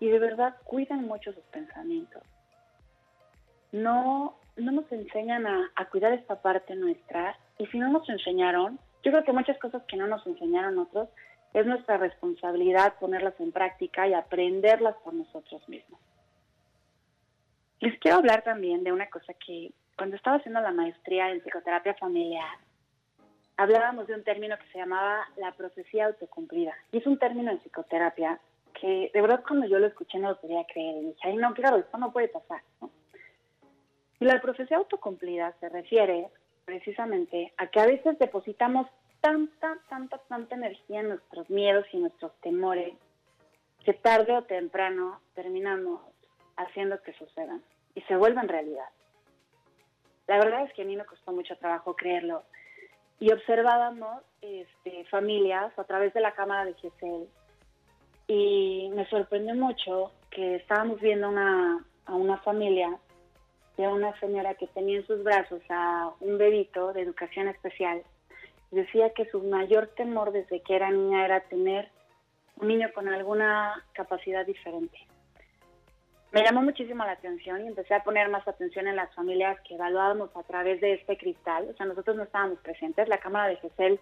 Y 0.00 0.08
de 0.08 0.18
verdad 0.18 0.56
cuiden 0.64 1.06
mucho 1.06 1.32
sus 1.32 1.44
pensamientos. 1.44 2.24
No, 3.70 4.36
no 4.56 4.72
nos 4.72 4.90
enseñan 4.90 5.46
a, 5.46 5.70
a 5.76 5.84
cuidar 5.84 6.12
esta 6.12 6.42
parte 6.42 6.74
nuestra 6.74 7.38
y 7.58 7.66
si 7.66 7.78
no 7.78 7.88
nos 7.88 8.08
enseñaron, 8.08 8.80
yo 9.04 9.12
creo 9.12 9.22
que 9.22 9.32
muchas 9.32 9.58
cosas 9.58 9.84
que 9.84 9.96
no 9.96 10.08
nos 10.08 10.26
enseñaron 10.26 10.76
otros 10.76 11.08
es 11.52 11.66
nuestra 11.66 11.98
responsabilidad 11.98 12.98
ponerlas 12.98 13.38
en 13.38 13.52
práctica 13.52 14.08
y 14.08 14.14
aprenderlas 14.14 14.96
por 15.04 15.14
nosotros 15.14 15.62
mismos. 15.68 16.00
Les 17.78 17.96
quiero 18.00 18.16
hablar 18.16 18.42
también 18.42 18.82
de 18.82 18.90
una 18.90 19.08
cosa 19.08 19.32
que 19.34 19.70
cuando 19.96 20.16
estaba 20.16 20.36
haciendo 20.36 20.60
la 20.60 20.72
maestría 20.72 21.30
en 21.30 21.40
psicoterapia 21.40 21.94
familiar, 21.94 22.58
hablábamos 23.56 24.06
de 24.06 24.14
un 24.14 24.24
término 24.24 24.58
que 24.58 24.66
se 24.72 24.78
llamaba 24.78 25.26
la 25.36 25.52
profecía 25.52 26.06
autocumplida. 26.06 26.74
Y 26.92 26.98
es 26.98 27.06
un 27.06 27.18
término 27.18 27.50
en 27.50 27.58
psicoterapia 27.58 28.40
que 28.80 29.10
de 29.14 29.20
verdad 29.20 29.44
cuando 29.46 29.66
yo 29.66 29.78
lo 29.78 29.86
escuché 29.86 30.18
no 30.18 30.30
lo 30.30 30.40
podía 30.40 30.64
creer. 30.64 30.96
Y 30.96 31.06
dije, 31.06 31.20
ay 31.22 31.36
no, 31.36 31.54
claro, 31.54 31.76
esto 31.76 31.96
no 31.98 32.12
puede 32.12 32.28
pasar. 32.28 32.60
Y 34.20 34.24
la 34.24 34.40
profecía 34.40 34.78
autocumplida 34.78 35.54
se 35.60 35.68
refiere 35.68 36.28
precisamente 36.64 37.52
a 37.56 37.66
que 37.68 37.80
a 37.80 37.86
veces 37.86 38.18
depositamos 38.18 38.86
tanta, 39.20 39.78
tanta, 39.88 40.18
tanta 40.28 40.54
energía 40.54 41.00
en 41.00 41.08
nuestros 41.10 41.48
miedos 41.50 41.86
y 41.92 41.98
nuestros 41.98 42.32
temores 42.40 42.94
que 43.84 43.92
tarde 43.92 44.32
o 44.32 44.44
temprano 44.44 45.20
terminamos 45.34 46.00
haciendo 46.56 47.00
que 47.02 47.12
sucedan 47.14 47.62
y 47.94 48.00
se 48.02 48.16
vuelvan 48.16 48.48
realidad. 48.48 48.88
La 50.26 50.38
verdad 50.38 50.62
es 50.62 50.72
que 50.72 50.82
a 50.82 50.84
mí 50.84 50.96
me 50.96 51.04
costó 51.04 51.32
mucho 51.32 51.56
trabajo 51.56 51.94
creerlo. 51.94 52.42
Y 53.20 53.32
observábamos 53.32 54.22
este, 54.40 55.04
familias 55.06 55.76
a 55.78 55.84
través 55.84 56.12
de 56.14 56.20
la 56.20 56.32
cámara 56.32 56.64
de 56.64 56.74
GESEL 56.74 57.28
y 58.26 58.90
me 58.94 59.06
sorprendió 59.08 59.54
mucho 59.54 60.10
que 60.30 60.56
estábamos 60.56 61.00
viendo 61.00 61.28
una, 61.28 61.84
a 62.06 62.14
una 62.14 62.38
familia 62.38 62.98
de 63.76 63.86
una 63.86 64.18
señora 64.18 64.54
que 64.54 64.66
tenía 64.68 64.98
en 64.98 65.06
sus 65.06 65.22
brazos 65.22 65.60
a 65.68 66.10
un 66.20 66.38
bebito 66.38 66.92
de 66.92 67.02
educación 67.02 67.48
especial. 67.48 68.02
Decía 68.70 69.10
que 69.10 69.26
su 69.26 69.42
mayor 69.42 69.88
temor 69.88 70.32
desde 70.32 70.60
que 70.60 70.74
era 70.74 70.90
niña 70.90 71.24
era 71.24 71.40
tener 71.40 71.88
un 72.56 72.68
niño 72.68 72.88
con 72.94 73.08
alguna 73.08 73.84
capacidad 73.92 74.44
diferente 74.46 74.98
me 76.34 76.42
llamó 76.42 76.62
muchísimo 76.62 77.04
la 77.04 77.12
atención 77.12 77.64
y 77.64 77.68
empecé 77.68 77.94
a 77.94 78.02
poner 78.02 78.28
más 78.28 78.46
atención 78.48 78.88
en 78.88 78.96
las 78.96 79.14
familias 79.14 79.58
que 79.60 79.76
evaluábamos 79.76 80.30
a 80.36 80.42
través 80.42 80.80
de 80.80 80.94
este 80.94 81.16
cristal. 81.16 81.68
O 81.70 81.76
sea, 81.76 81.86
nosotros 81.86 82.16
no 82.16 82.24
estábamos 82.24 82.58
presentes. 82.58 83.08
La 83.08 83.18
cámara 83.18 83.48
de 83.48 83.56
GESEL 83.56 84.00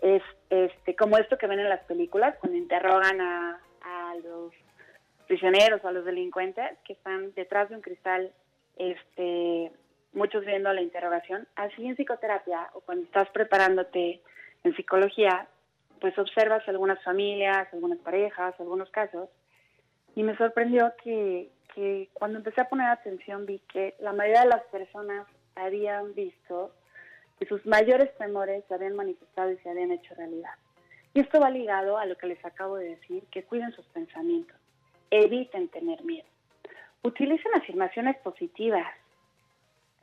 es 0.00 0.22
este, 0.48 0.96
como 0.96 1.18
esto 1.18 1.36
que 1.36 1.46
ven 1.46 1.60
en 1.60 1.68
las 1.68 1.84
películas, 1.84 2.36
cuando 2.40 2.56
interrogan 2.56 3.20
a, 3.20 3.60
a 3.82 4.14
los 4.16 4.52
prisioneros 5.26 5.84
o 5.84 5.88
a 5.88 5.92
los 5.92 6.06
delincuentes 6.06 6.64
que 6.84 6.94
están 6.94 7.34
detrás 7.34 7.68
de 7.68 7.76
un 7.76 7.82
cristal, 7.82 8.32
este, 8.76 9.70
muchos 10.14 10.42
viendo 10.46 10.72
la 10.72 10.80
interrogación. 10.80 11.46
Así 11.54 11.86
en 11.86 11.96
psicoterapia 11.96 12.70
o 12.72 12.80
cuando 12.80 13.04
estás 13.04 13.28
preparándote 13.28 14.22
en 14.64 14.74
psicología, 14.74 15.48
pues 16.00 16.18
observas 16.18 16.66
algunas 16.66 17.02
familias, 17.04 17.68
algunas 17.74 17.98
parejas, 17.98 18.54
algunos 18.58 18.88
casos. 18.90 19.28
Y 20.14 20.22
me 20.22 20.34
sorprendió 20.36 20.92
que, 21.02 21.50
que 21.74 22.08
cuando 22.12 22.38
empecé 22.38 22.60
a 22.60 22.68
poner 22.68 22.88
atención 22.88 23.46
vi 23.46 23.58
que 23.72 23.94
la 23.98 24.12
mayoría 24.12 24.42
de 24.42 24.48
las 24.48 24.62
personas 24.64 25.26
habían 25.56 26.14
visto 26.14 26.72
que 27.38 27.46
sus 27.46 27.64
mayores 27.66 28.16
temores 28.16 28.64
se 28.68 28.74
habían 28.74 28.94
manifestado 28.94 29.50
y 29.50 29.58
se 29.58 29.70
habían 29.70 29.90
hecho 29.90 30.14
realidad. 30.14 30.52
Y 31.14 31.20
esto 31.20 31.40
va 31.40 31.50
ligado 31.50 31.98
a 31.98 32.06
lo 32.06 32.16
que 32.16 32.26
les 32.26 32.44
acabo 32.44 32.76
de 32.76 32.90
decir, 32.90 33.24
que 33.30 33.44
cuiden 33.44 33.72
sus 33.72 33.86
pensamientos, 33.86 34.56
eviten 35.10 35.68
tener 35.68 36.02
miedo, 36.04 36.26
utilicen 37.02 37.54
afirmaciones 37.54 38.16
positivas. 38.18 38.86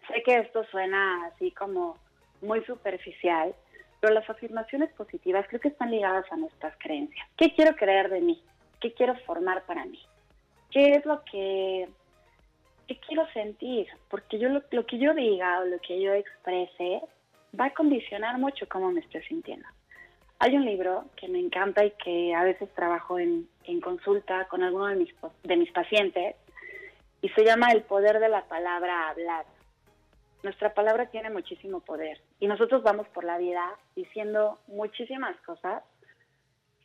Sé 0.07 0.24
que 0.24 0.38
esto 0.38 0.63
suena 0.65 1.26
así 1.26 1.51
como 1.51 1.97
muy 2.41 2.63
superficial, 2.65 3.53
pero 3.99 4.13
las 4.13 4.30
afirmaciones 4.30 4.91
positivas 4.93 5.45
creo 5.47 5.61
que 5.61 5.67
están 5.67 5.91
ligadas 5.91 6.26
a 6.32 6.38
nuestras 6.38 6.76
creencias. 6.80 7.28
¿Qué 7.38 7.53
quiero 7.53 7.76
creer 7.76 8.09
de 8.09 8.22
mí? 8.22 8.43
¿Qué 8.80 8.93
quiero 8.93 9.15
formar 9.26 9.63
para 9.65 9.86
mí? 9.86 9.99
Qué 10.72 10.95
es 10.95 11.05
lo 11.05 11.24
que, 11.26 11.88
quiero 13.07 13.26
sentir, 13.32 13.88
porque 14.09 14.38
yo 14.38 14.49
lo, 14.49 14.86
que 14.86 14.97
yo 14.97 15.13
diga 15.13 15.59
o 15.59 15.65
lo 15.65 15.80
que 15.80 16.01
yo 16.01 16.13
exprese 16.13 17.01
va 17.57 17.65
a 17.65 17.74
condicionar 17.74 18.38
mucho 18.38 18.67
cómo 18.67 18.91
me 18.91 18.99
estoy 18.99 19.22
sintiendo. 19.24 19.67
Hay 20.39 20.55
un 20.55 20.65
libro 20.65 21.05
que 21.15 21.28
me 21.28 21.39
encanta 21.39 21.86
y 21.86 21.91
que 21.91 22.34
a 22.34 22.43
veces 22.43 22.69
trabajo 22.74 23.19
en, 23.19 23.47
consulta 23.82 24.45
con 24.47 24.63
alguno 24.63 24.88
de 24.88 24.95
mis, 24.95 25.13
de 25.43 25.55
mis 25.55 25.72
pacientes 25.72 26.36
y 27.22 27.30
se 27.30 27.45
llama 27.45 27.72
El 27.72 27.84
poder 27.84 28.19
de 28.19 28.28
la 28.28 28.43
palabra 28.45 29.09
hablar. 29.09 29.45
Nuestra 30.43 30.74
palabra 30.74 31.05
tiene 31.05 31.30
muchísimo 31.30 31.80
poder 31.82 32.19
y 32.39 32.47
nosotros 32.47 32.84
vamos 32.84 33.07
por 33.09 33.24
la 33.24 33.38
vida 33.38 33.78
diciendo 33.95 34.59
muchísimas 34.67 35.38
cosas 35.41 35.84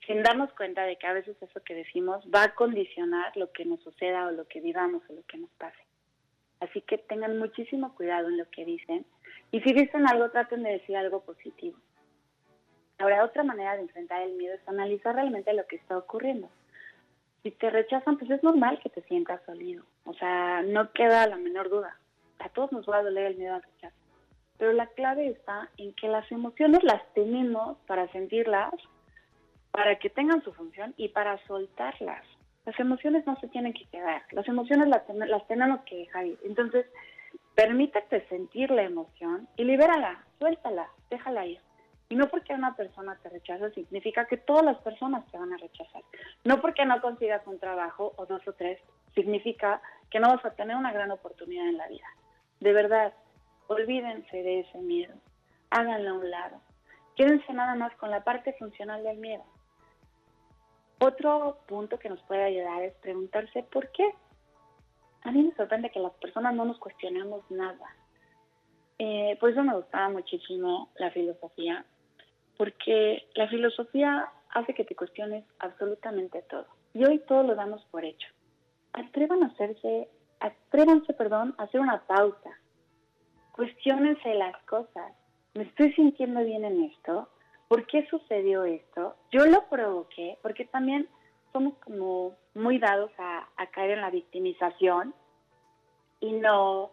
sin 0.07 0.23
darnos 0.23 0.53
cuenta 0.53 0.85
de 0.85 0.97
que 0.97 1.07
a 1.07 1.13
veces 1.13 1.37
eso 1.41 1.63
que 1.65 1.75
decimos 1.75 2.25
va 2.35 2.45
a 2.45 2.55
condicionar 2.55 3.37
lo 3.37 3.51
que 3.53 3.65
nos 3.65 3.83
suceda 3.83 4.27
o 4.27 4.31
lo 4.31 4.47
que 4.47 4.61
vivamos 4.61 5.03
o 5.09 5.13
lo 5.13 5.23
que 5.25 5.39
nos 5.39 5.51
pase. 5.53 5.79
Así 6.61 6.81
que 6.83 6.99
tengan 6.99 7.39
muchísimo 7.39 7.95
cuidado 7.95 8.29
en 8.29 8.39
lo 8.39 8.49
que 8.51 8.65
dicen 8.65 9.05
y 9.51 9.61
si 9.61 9.73
dicen 9.73 10.09
algo 10.09 10.31
traten 10.31 10.63
de 10.63 10.73
decir 10.73 10.97
algo 10.97 11.21
positivo. 11.21 11.79
Ahora, 12.99 13.25
otra 13.25 13.45
manera 13.45 13.75
de 13.75 13.83
enfrentar 13.83 14.23
el 14.23 14.37
miedo 14.37 14.55
es 14.55 14.69
analizar 14.69 15.15
realmente 15.15 15.53
lo 15.53 15.67
que 15.67 15.77
está 15.77 15.99
ocurriendo. 15.99 16.49
Si 17.43 17.51
te 17.51 17.69
rechazan, 17.69 18.17
pues 18.19 18.31
es 18.31 18.43
normal 18.43 18.81
que 18.83 18.89
te 18.89 19.03
sientas 19.03 19.45
dolido. 19.47 19.85
O 20.05 20.15
sea, 20.15 20.63
no 20.63 20.91
queda 20.93 21.27
la 21.27 21.37
menor 21.37 21.69
duda. 21.69 21.99
A 22.39 22.49
todos 22.49 22.73
nos 22.73 22.89
va 22.89 22.99
a 22.99 23.03
doler 23.03 23.27
el 23.27 23.37
miedo 23.37 23.55
al 23.55 23.63
rechazo. 23.63 23.97
Pero 24.59 24.73
la 24.73 24.87
clave 24.87 25.29
está 25.29 25.69
en 25.77 25.93
que 25.93 26.09
las 26.09 26.31
emociones 26.33 26.83
las 26.83 27.03
tenemos 27.13 27.77
para 27.87 28.11
sentirlas, 28.13 28.73
para 29.77 29.97
que 29.97 30.09
tengan 30.09 30.43
su 30.43 30.55
función 30.55 30.95
y 30.97 31.09
para 31.09 31.37
soltarlas. 31.47 32.25
Las 32.65 32.81
emociones 32.81 33.27
no 33.27 33.37
se 33.37 33.49
tienen 33.49 33.75
que 33.75 33.85
quedar, 33.85 34.23
las 34.33 34.49
emociones 34.49 34.89
las, 34.89 35.03
las 35.29 35.47
tenemos 35.47 35.83
que 35.83 35.99
dejar 35.99 36.27
ir. 36.27 36.39
Entonces, 36.45 36.87
permítete 37.55 38.27
sentir 38.29 38.71
la 38.71 38.83
emoción 38.83 39.47
y 39.57 39.65
libérala, 39.65 40.25
suéltala, 40.39 40.89
déjala 41.11 41.45
ir. 41.45 41.61
Y 42.09 42.17
no 42.17 42.29
porque 42.29 42.55
una 42.55 42.75
persona 42.75 43.19
te 43.23 43.29
rechaza 43.29 43.71
significa 43.71 44.25
que 44.25 44.39
todas 44.39 44.65
las 44.65 44.79
personas 44.79 45.27
te 45.31 45.37
van 45.37 45.53
a 45.53 45.59
rechazar. 45.59 46.03
No 46.45 46.63
porque 46.63 46.87
no 46.87 47.01
consigas 47.03 47.47
un 47.47 47.59
trabajo 47.59 48.15
o 48.17 48.25
dos 48.25 48.47
o 48.49 48.55
tres 48.55 48.81
significa 49.15 49.83
que 50.11 50.21
no 50.21 50.29
vas 50.29 50.45
a 50.45 50.55
tener 50.55 50.77
una 50.77 50.93
gran 50.93 51.11
oportunidad 51.11 51.69
en 51.69 51.77
la 51.77 51.89
vida. 51.89 52.07
De 52.61 52.73
verdad, 52.73 53.13
olvídense 53.67 54.43
de 54.43 54.61
ese 54.61 54.79
miedo. 54.79 55.15
Háganlo 55.69 56.11
a 56.11 56.15
un 56.15 56.31
lado. 56.31 56.61
Quédense 57.15 57.53
nada 57.53 57.75
más 57.75 57.95
con 57.97 58.11
la 58.11 58.25
parte 58.25 58.55
funcional 58.55 59.03
del 59.03 59.19
miedo. 59.19 59.45
Otro 60.99 61.59
punto 61.67 61.99
que 61.99 62.09
nos 62.09 62.23
puede 62.23 62.45
ayudar 62.45 62.83
es 62.83 62.95
preguntarse 62.95 63.63
por 63.65 63.91
qué. 63.93 64.15
A 65.23 65.31
mí 65.31 65.43
me 65.43 65.55
sorprende 65.55 65.91
que 65.91 66.01
las 66.01 66.13
personas 66.15 66.55
no 66.55 66.65
nos 66.65 66.79
cuestionemos 66.79 67.43
nada. 67.51 67.87
Eh, 68.99 69.37
por 69.39 69.51
eso 69.51 69.63
me 69.63 69.75
gustaba 69.75 70.09
muchísimo 70.09 70.91
la 70.97 71.11
filosofía, 71.11 71.85
porque 72.57 73.29
la 73.35 73.47
filosofía 73.49 74.31
hace 74.51 74.73
que 74.73 74.85
te 74.85 74.97
cuestiones 74.97 75.45
absolutamente 75.59 76.43
todo. 76.43 76.67
Y 76.95 77.05
hoy 77.05 77.19
todo 77.29 77.43
lo 77.43 77.55
damos 77.55 77.85
por 77.91 78.05
hecho. 78.05 78.29
Atrevan 78.95 79.43
a 79.43 79.49
hacerse, 79.49 80.09
atrévanse, 80.41 81.13
perdón, 81.13 81.55
a 81.59 81.65
hacer 81.65 81.81
una 81.81 82.07
pausa. 82.07 82.51
Cuestiónense 83.53 84.35
las 84.35 84.57
cosas. 84.65 85.13
¿Me 85.53 85.65
estoy 85.65 85.93
sintiendo 85.93 86.43
bien 86.43 86.65
en 86.65 86.85
esto? 86.85 87.29
¿Por 87.69 87.87
qué 87.87 88.07
sucedió 88.09 88.65
esto? 88.65 89.17
Yo 89.33 89.45
lo 89.47 89.69
provoqué, 89.69 90.39
porque 90.43 90.65
también 90.67 91.09
somos 91.53 91.75
como 91.79 92.35
muy 92.55 92.79
dados 92.79 93.11
a, 93.19 93.49
caer 93.73 93.93
en 93.93 94.01
la 94.01 94.11
victimización 94.11 95.15
y 96.21 96.33
no, 96.33 96.93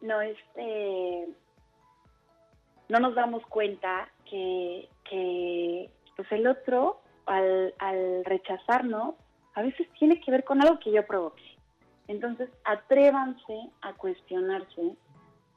no 0.00 0.20
este 0.22 1.28
no 2.88 3.00
nos 3.00 3.14
damos 3.14 3.44
cuenta 3.46 4.08
que, 4.30 4.88
que 5.08 5.90
pues 6.16 6.30
el 6.32 6.46
otro, 6.46 7.00
al, 7.26 7.74
al 7.78 8.24
rechazarnos, 8.24 9.16
a 9.54 9.62
veces 9.62 9.88
tiene 9.98 10.20
que 10.20 10.30
ver 10.30 10.44
con 10.44 10.62
algo 10.62 10.78
que 10.78 10.92
yo 10.92 11.04
provoqué. 11.06 11.56
Entonces, 12.08 12.48
atrévanse 12.64 13.70
a 13.80 13.92
cuestionarse 13.94 14.96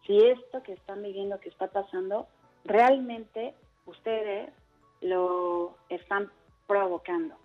si 0.06 0.18
esto 0.18 0.64
que 0.64 0.74
están 0.74 1.04
viviendo, 1.04 1.40
que 1.40 1.50
está 1.50 1.68
pasando, 1.68 2.28
realmente 2.66 3.54
ustedes 3.90 4.50
lo 5.02 5.76
están 5.90 6.32
provocando. 6.68 7.36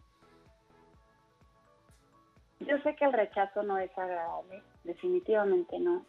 Yo 2.61 2.79
sé 2.79 2.95
que 2.97 3.05
el 3.05 3.13
rechazo 3.13 3.63
no 3.63 3.79
es 3.79 3.97
agradable, 3.99 4.63
definitivamente 4.85 5.79
no, 5.79 6.05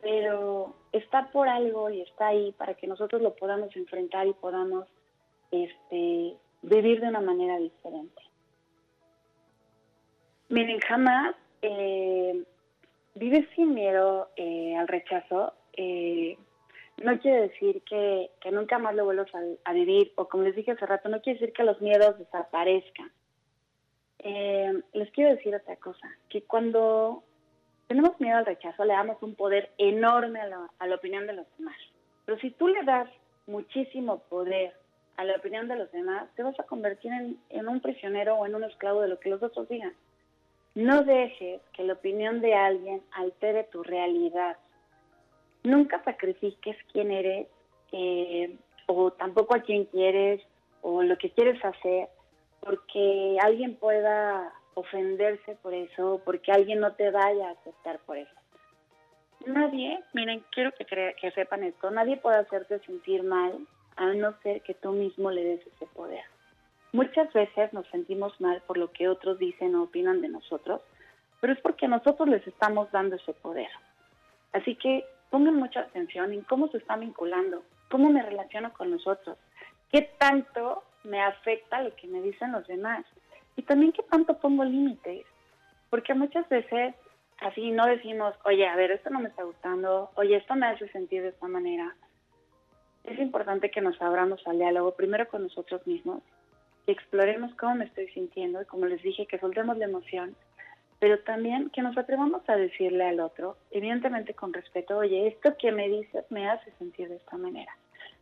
pero 0.00 0.74
está 0.92 1.30
por 1.30 1.48
algo 1.48 1.90
y 1.90 2.00
está 2.00 2.28
ahí 2.28 2.52
para 2.52 2.74
que 2.74 2.86
nosotros 2.86 3.22
lo 3.22 3.34
podamos 3.34 3.74
enfrentar 3.76 4.26
y 4.26 4.32
podamos 4.32 4.86
este, 5.50 6.36
vivir 6.62 7.00
de 7.00 7.08
una 7.08 7.20
manera 7.20 7.58
diferente. 7.58 8.22
Miren, 10.48 10.80
jamás 10.80 11.34
eh, 11.62 12.44
vives 13.14 13.48
sin 13.54 13.74
miedo 13.74 14.28
eh, 14.36 14.76
al 14.76 14.88
rechazo. 14.88 15.54
Eh, 15.76 16.36
no 17.02 17.18
quiere 17.18 17.48
decir 17.48 17.82
que, 17.82 18.30
nunca 18.52 18.78
más 18.78 18.94
lo 18.94 19.04
vuelvas 19.04 19.30
a, 19.64 19.72
vivir, 19.72 20.12
o 20.16 20.28
como 20.28 20.44
les 20.44 20.54
dije 20.54 20.72
hace 20.72 20.86
rato, 20.86 21.08
no 21.08 21.20
quiere 21.20 21.38
decir 21.38 21.54
que 21.54 21.64
los 21.64 21.80
miedos 21.80 22.18
desaparezcan. 22.18 23.10
les 24.22 25.10
quiero 25.12 25.34
decir 25.34 25.54
otra 25.54 25.76
cosa, 25.76 26.08
que 26.28 26.42
cuando 26.42 27.24
tenemos 27.88 28.18
miedo 28.20 28.38
al 28.38 28.46
rechazo, 28.46 28.84
le 28.84 28.94
damos 28.94 29.22
un 29.22 29.34
poder 29.34 29.72
enorme 29.78 30.40
a 30.40 30.86
la, 30.86 30.94
opinión 30.94 31.26
de 31.26 31.34
los 31.34 31.46
demás. 31.58 31.76
Pero 32.24 32.38
si 32.38 32.50
tú 32.50 32.68
le 32.68 32.82
das 32.84 33.08
muchísimo 33.46 34.20
poder 34.30 34.72
a 35.16 35.24
la 35.24 35.36
opinión 35.36 35.68
de 35.68 35.76
los 35.76 35.90
demás, 35.92 36.28
te 36.34 36.42
vas 36.42 36.58
a 36.58 36.64
convertir 36.64 37.12
en, 37.12 37.38
en, 37.50 37.68
un 37.68 37.80
prisionero 37.80 38.36
o 38.36 38.46
en 38.46 38.54
un 38.54 38.64
esclavo 38.64 39.02
de 39.02 39.08
lo 39.08 39.20
que 39.20 39.30
los 39.30 39.42
otros 39.42 39.68
digan. 39.68 39.92
No 40.74 41.02
dejes 41.02 41.60
que 41.72 41.84
la 41.84 41.92
opinión 41.92 42.40
de 42.40 42.54
alguien 42.54 43.02
altere 43.12 43.64
tu 43.64 43.82
realidad. 43.82 44.56
Nunca 45.64 46.02
sacrifiques 46.04 46.76
quién 46.92 47.10
eres 47.10 47.48
eh, 47.92 48.56
o 48.86 49.10
tampoco 49.12 49.56
a 49.56 49.60
quién 49.60 49.86
quieres 49.86 50.40
o 50.82 51.02
lo 51.02 51.16
que 51.18 51.30
quieres 51.30 51.62
hacer 51.64 52.08
porque 52.60 53.36
alguien 53.42 53.76
pueda 53.76 54.52
ofenderse 54.74 55.56
por 55.62 55.74
eso, 55.74 56.20
porque 56.24 56.50
alguien 56.52 56.80
no 56.80 56.92
te 56.94 57.10
vaya 57.10 57.48
a 57.48 57.52
aceptar 57.52 57.98
por 58.00 58.16
eso. 58.16 58.30
Nadie, 59.46 60.00
miren, 60.14 60.42
quiero 60.50 60.72
que, 60.72 60.84
que 60.84 61.30
sepan 61.32 61.64
esto, 61.64 61.90
nadie 61.90 62.16
puede 62.16 62.38
hacerte 62.38 62.78
sentir 62.80 63.22
mal 63.22 63.66
a 63.96 64.06
no 64.14 64.34
ser 64.42 64.62
que 64.62 64.74
tú 64.74 64.92
mismo 64.92 65.30
le 65.30 65.44
des 65.44 65.66
ese 65.66 65.86
poder. 65.86 66.24
Muchas 66.92 67.32
veces 67.32 67.72
nos 67.72 67.86
sentimos 67.88 68.40
mal 68.40 68.62
por 68.66 68.78
lo 68.78 68.90
que 68.92 69.08
otros 69.08 69.38
dicen 69.38 69.74
o 69.74 69.84
opinan 69.84 70.20
de 70.22 70.28
nosotros, 70.28 70.80
pero 71.40 71.52
es 71.52 71.60
porque 71.60 71.88
nosotros 71.88 72.28
les 72.28 72.46
estamos 72.46 72.90
dando 72.92 73.16
ese 73.16 73.34
poder. 73.34 73.68
Así 74.52 74.76
que 74.76 75.04
pongan 75.34 75.56
mucha 75.56 75.80
atención 75.80 76.32
en 76.32 76.42
cómo 76.42 76.68
se 76.68 76.78
está 76.78 76.96
vinculando, 76.96 77.64
cómo 77.90 78.08
me 78.08 78.22
relaciono 78.22 78.72
con 78.72 78.92
nosotros, 78.92 79.36
qué 79.90 80.02
tanto 80.16 80.84
me 81.02 81.20
afecta 81.20 81.82
lo 81.82 81.92
que 81.96 82.06
me 82.06 82.22
dicen 82.22 82.52
los 82.52 82.64
demás. 82.68 83.04
Y 83.56 83.62
también 83.62 83.90
qué 83.90 84.04
tanto 84.04 84.38
pongo 84.38 84.62
límites, 84.62 85.26
porque 85.90 86.14
muchas 86.14 86.48
veces 86.48 86.94
así 87.40 87.72
no 87.72 87.84
decimos, 87.84 88.32
oye, 88.44 88.64
a 88.68 88.76
ver, 88.76 88.92
esto 88.92 89.10
no 89.10 89.18
me 89.18 89.28
está 89.28 89.42
gustando, 89.42 90.12
oye, 90.14 90.36
esto 90.36 90.54
me 90.54 90.66
hace 90.66 90.86
sentir 90.90 91.22
de 91.22 91.30
esta 91.30 91.48
manera. 91.48 91.96
Es 93.02 93.18
importante 93.18 93.72
que 93.72 93.80
nos 93.80 94.00
abramos 94.00 94.40
al 94.46 94.58
diálogo, 94.58 94.94
primero 94.94 95.26
con 95.26 95.42
nosotros 95.42 95.84
mismos, 95.84 96.22
que 96.86 96.92
exploremos 96.92 97.52
cómo 97.56 97.74
me 97.74 97.86
estoy 97.86 98.06
sintiendo 98.10 98.62
y 98.62 98.66
como 98.66 98.86
les 98.86 99.02
dije, 99.02 99.26
que 99.26 99.40
soltemos 99.40 99.78
la 99.78 99.86
emoción, 99.86 100.36
pero 100.98 101.18
también 101.20 101.70
que 101.70 101.82
nos 101.82 101.96
atrevamos 101.96 102.42
a 102.48 102.56
decirle 102.56 103.04
al 103.04 103.20
otro, 103.20 103.56
evidentemente 103.70 104.34
con 104.34 104.52
respeto, 104.52 104.98
oye, 104.98 105.26
esto 105.26 105.56
que 105.58 105.72
me 105.72 105.88
dices 105.88 106.24
me 106.30 106.48
hace 106.48 106.70
sentir 106.78 107.08
de 107.08 107.16
esta 107.16 107.36
manera. 107.36 107.76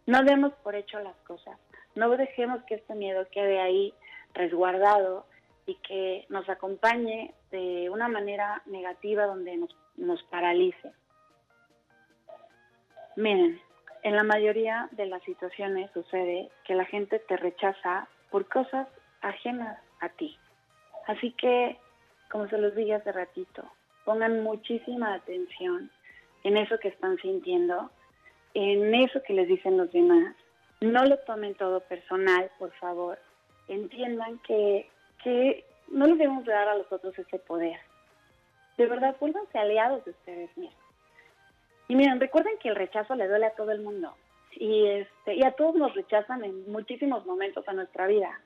No 0.07 0.23
demos 0.23 0.53
por 0.63 0.75
hecho 0.75 0.99
las 1.01 1.17
cosas, 1.19 1.59
no 1.95 2.11
dejemos 2.11 2.63
que 2.65 2.77
este 2.77 2.95
miedo 2.95 3.27
quede 3.31 3.61
ahí 3.61 3.95
resguardado 4.35 5.27
y 5.67 5.77
que 5.77 6.27
nos 6.29 6.49
acompañe 6.49 7.33
de 7.51 7.89
una 7.91 8.09
manera 8.09 8.63
negativa 8.67 9.27
donde 9.27 9.57
nos, 9.57 9.77
nos 9.97 10.23
paralice. 10.25 10.93
Miren, 13.17 13.61
en 14.03 14.17
la 14.17 14.25
mayoría 14.25 14.89
de 14.93 15.07
las 15.07 15.23
situaciones 15.23 15.91
sucede 15.93 16.51
que 16.65 16.75
la 16.75 16.85
gente 16.85 17.21
te 17.21 17.37
rechaza 17.37 18.09
por 18.31 18.49
cosas 18.49 18.89
ajenas 19.21 19.79
a 20.01 20.09
ti. 20.09 20.37
Así 21.07 21.33
que, 21.33 21.79
como 22.33 22.49
se 22.49 22.59
los 22.59 22.75
dije 22.75 22.95
hace 22.95 23.13
ratito, 23.13 23.63
pongan 24.05 24.43
muchísima 24.43 25.15
atención 25.15 25.93
en 26.43 26.57
eso 26.57 26.79
que 26.81 26.89
están 26.89 27.17
sintiendo, 27.19 27.93
en 28.55 28.93
eso 28.95 29.23
que 29.23 29.35
les 29.35 29.47
dicen 29.47 29.77
los 29.77 29.93
demás. 29.93 30.35
No 30.81 31.05
lo 31.05 31.19
tomen 31.19 31.55
todo 31.55 31.79
personal, 31.81 32.51
por 32.59 32.73
favor 32.73 33.19
entiendan 33.69 34.39
que, 34.41 34.89
que 35.23 35.65
no 35.89 36.07
les 36.07 36.19
debemos 36.19 36.45
dar 36.45 36.69
a 36.69 36.77
los 36.77 36.91
otros 36.91 37.19
ese 37.19 37.39
poder. 37.39 37.79
De 38.77 38.87
verdad, 38.87 39.17
vuélvanse 39.21 39.59
aliados 39.59 40.05
de 40.05 40.13
ustedes 40.13 40.57
mismos. 40.57 40.79
Y 41.89 41.95
miren, 41.95 42.21
recuerden 42.21 42.57
que 42.59 42.69
el 42.69 42.77
rechazo 42.77 43.15
le 43.15 43.29
duele 43.29 43.47
a 43.47 43.55
todo 43.55 43.71
el 43.71 43.83
mundo. 43.83 44.15
Y, 44.53 44.87
este, 44.87 45.35
y 45.35 45.45
a 45.45 45.53
todos 45.53 45.75
nos 45.75 45.95
rechazan 45.95 46.45
en 46.45 46.71
muchísimos 46.71 47.27
momentos 47.27 47.65
de 47.67 47.75
nuestra 47.75 48.07
vida. 48.07 48.41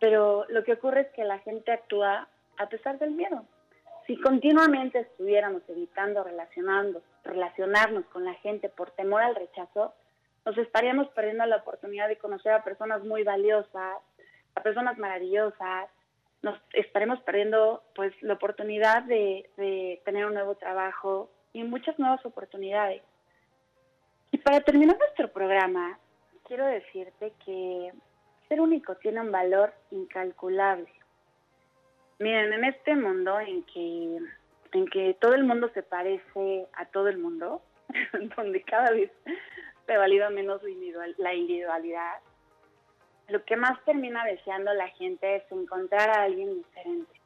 Pero 0.00 0.44
lo 0.48 0.64
que 0.64 0.72
ocurre 0.72 1.02
es 1.02 1.08
que 1.10 1.24
la 1.24 1.38
gente 1.40 1.72
actúa 1.72 2.28
a 2.58 2.68
pesar 2.68 2.98
del 2.98 3.12
miedo. 3.12 3.44
Si 4.06 4.20
continuamente 4.20 5.00
estuviéramos 5.00 5.62
evitando 5.68 6.22
relacionando, 6.22 7.02
relacionarnos 7.24 8.04
con 8.06 8.24
la 8.24 8.34
gente 8.34 8.68
por 8.68 8.90
temor 8.90 9.22
al 9.22 9.34
rechazo, 9.34 9.94
nos 10.44 10.58
estaríamos 10.58 11.08
perdiendo 11.08 11.46
la 11.46 11.56
oportunidad 11.56 12.08
de 12.08 12.18
conocer 12.18 12.52
a 12.52 12.64
personas 12.64 13.02
muy 13.02 13.22
valiosas, 13.22 13.98
a 14.54 14.62
personas 14.62 14.98
maravillosas, 14.98 15.88
nos 16.42 16.60
estaremos 16.74 17.20
perdiendo 17.20 17.82
pues 17.94 18.12
la 18.20 18.34
oportunidad 18.34 19.02
de, 19.04 19.48
de 19.56 20.02
tener 20.04 20.26
un 20.26 20.34
nuevo 20.34 20.54
trabajo 20.56 21.30
y 21.54 21.64
muchas 21.64 21.98
nuevas 21.98 22.24
oportunidades. 22.26 23.02
Y 24.30 24.38
para 24.38 24.60
terminar 24.60 24.98
nuestro 24.98 25.32
programa, 25.32 25.98
quiero 26.46 26.66
decirte 26.66 27.32
que 27.44 27.92
ser 28.48 28.60
único 28.60 28.96
tiene 28.96 29.22
un 29.22 29.32
valor 29.32 29.72
incalculable. 29.90 30.88
Miren, 32.18 32.52
en 32.52 32.64
este 32.64 32.94
mundo 32.94 33.38
en 33.40 33.64
que, 33.64 34.18
en 34.72 34.86
que 34.86 35.16
todo 35.20 35.34
el 35.34 35.44
mundo 35.44 35.70
se 35.74 35.82
parece 35.82 36.66
a 36.74 36.86
todo 36.86 37.08
el 37.08 37.18
mundo, 37.18 37.62
donde 38.36 38.62
cada 38.62 38.90
vez 38.90 39.10
se 39.86 39.96
valida 39.96 40.30
menos 40.30 40.62
la 41.18 41.34
individualidad, 41.34 42.20
lo 43.28 43.44
que 43.44 43.56
más 43.56 43.82
termina 43.84 44.24
deseando 44.24 44.72
la 44.74 44.88
gente 44.88 45.36
es 45.36 45.44
encontrar 45.50 46.10
a 46.10 46.22
alguien 46.22 46.54
diferente. 46.54 47.20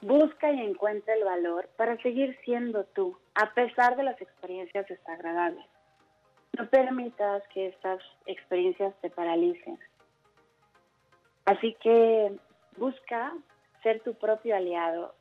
Busca 0.00 0.52
y 0.52 0.60
encuentra 0.60 1.14
el 1.14 1.24
valor 1.24 1.68
para 1.76 1.96
seguir 2.02 2.38
siendo 2.44 2.84
tú, 2.84 3.18
a 3.34 3.52
pesar 3.54 3.96
de 3.96 4.04
las 4.04 4.20
experiencias 4.20 4.86
desagradables. 4.86 5.64
No 6.56 6.68
permitas 6.68 7.42
que 7.48 7.68
estas 7.68 8.00
experiencias 8.26 8.94
te 9.00 9.10
paralicen. 9.10 9.78
Así 11.46 11.76
que 11.80 12.32
busca 12.76 13.32
ser 13.82 14.00
tu 14.00 14.14
propio 14.14 14.56
aliado. 14.56 15.14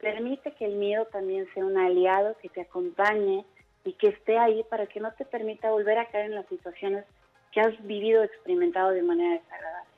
Permite 0.00 0.52
que 0.52 0.64
el 0.64 0.76
miedo 0.76 1.06
también 1.06 1.46
sea 1.54 1.64
un 1.64 1.76
aliado 1.76 2.36
que 2.40 2.48
te 2.48 2.62
acompañe 2.62 3.44
y 3.84 3.92
que 3.94 4.08
esté 4.08 4.38
ahí 4.38 4.64
para 4.64 4.86
que 4.86 5.00
no 5.00 5.12
te 5.12 5.24
permita 5.24 5.70
volver 5.70 5.98
a 5.98 6.06
caer 6.06 6.26
en 6.26 6.34
las 6.34 6.46
situaciones 6.46 7.04
que 7.52 7.60
has 7.60 7.86
vivido 7.86 8.20
o 8.20 8.24
experimentado 8.24 8.90
de 8.90 9.02
manera 9.02 9.40
desagradable. 9.40 9.90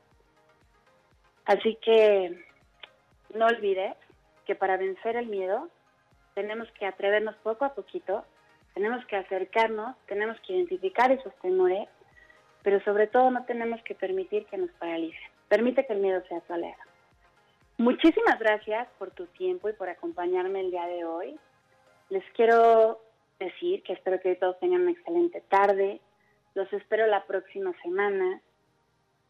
Así 1.45 1.77
que 1.83 2.45
no 3.35 3.47
olvides 3.47 3.97
que 4.47 4.55
para 4.55 4.77
vencer 4.77 5.17
el 5.17 5.27
miedo 5.27 5.69
tenemos 6.35 6.71
que 6.73 6.87
atrevernos 6.87 7.35
poco 7.37 7.65
a 7.65 7.75
poquito, 7.75 8.25
tenemos 8.75 9.05
que 9.07 9.17
acercarnos, 9.17 9.97
tenemos 10.07 10.39
que 10.41 10.55
identificar 10.55 11.11
esos 11.11 11.35
temores, 11.41 11.89
pero 12.63 12.81
sobre 12.85 13.09
todo 13.09 13.31
no 13.31 13.45
tenemos 13.45 13.83
que 13.83 13.95
permitir 13.95 14.47
que 14.47 14.59
nos 14.59 14.71
paralicen. 14.73 15.31
Permite 15.49 15.85
que 15.87 15.93
el 15.93 16.01
miedo 16.01 16.23
sea 16.29 16.41
tu 16.41 16.53
aliado. 16.53 16.90
Muchísimas 17.81 18.39
gracias 18.39 18.87
por 18.99 19.11
tu 19.13 19.25
tiempo 19.29 19.71
y 19.71 19.73
por 19.73 19.89
acompañarme 19.89 20.61
el 20.61 20.71
día 20.71 20.87
de 20.87 21.07
hoy. 21.07 21.41
Les 22.11 22.23
quiero 22.35 23.01
decir 23.39 23.83
que 23.85 23.95
espero 23.95 24.21
que 24.21 24.37
todos 24.37 24.61
tengan 24.61 24.83
una 24.83 24.91
excelente 24.91 25.43
tarde. 25.49 25.99
Los 26.53 26.71
espero 26.75 27.07
la 27.07 27.25
próxima 27.25 27.73
semana. 27.83 28.43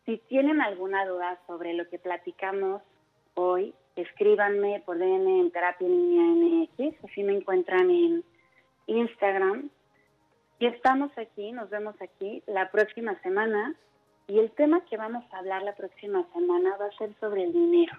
Si 0.04 0.18
tienen 0.26 0.60
alguna 0.60 1.06
duda 1.06 1.38
sobre 1.46 1.74
lo 1.74 1.88
que 1.88 2.00
platicamos 2.00 2.82
hoy, 3.34 3.72
escríbanme 3.94 4.82
por 4.84 4.98
DM 4.98 5.28
en 5.42 5.52
Terapia 5.52 5.86
Línea 5.86 6.24
MX, 6.24 7.04
así 7.04 7.22
me 7.22 7.36
encuentran 7.36 7.88
en 7.88 8.24
Instagram. 8.88 9.70
Y 10.58 10.66
estamos 10.66 11.16
aquí, 11.16 11.52
nos 11.52 11.70
vemos 11.70 11.94
aquí 12.02 12.42
la 12.48 12.68
próxima 12.72 13.14
semana 13.22 13.76
y 14.26 14.40
el 14.40 14.50
tema 14.50 14.84
que 14.86 14.96
vamos 14.96 15.24
a 15.30 15.38
hablar 15.38 15.62
la 15.62 15.76
próxima 15.76 16.26
semana 16.32 16.76
va 16.78 16.86
a 16.86 16.98
ser 16.98 17.14
sobre 17.20 17.44
el 17.44 17.52
dinero. 17.52 17.96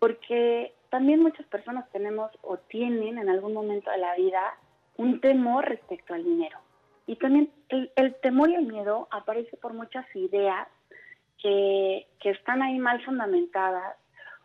Porque 0.00 0.74
también 0.88 1.22
muchas 1.22 1.46
personas 1.46 1.88
tenemos 1.92 2.32
o 2.42 2.56
tienen 2.56 3.18
en 3.18 3.28
algún 3.28 3.54
momento 3.54 3.92
de 3.92 3.98
la 3.98 4.16
vida 4.16 4.56
un 4.96 5.20
temor 5.20 5.66
respecto 5.66 6.12
al 6.14 6.24
dinero. 6.24 6.58
Y 7.06 7.16
también 7.16 7.50
el, 7.68 8.14
temor 8.16 8.50
y 8.50 8.56
el 8.56 8.66
miedo 8.66 9.08
aparece 9.10 9.56
por 9.56 9.72
muchas 9.72 10.04
ideas 10.14 10.66
que, 11.38 12.06
que 12.18 12.30
están 12.30 12.62
ahí 12.62 12.78
mal 12.78 13.02
fundamentadas 13.04 13.96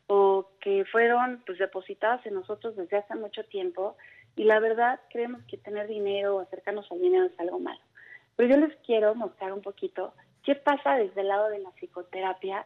o 0.07 0.47
que 0.61 0.85
fueron 0.85 1.41
pues 1.45 1.57
depositadas 1.57 2.25
en 2.25 2.35
nosotros 2.35 2.75
desde 2.75 2.97
hace 2.97 3.15
mucho 3.15 3.43
tiempo 3.45 3.97
y 4.35 4.43
la 4.43 4.59
verdad 4.59 4.99
creemos 5.09 5.41
que 5.43 5.57
tener 5.57 5.87
dinero 5.87 6.35
o 6.35 6.39
acercarnos 6.39 6.91
al 6.91 7.01
dinero 7.01 7.25
es 7.25 7.39
algo 7.39 7.59
malo. 7.59 7.79
Pero 8.35 8.49
yo 8.49 8.57
les 8.57 8.75
quiero 8.77 9.15
mostrar 9.15 9.53
un 9.53 9.61
poquito 9.61 10.13
qué 10.43 10.55
pasa 10.55 10.95
desde 10.95 11.21
el 11.21 11.29
lado 11.29 11.49
de 11.49 11.59
la 11.59 11.71
psicoterapia 11.71 12.65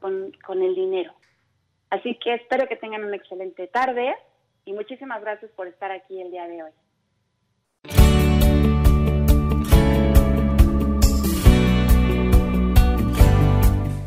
con, 0.00 0.32
con 0.46 0.62
el 0.62 0.74
dinero. 0.74 1.12
Así 1.90 2.18
que 2.22 2.34
espero 2.34 2.68
que 2.68 2.76
tengan 2.76 3.04
una 3.04 3.16
excelente 3.16 3.66
tarde 3.68 4.14
y 4.64 4.72
muchísimas 4.72 5.20
gracias 5.22 5.50
por 5.52 5.66
estar 5.66 5.90
aquí 5.90 6.20
el 6.20 6.30
día 6.30 6.46
de 6.46 6.62
hoy. 6.62 6.70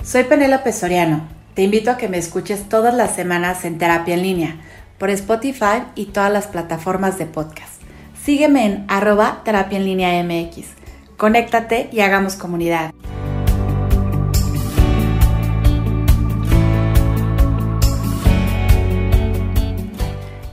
Soy 0.04 0.24
Penélope 0.26 0.72
Soriano. 0.74 1.28
Te 1.56 1.64
invito 1.64 1.92
a 1.92 1.98
que 1.98 2.08
me 2.08 2.18
escuches 2.18 2.70
todas 2.70 2.94
las 2.94 3.16
semanas 3.16 3.66
en 3.66 3.78
terapia 3.78 4.14
en 4.14 4.24
línea 4.24 4.56
por 4.98 5.10
Spotify 5.10 5.84
y 5.96 6.08
todas 6.08 6.32
las 6.32 6.48
plataformas 6.48 7.18
de 7.18 7.26
podcast. 7.26 7.82
Sígueme 8.22 8.66
en 8.66 8.86
arroba 8.88 9.42
terapia 9.44 9.80
en 9.80 9.86
línea 9.86 10.24
MX. 10.24 10.76
Conéctate 11.18 11.90
y 11.92 12.02
hagamos 12.02 12.36
comunidad. 12.36 12.94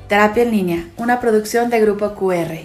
Terapia 0.09 0.43
en 0.43 0.51
línea, 0.53 0.89
una 0.97 1.21
producción 1.21 1.69
de 1.69 1.81
Grupo 1.81 2.15
QR. 2.15 2.57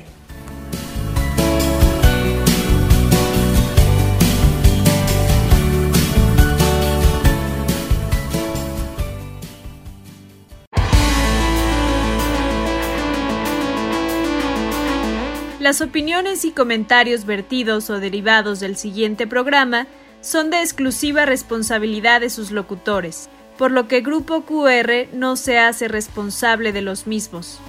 Las 15.59 15.81
opiniones 15.81 16.45
y 16.45 16.51
comentarios 16.51 17.25
vertidos 17.25 17.89
o 17.89 17.99
derivados 17.99 18.61
del 18.61 18.77
siguiente 18.77 19.27
programa 19.27 19.87
son 20.21 20.49
de 20.49 20.61
exclusiva 20.61 21.25
responsabilidad 21.25 22.21
de 22.21 22.29
sus 22.29 22.51
locutores 22.51 23.29
por 23.57 23.71
lo 23.71 23.87
que 23.87 24.01
Grupo 24.01 24.41
QR 24.41 25.07
no 25.13 25.35
se 25.35 25.59
hace 25.59 25.87
responsable 25.87 26.71
de 26.71 26.81
los 26.81 27.07
mismos. 27.07 27.59